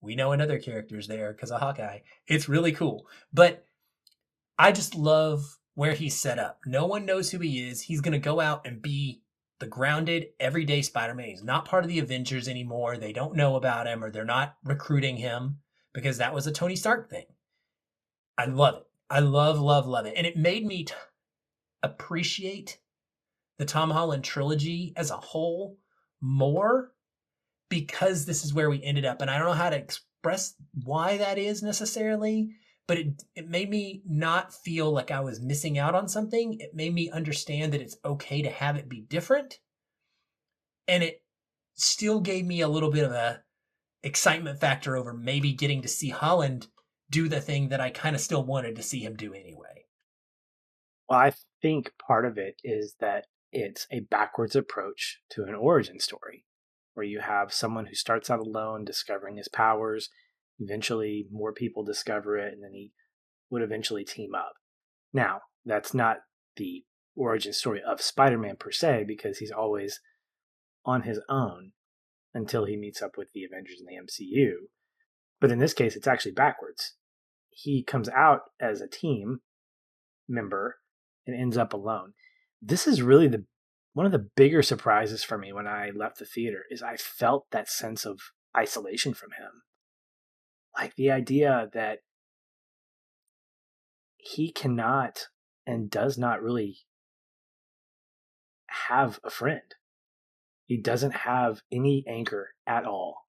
[0.00, 2.00] We know another character's there because of Hawkeye.
[2.26, 3.06] It's really cool.
[3.32, 3.64] But
[4.58, 6.60] I just love where he's set up.
[6.66, 7.82] No one knows who he is.
[7.82, 9.22] He's going to go out and be
[9.58, 11.28] the grounded, everyday Spider Man.
[11.28, 12.96] He's not part of the Avengers anymore.
[12.96, 15.58] They don't know about him or they're not recruiting him
[15.94, 17.26] because that was a Tony Stark thing.
[18.36, 18.86] I love it.
[19.08, 20.14] I love, love, love it.
[20.16, 20.94] And it made me t-
[21.82, 22.78] appreciate
[23.58, 25.78] the Tom Holland trilogy as a whole
[26.20, 26.92] more
[27.68, 29.20] because this is where we ended up.
[29.20, 30.54] And I don't know how to express
[30.84, 32.50] why that is necessarily
[32.86, 36.58] but it it made me not feel like I was missing out on something.
[36.60, 39.58] It made me understand that it's okay to have it be different.
[40.88, 41.22] And it
[41.74, 43.42] still gave me a little bit of a
[44.02, 46.66] excitement factor over maybe getting to see Holland
[47.08, 49.81] do the thing that I kind of still wanted to see him do anyway.
[51.12, 56.00] Well, I think part of it is that it's a backwards approach to an origin
[56.00, 56.46] story.
[56.94, 60.08] where you have someone who starts out alone, discovering his powers.
[60.58, 62.92] Eventually, more people discover it, and then he
[63.50, 64.54] would eventually team up.
[65.12, 66.18] Now, that's not
[66.56, 66.84] the
[67.14, 70.00] origin story of Spider Man per se, because he's always
[70.86, 71.72] on his own
[72.32, 74.68] until he meets up with the Avengers in the MCU.
[75.42, 76.94] But in this case, it's actually backwards.
[77.50, 79.40] He comes out as a team
[80.26, 80.78] member
[81.26, 82.12] and ends up alone.
[82.60, 83.44] This is really the
[83.94, 87.46] one of the bigger surprises for me when I left the theater is I felt
[87.50, 88.20] that sense of
[88.56, 89.62] isolation from him.
[90.76, 91.98] Like the idea that
[94.16, 95.26] he cannot
[95.66, 96.78] and does not really
[98.88, 99.74] have a friend.
[100.64, 103.26] He doesn't have any anchor at all.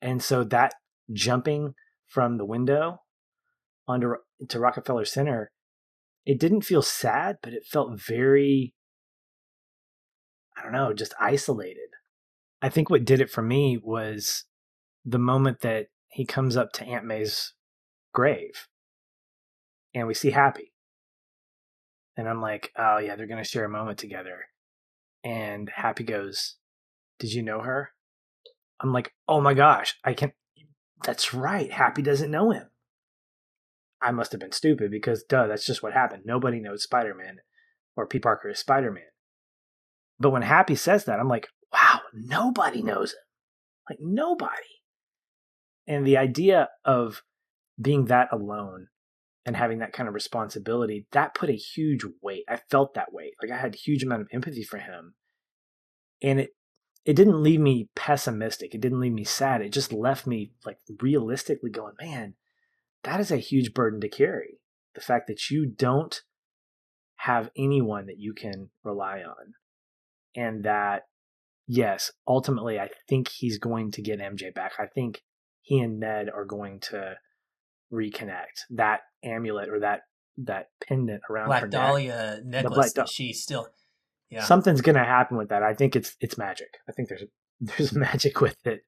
[0.00, 0.74] And so that
[1.12, 1.74] jumping
[2.06, 3.02] from the window
[3.86, 4.14] onto
[4.48, 5.50] to Rockefeller Center,
[6.26, 8.74] it didn't feel sad, but it felt very
[10.56, 11.88] I don't know, just isolated.
[12.60, 14.44] I think what did it for me was
[15.06, 17.54] the moment that he comes up to Aunt May's
[18.12, 18.68] grave
[19.94, 20.72] and we see Happy.
[22.16, 24.44] And I'm like, oh, yeah, they're going to share a moment together.
[25.24, 26.56] And Happy goes,
[27.18, 27.92] Did you know her?
[28.80, 30.32] I'm like, oh my gosh, I can't.
[31.04, 31.70] That's right.
[31.70, 32.68] Happy doesn't know him.
[34.02, 36.22] I must have been stupid because, duh, that's just what happened.
[36.24, 37.38] Nobody knows Spider Man
[37.96, 38.18] or P.
[38.18, 39.04] Parker is Spider Man.
[40.18, 43.18] But when Happy says that, I'm like, wow, nobody knows him.
[43.88, 44.52] Like, nobody.
[45.86, 47.22] And the idea of
[47.80, 48.88] being that alone
[49.46, 52.44] and having that kind of responsibility, that put a huge weight.
[52.48, 53.32] I felt that weight.
[53.42, 55.14] Like, I had a huge amount of empathy for him.
[56.22, 56.50] And it,
[57.04, 58.74] it didn't leave me pessimistic.
[58.74, 59.62] It didn't leave me sad.
[59.62, 62.34] It just left me like realistically going, man,
[63.04, 64.60] that is a huge burden to carry.
[64.94, 66.20] The fact that you don't
[67.16, 69.54] have anyone that you can rely on
[70.34, 71.02] and that
[71.66, 74.72] yes, ultimately I think he's going to get MJ back.
[74.78, 75.22] I think
[75.62, 77.16] he and Ned are going to
[77.92, 78.64] reconnect.
[78.70, 80.02] That amulet or that
[80.38, 83.68] that pendant around Black her Dahlia neck, necklace that she still
[84.30, 84.44] yeah.
[84.44, 85.62] Something's going to happen with that.
[85.62, 86.78] I think it's it's magic.
[86.88, 87.24] I think there's
[87.60, 88.84] there's magic with it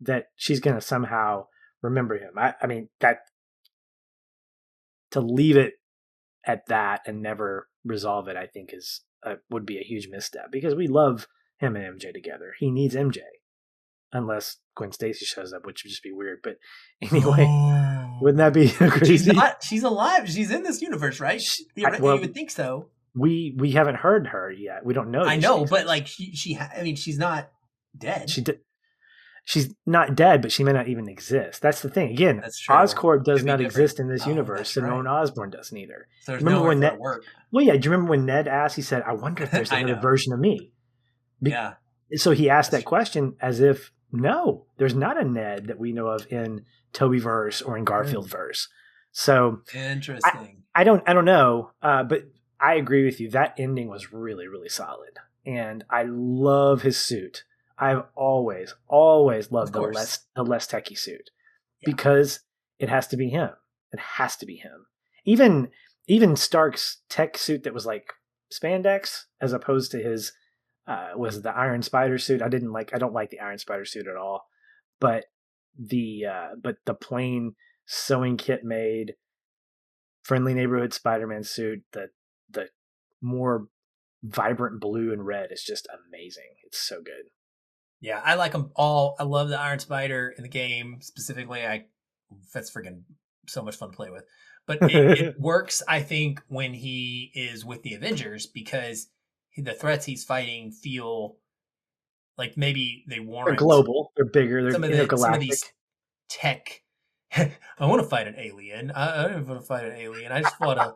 [0.00, 1.46] that she's going to somehow
[1.82, 2.32] remember him.
[2.38, 3.18] I, I mean that
[5.14, 5.74] to leave it
[6.44, 10.50] at that and never resolve it, I think is uh, would be a huge misstep
[10.50, 11.28] because we love
[11.58, 12.54] him and MJ together.
[12.58, 13.18] He needs MJ,
[14.12, 16.40] unless Gwen Stacy shows up, which would just be weird.
[16.42, 16.56] But
[17.12, 18.18] anyway, oh.
[18.20, 19.18] wouldn't that be crazy?
[19.18, 20.28] She's, not, she's alive.
[20.28, 21.40] She's in this universe, right?
[21.40, 22.88] She, I, well, you would think so.
[23.14, 24.84] We we haven't heard her yet.
[24.84, 25.22] We don't know.
[25.22, 27.48] I know, but like she, she I mean, she's not
[27.96, 28.28] dead.
[28.28, 28.58] She did.
[29.46, 31.60] She's not dead, but she may not even exist.
[31.60, 32.12] That's the thing.
[32.12, 34.90] Again, Oscorp does not exist in this oh, universe, and right.
[34.90, 36.08] Norman Osborn doesn't either.
[36.22, 36.98] So there's remember when Ned?
[36.98, 37.24] Work.
[37.52, 37.76] Well, yeah.
[37.76, 38.76] Do you remember when Ned asked?
[38.76, 40.72] He said, "I wonder if there's another version of me."
[41.42, 41.74] Be- yeah.
[42.14, 42.96] So he asked That's that true.
[42.96, 46.64] question as if no, there's not a Ned that we know of in
[46.94, 48.68] Tobey verse or in Garfield verse.
[49.12, 50.62] So interesting.
[50.74, 52.22] I, I, don't I don't know, uh, but
[52.58, 53.30] I agree with you.
[53.30, 57.44] That ending was really really solid, and I love his suit.
[57.78, 61.30] I've always, always loved the less the less techie suit
[61.80, 61.86] yeah.
[61.86, 62.40] because
[62.78, 63.50] it has to be him.
[63.92, 64.86] It has to be him.
[65.24, 65.68] Even
[66.06, 68.12] even Stark's tech suit that was like
[68.52, 70.32] spandex as opposed to his
[70.86, 72.42] uh, was the Iron Spider suit.
[72.42, 72.94] I didn't like.
[72.94, 74.46] I don't like the Iron Spider suit at all.
[75.00, 75.24] But
[75.78, 77.54] the uh, but the plain
[77.86, 79.14] sewing kit made
[80.22, 81.82] friendly neighborhood Spider-Man suit.
[81.92, 82.08] The
[82.50, 82.68] the
[83.20, 83.68] more
[84.22, 86.56] vibrant blue and red is just amazing.
[86.64, 87.30] It's so good.
[88.04, 89.16] Yeah, I like them all.
[89.18, 91.66] I love the Iron Spider in the game specifically.
[91.66, 91.86] I
[92.52, 93.00] that's freaking
[93.46, 94.24] so much fun to play with.
[94.66, 99.08] But it, it works, I think, when he is with the Avengers because
[99.56, 101.36] the threats he's fighting feel
[102.36, 103.58] like maybe they warrant.
[103.58, 104.12] They're global.
[104.16, 104.62] They're bigger.
[104.62, 105.64] They're some of, the, some of these
[106.28, 106.82] tech.
[107.34, 107.50] I
[107.80, 108.90] want to fight an alien.
[108.90, 110.30] I, I don't want to fight an alien.
[110.30, 110.94] I just want a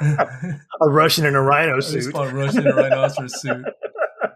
[0.80, 1.98] a Russian in a rhino suit.
[1.98, 3.66] I just want a Russian in a rhinoceros suit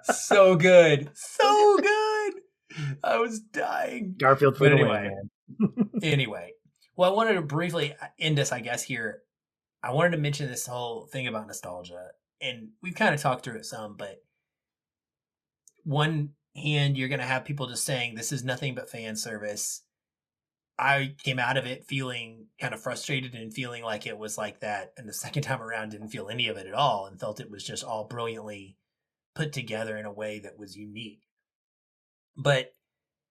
[0.04, 2.03] so good, so good.
[3.04, 4.14] I was dying.
[4.18, 5.10] Garfield, but anyway,
[6.02, 6.52] anyway,
[6.96, 8.82] well, I wanted to briefly uh, end this, I guess.
[8.82, 9.22] Here,
[9.82, 12.08] I wanted to mention this whole thing about nostalgia,
[12.40, 14.22] and we've kind of talked through it some, but
[15.84, 19.82] one hand, you're going to have people just saying this is nothing but fan service.
[20.78, 24.60] I came out of it feeling kind of frustrated and feeling like it was like
[24.60, 24.92] that.
[24.96, 27.50] And the second time around, didn't feel any of it at all and felt it
[27.50, 28.76] was just all brilliantly
[29.34, 31.22] put together in a way that was unique.
[32.36, 32.72] But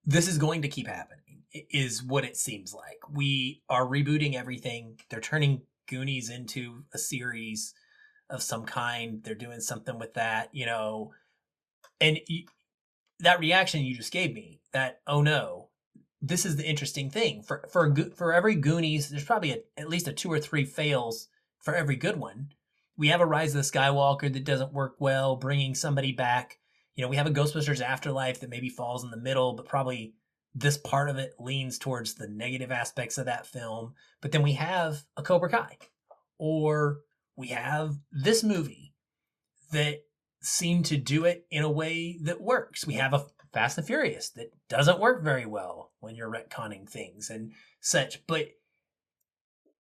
[0.06, 3.00] this is going to keep happening, is what it seems like.
[3.12, 5.00] We are rebooting everything.
[5.10, 7.74] They're turning Goonies into a series
[8.30, 9.24] of some kind.
[9.24, 11.14] They're doing something with that, you know.
[12.02, 12.20] And
[13.20, 15.70] that reaction you just gave me, that oh no,
[16.22, 20.08] this is the interesting thing for for for every Goonies, there's probably a, at least
[20.08, 21.28] a two or three fails
[21.60, 22.50] for every good one.
[22.98, 26.60] We have a Rise of the Skywalker that doesn't work well, bringing somebody back.
[26.96, 30.14] You know, we have a Ghostbusters Afterlife that maybe falls in the middle, but probably
[30.56, 33.94] this part of it leans towards the negative aspects of that film.
[34.22, 35.78] But then we have a Cobra Kai,
[36.38, 37.00] or
[37.36, 38.94] we have this movie
[39.72, 40.04] that
[40.42, 42.86] seem to do it in a way that works.
[42.86, 47.30] We have a Fast and Furious that doesn't work very well when you're retconning things
[47.30, 48.26] and such.
[48.28, 48.50] But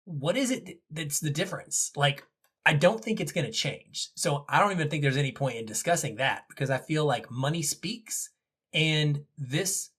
[0.05, 1.91] what is it that's the difference?
[1.95, 2.23] Like,
[2.65, 4.09] I don't think it's going to change.
[4.15, 7.29] So I don't even think there's any point in discussing that because I feel like
[7.29, 8.29] money speaks
[8.73, 9.89] and this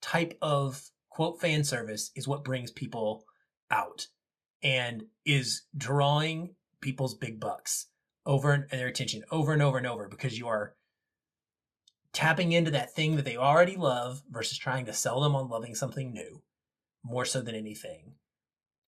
[0.00, 3.24] type of quote fan service is what brings people
[3.70, 4.06] out
[4.62, 7.86] and is drawing people's big bucks
[8.24, 10.74] over and their attention over and over and over because you are
[12.12, 15.74] tapping into that thing that they already love versus trying to sell them on loving
[15.74, 16.42] something new
[17.04, 18.14] more so than anything.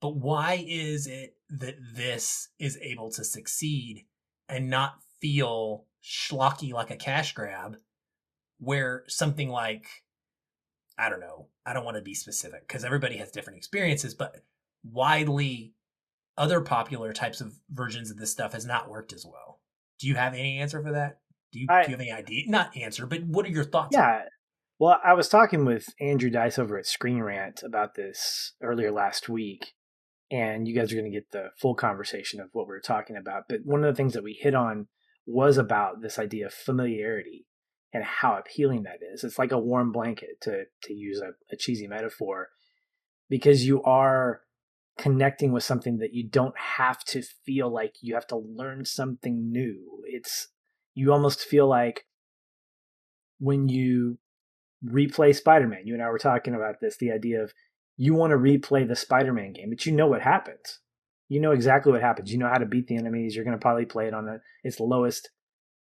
[0.02, 4.06] But why is it that this is able to succeed
[4.48, 7.78] and not feel schlocky like a cash grab
[8.60, 9.86] where something like
[10.98, 14.38] I don't know, I don't want to be specific because everybody has different experiences, but
[14.84, 15.74] widely
[16.38, 19.60] other popular types of versions of this stuff has not worked as well.
[20.00, 21.20] Do you have any answer for that?
[21.52, 22.44] Do you, I, do you have any idea?
[22.48, 23.90] Not answer, but what are your thoughts?
[23.94, 24.24] Yeah.
[24.78, 29.30] Well, I was talking with Andrew Dice over at Screen Rant about this earlier last
[29.30, 29.74] week,
[30.36, 33.16] and you guys are going to get the full conversation of what we are talking
[33.16, 33.44] about.
[33.48, 34.88] But one of the things that we hit on
[35.26, 37.46] was about this idea of familiarity
[37.94, 39.24] and how appealing that is.
[39.24, 42.50] It's like a warm blanket, to to use a, a cheesy metaphor,
[43.30, 44.42] because you are
[44.98, 49.52] connecting with something that you don't have to feel like you have to learn something
[49.52, 50.04] new.
[50.06, 50.50] It's
[50.94, 52.06] you almost feel like
[53.40, 54.18] when you
[54.86, 57.54] replay Spider-Man, you and I were talking about this, the idea of
[57.98, 60.80] you want to replay the Spider-Man game, but you know what happens.
[61.28, 62.32] You know exactly what happens.
[62.32, 63.36] You know how to beat the enemies.
[63.36, 65.30] You're going to probably play it on the, its lowest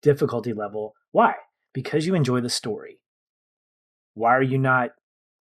[0.01, 0.93] difficulty level.
[1.11, 1.35] Why?
[1.73, 2.99] Because you enjoy the story.
[4.13, 4.89] Why are you not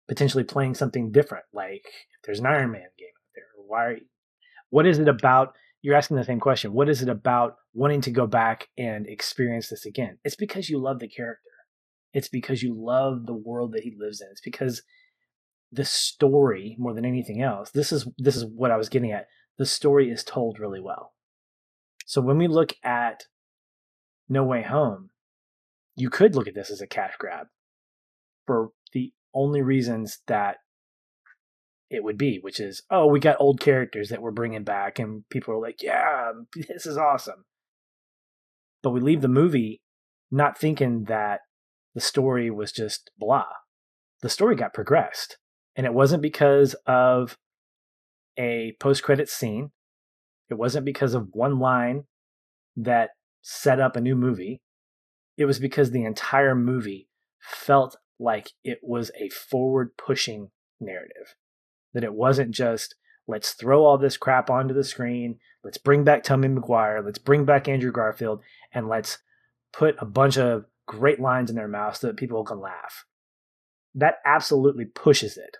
[0.06, 1.44] potentially playing something different?
[1.52, 3.84] Like if there's an Iron Man game out there, why?
[3.84, 4.04] Are you,
[4.70, 5.54] What is it about?
[5.82, 6.74] You're asking the same question.
[6.74, 10.18] What is it about wanting to go back and experience this again?
[10.24, 11.40] It's because you love the character.
[12.12, 14.28] It's because you love the world that he lives in.
[14.30, 14.82] It's because
[15.72, 19.26] the story, more than anything else, this is this is what I was getting at.
[19.58, 21.12] The story is told really well.
[22.06, 23.24] So when we look at
[24.28, 25.10] No Way Home,
[25.96, 27.48] you could look at this as a cash grab
[28.46, 30.56] for the only reasons that
[31.90, 35.28] it would be, which is, oh, we got old characters that we're bringing back, and
[35.28, 36.32] people are like, yeah,
[36.68, 37.44] this is awesome.
[38.82, 39.82] But we leave the movie
[40.30, 41.40] not thinking that
[41.94, 43.46] the story was just blah.
[44.22, 45.38] The story got progressed,
[45.80, 47.38] and it wasn't because of
[48.36, 49.70] a post credit scene.
[50.50, 52.04] It wasn't because of one line
[52.76, 54.60] that set up a new movie.
[55.38, 57.08] It was because the entire movie
[57.38, 60.50] felt like it was a forward pushing
[60.80, 61.34] narrative
[61.94, 62.94] that it wasn't just
[63.26, 67.46] let's throw all this crap onto the screen, let's bring back Tobey Maguire, let's bring
[67.46, 69.16] back Andrew Garfield, and let's
[69.72, 73.06] put a bunch of great lines in their mouth so that people can laugh.
[73.94, 75.56] That absolutely pushes it.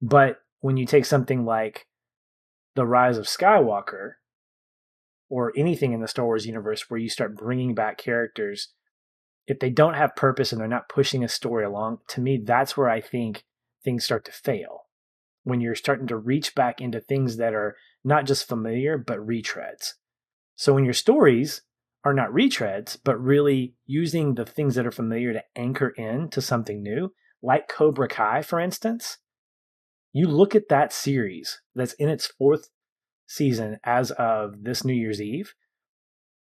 [0.00, 1.86] But when you take something like
[2.74, 4.14] The Rise of Skywalker,
[5.28, 8.72] or anything in the Star Wars universe where you start bringing back characters,
[9.46, 12.76] if they don't have purpose and they're not pushing a story along, to me, that's
[12.76, 13.44] where I think
[13.84, 14.84] things start to fail
[15.44, 19.92] when you're starting to reach back into things that are not just familiar, but retreads.
[20.56, 21.62] So when your stories
[22.04, 26.40] are not retreads, but really using the things that are familiar to anchor in to
[26.40, 27.12] something new,
[27.42, 29.18] like Cobra Kai, for instance,
[30.16, 32.70] you look at that series that's in its fourth
[33.26, 35.52] season as of this New Year's Eve.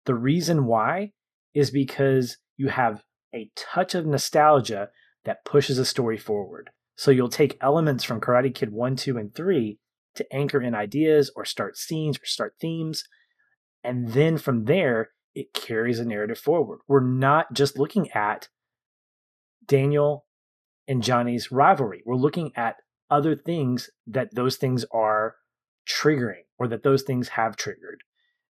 [0.06, 1.12] The reason why
[1.54, 3.04] is because you have
[3.36, 4.90] a touch of nostalgia
[5.26, 6.70] that pushes a story forward.
[6.96, 9.78] So you'll take elements from Karate Kid 1, 2, and 3
[10.16, 13.04] to anchor in ideas or start scenes or start themes.
[13.84, 16.80] And then from there, it carries a narrative forward.
[16.88, 18.48] We're not just looking at
[19.66, 20.26] Daniel
[20.88, 22.78] and Johnny's rivalry, we're looking at
[23.10, 25.36] other things that those things are
[25.88, 28.04] triggering or that those things have triggered.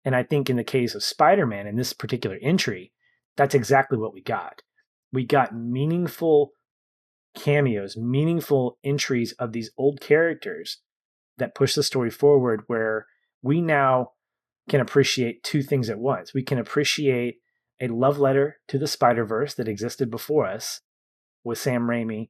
[0.03, 2.91] And I think in the case of Spider Man in this particular entry,
[3.36, 4.61] that's exactly what we got.
[5.11, 6.52] We got meaningful
[7.36, 10.80] cameos, meaningful entries of these old characters
[11.38, 13.07] that push the story forward where
[13.41, 14.11] we now
[14.69, 16.34] can appreciate two things at once.
[16.34, 17.36] We can appreciate
[17.82, 20.82] a love letter to the Spider Verse that existed before us
[21.44, 22.30] with Sam Raimi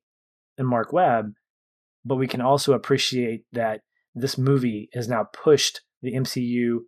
[0.57, 1.33] and Marc Webb,
[2.05, 3.81] but we can also appreciate that
[4.13, 6.79] this movie has now pushed the MCU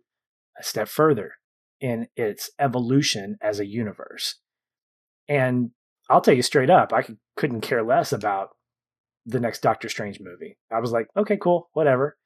[0.58, 1.32] a step further
[1.80, 4.36] in its evolution as a universe.
[5.28, 5.70] And
[6.08, 7.04] I'll tell you straight up, I
[7.36, 8.50] couldn't care less about
[9.26, 10.56] the next Doctor Strange movie.
[10.72, 12.16] I was like, okay, cool, whatever.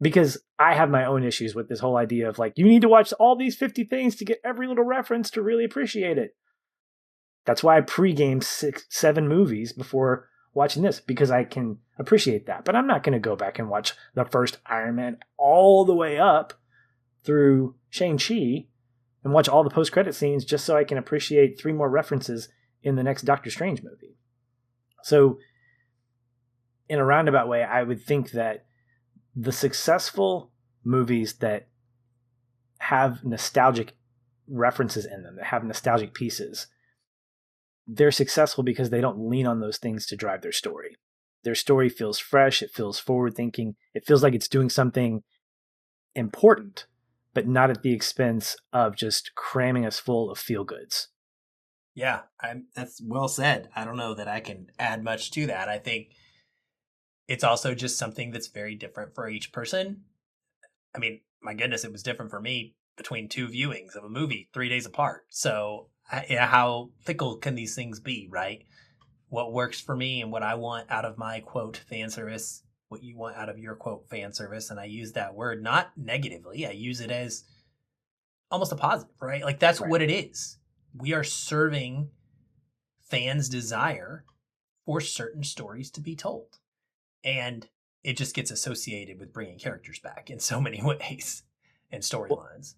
[0.00, 2.88] Because I have my own issues with this whole idea of like, you need to
[2.88, 6.32] watch all these 50 things to get every little reference to really appreciate it.
[7.46, 12.64] That's why I pre-game six, seven movies before watching this because I can appreciate that.
[12.64, 15.94] But I'm not going to go back and watch the first Iron Man all the
[15.94, 16.54] way up
[17.24, 18.66] through Shang-Chi
[19.24, 22.48] and watch all the post-credit scenes just so I can appreciate three more references
[22.82, 24.16] in the next Doctor Strange movie.
[25.02, 25.38] So
[26.88, 28.66] in a roundabout way, I would think that
[29.34, 30.50] the successful
[30.84, 31.68] movies that
[32.78, 33.94] have nostalgic
[34.48, 36.66] references in them, that have nostalgic pieces,
[37.86, 40.96] they're successful because they don't lean on those things to drive their story.
[41.44, 45.22] Their story feels fresh, it feels forward thinking, it feels like it's doing something
[46.14, 46.86] important,
[47.34, 51.08] but not at the expense of just cramming us full of feel goods.
[51.94, 53.68] Yeah, I'm, that's well said.
[53.74, 55.68] I don't know that I can add much to that.
[55.68, 56.12] I think
[57.28, 60.04] it's also just something that's very different for each person.
[60.94, 64.48] I mean, my goodness, it was different for me between two viewings of a movie
[64.54, 65.24] three days apart.
[65.30, 68.64] So Uh, how fickle can these things be, right?
[69.30, 73.02] What works for me and what I want out of my quote fan service, what
[73.02, 74.70] you want out of your quote fan service.
[74.70, 77.44] And I use that word not negatively, I use it as
[78.50, 79.42] almost a positive, right?
[79.42, 79.90] Like that's right.
[79.90, 80.58] what it is.
[80.94, 82.10] We are serving
[83.00, 84.24] fans' desire
[84.84, 86.58] for certain stories to be told.
[87.24, 87.68] And
[88.04, 91.44] it just gets associated with bringing characters back in so many ways
[91.90, 92.74] and storylines.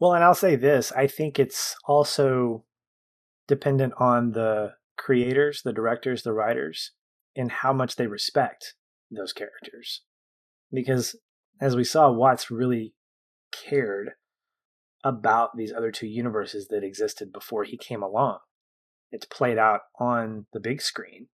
[0.00, 2.64] Well, and I'll say this I think it's also
[3.48, 6.92] dependent on the creators, the directors, the writers,
[7.34, 8.74] and how much they respect
[9.10, 10.02] those characters.
[10.72, 11.16] Because
[11.60, 12.94] as we saw, Watts really
[13.50, 14.10] cared
[15.02, 18.38] about these other two universes that existed before he came along.
[19.10, 21.28] It's played out on the big screen.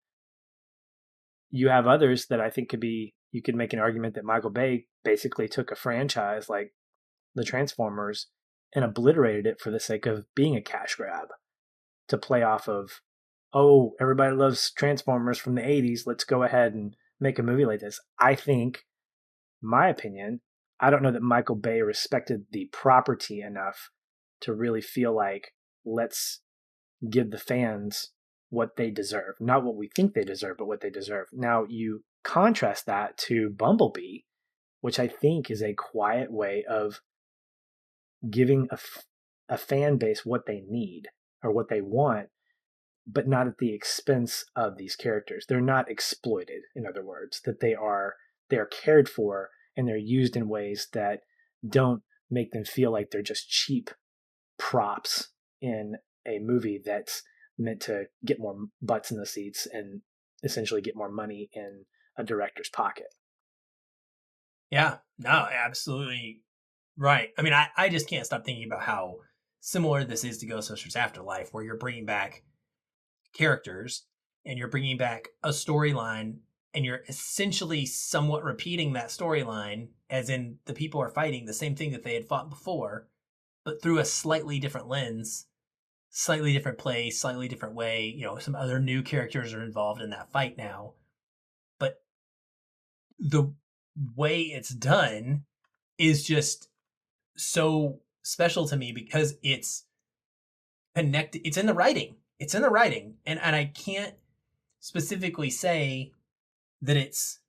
[1.50, 4.50] You have others that I think could be, you could make an argument that Michael
[4.50, 6.74] Bay basically took a franchise like
[7.34, 8.28] the Transformers
[8.74, 11.28] and obliterated it for the sake of being a cash grab
[12.08, 13.00] to play off of,
[13.52, 16.02] oh, everybody loves Transformers from the 80s.
[16.06, 18.00] Let's go ahead and make a movie like this.
[18.18, 18.84] I think,
[19.60, 20.40] my opinion,
[20.80, 23.90] I don't know that Michael Bay respected the property enough
[24.40, 25.52] to really feel like,
[25.84, 26.40] let's
[27.08, 28.10] give the fans
[28.50, 29.34] what they deserve.
[29.40, 31.28] Not what we think they deserve, but what they deserve.
[31.32, 34.20] Now, you contrast that to Bumblebee,
[34.80, 37.00] which I think is a quiet way of
[38.28, 38.78] giving a,
[39.48, 41.08] a fan base what they need
[41.42, 42.28] or what they want,
[43.06, 45.44] but not at the expense of these characters.
[45.48, 48.14] They're not exploited, in other words, that they are
[48.48, 51.20] they are cared for and they're used in ways that
[51.66, 53.90] don't make them feel like they're just cheap
[54.58, 55.28] props
[55.60, 55.96] in
[56.26, 57.22] a movie that's
[57.58, 60.02] meant to get more butts in the seats and
[60.42, 61.84] essentially get more money in
[62.16, 63.06] a director's pocket.
[64.70, 66.42] Yeah, no, absolutely
[66.96, 67.30] right.
[67.38, 69.16] I mean, I, I just can't stop thinking about how
[69.62, 72.42] similar this is to Ghostbusters Afterlife, where you're bringing back
[73.32, 74.04] characters
[74.44, 76.38] and you're bringing back a storyline
[76.74, 81.76] and you're essentially somewhat repeating that storyline, as in the people are fighting the same
[81.76, 83.06] thing that they had fought before,
[83.64, 85.46] but through a slightly different lens,
[86.10, 88.06] slightly different play, slightly different way.
[88.06, 90.94] You know, some other new characters are involved in that fight now.
[91.78, 92.02] But
[93.18, 93.54] the
[94.16, 95.44] way it's done
[95.98, 96.68] is just
[97.36, 99.84] so special to me because it's
[100.94, 104.14] connected it's in the writing it's in the writing and and i can't
[104.80, 106.12] specifically say
[106.80, 107.40] that it's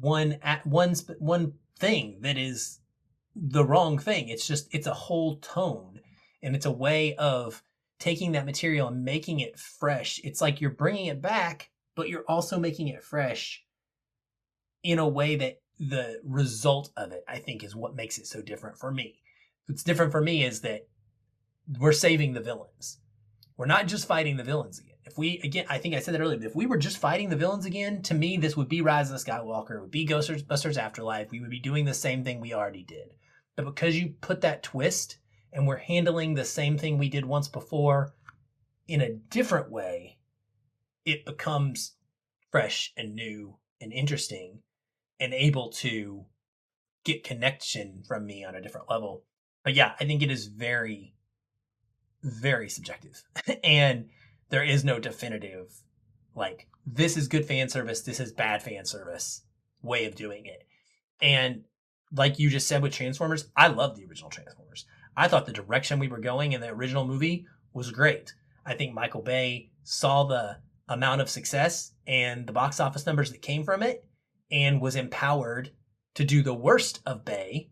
[0.00, 2.80] one at one one thing that is
[3.34, 6.00] the wrong thing it's just it's a whole tone
[6.42, 7.62] and it's a way of
[7.98, 10.20] taking that material and making it fresh.
[10.24, 13.62] It's like you're bringing it back but you're also making it fresh
[14.82, 18.40] in a way that the result of it i think is what makes it so
[18.40, 19.21] different for me
[19.66, 20.88] what's different for me is that
[21.78, 22.98] we're saving the villains.
[23.56, 24.96] We're not just fighting the villains again.
[25.04, 26.38] If we again, I think I said that earlier.
[26.38, 29.10] But if we were just fighting the villains again, to me, this would be Rise
[29.10, 29.76] of the Skywalker.
[29.76, 31.30] It would be Ghostbusters Afterlife.
[31.30, 33.14] We would be doing the same thing we already did.
[33.56, 35.18] But because you put that twist,
[35.52, 38.14] and we're handling the same thing we did once before
[38.88, 40.18] in a different way,
[41.04, 41.94] it becomes
[42.50, 44.60] fresh and new and interesting,
[45.20, 46.24] and able to
[47.04, 49.24] get connection from me on a different level
[49.64, 51.12] but yeah, I think it is very
[52.22, 53.22] very subjective.
[53.64, 54.08] and
[54.50, 55.82] there is no definitive,
[56.34, 59.42] like, this is good fan service, this is bad fan service
[59.82, 60.66] way of doing it.
[61.20, 61.62] And
[62.14, 64.86] like you just said with Transformers, I love the original Transformers.
[65.16, 68.34] I thought the direction we were going in the original movie was great.
[68.64, 70.58] I think Michael Bay saw the
[70.88, 74.04] amount of success and the box office numbers that came from it
[74.50, 75.70] and was empowered
[76.14, 77.70] to do the worst of Bay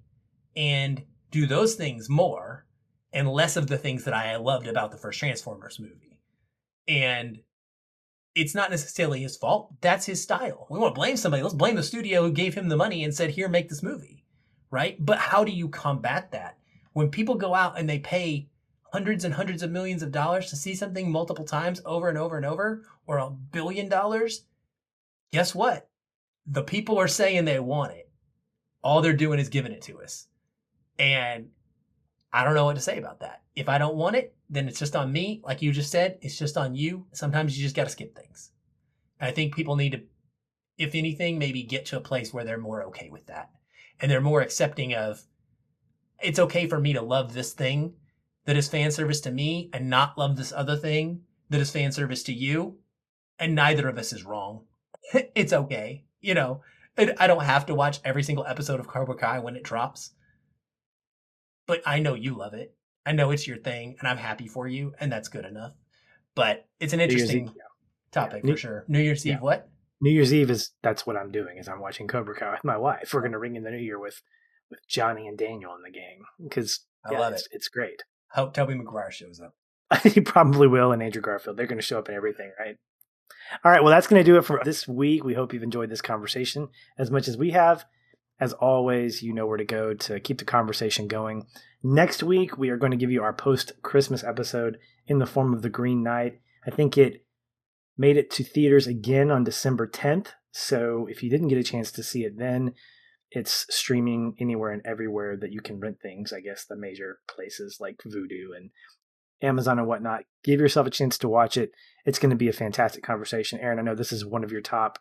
[0.56, 2.66] and do those things more
[3.12, 6.18] and less of the things that I loved about the first Transformers movie.
[6.86, 7.40] And
[8.34, 9.74] it's not necessarily his fault.
[9.80, 10.66] That's his style.
[10.70, 11.42] We want to blame somebody.
[11.42, 14.24] Let's blame the studio who gave him the money and said, here, make this movie.
[14.70, 14.96] Right?
[15.04, 16.56] But how do you combat that?
[16.92, 18.48] When people go out and they pay
[18.92, 22.36] hundreds and hundreds of millions of dollars to see something multiple times over and over
[22.36, 24.44] and over, or a billion dollars,
[25.32, 25.88] guess what?
[26.46, 28.08] The people are saying they want it.
[28.82, 30.28] All they're doing is giving it to us.
[31.00, 31.48] And
[32.30, 33.42] I don't know what to say about that.
[33.56, 35.40] If I don't want it, then it's just on me.
[35.42, 37.06] Like you just said, it's just on you.
[37.12, 38.50] Sometimes you just got to skip things.
[39.18, 40.02] I think people need to,
[40.76, 43.50] if anything, maybe get to a place where they're more okay with that.
[43.98, 45.22] And they're more accepting of,
[46.22, 47.94] it's okay for me to love this thing
[48.44, 51.92] that is fan service to me and not love this other thing that is fan
[51.92, 52.76] service to you.
[53.38, 54.64] And neither of us is wrong.
[55.12, 56.04] it's okay.
[56.20, 56.60] You know,
[56.98, 60.10] I don't have to watch every single episode of Cobra Kai when it drops.
[61.70, 62.74] But I know you love it.
[63.06, 64.92] I know it's your thing and I'm happy for you.
[64.98, 65.72] And that's good enough.
[66.34, 67.54] But it's an interesting Eve,
[68.10, 68.50] topic yeah.
[68.50, 68.84] for sure.
[68.88, 69.68] New Year's Eve, what?
[70.00, 72.76] New Year's Eve is that's what I'm doing is I'm watching Cobra Kai with my
[72.76, 73.14] wife.
[73.14, 74.20] We're going to ring in the new year with
[74.68, 77.50] with Johnny and Daniel in the gang because I love it's, it.
[77.52, 78.02] It's great.
[78.32, 79.54] Hope Tobey Maguire shows up.
[80.02, 81.56] he probably will, and Andrew Garfield.
[81.56, 82.78] They're going to show up in everything, right?
[83.64, 83.80] All right.
[83.80, 85.22] Well, that's going to do it for this week.
[85.22, 86.68] We hope you've enjoyed this conversation
[86.98, 87.84] as much as we have.
[88.40, 91.46] As always, you know where to go to keep the conversation going.
[91.82, 95.52] Next week, we are going to give you our post Christmas episode in the form
[95.52, 96.40] of The Green Knight.
[96.66, 97.26] I think it
[97.98, 100.28] made it to theaters again on December 10th.
[100.52, 102.72] So if you didn't get a chance to see it then,
[103.30, 106.32] it's streaming anywhere and everywhere that you can rent things.
[106.32, 108.70] I guess the major places like Vudu and
[109.42, 110.24] Amazon and whatnot.
[110.42, 111.72] Give yourself a chance to watch it.
[112.04, 113.60] It's going to be a fantastic conversation.
[113.60, 114.98] Aaron, I know this is one of your top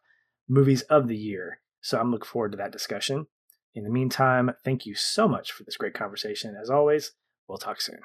[0.48, 1.62] movies of the year.
[1.82, 3.28] So I'm looking forward to that discussion.
[3.76, 6.58] In the meantime, thank you so much for this great conversation.
[6.60, 7.12] As always,
[7.48, 8.00] we'll talk soon.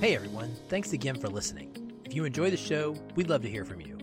[0.00, 1.92] Hey everyone, thanks again for listening.
[2.04, 3.96] If you enjoy the show, we'd love to hear from you.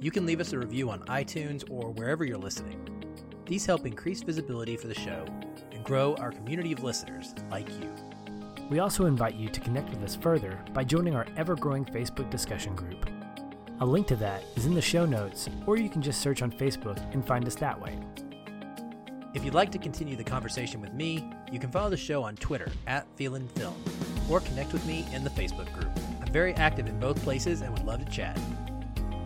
[0.00, 2.82] You can leave us a review on iTunes or wherever you're listening.
[3.44, 5.24] These help increase visibility for the show
[5.72, 7.94] and grow our community of listeners like you.
[8.68, 12.28] We also invite you to connect with us further by joining our ever growing Facebook
[12.30, 13.08] discussion group.
[13.78, 16.50] A link to that is in the show notes, or you can just search on
[16.50, 17.98] Facebook and find us that way.
[19.34, 22.36] If you'd like to continue the conversation with me, you can follow the show on
[22.36, 23.74] Twitter at Feelin Film,
[24.30, 25.90] or connect with me in the Facebook group.
[26.22, 28.38] I'm very active in both places and would love to chat.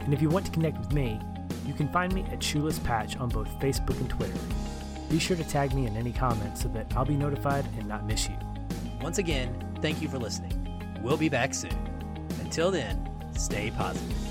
[0.01, 1.20] And if you want to connect with me,
[1.64, 4.35] you can find me at Shoeless Patch on both Facebook and Twitter.
[5.09, 8.05] Be sure to tag me in any comments so that I'll be notified and not
[8.05, 8.36] miss you.
[9.01, 10.98] Once again, thank you for listening.
[11.02, 12.27] We'll be back soon.
[12.40, 14.30] Until then, stay positive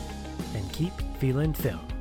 [0.56, 1.99] and keep feeling film.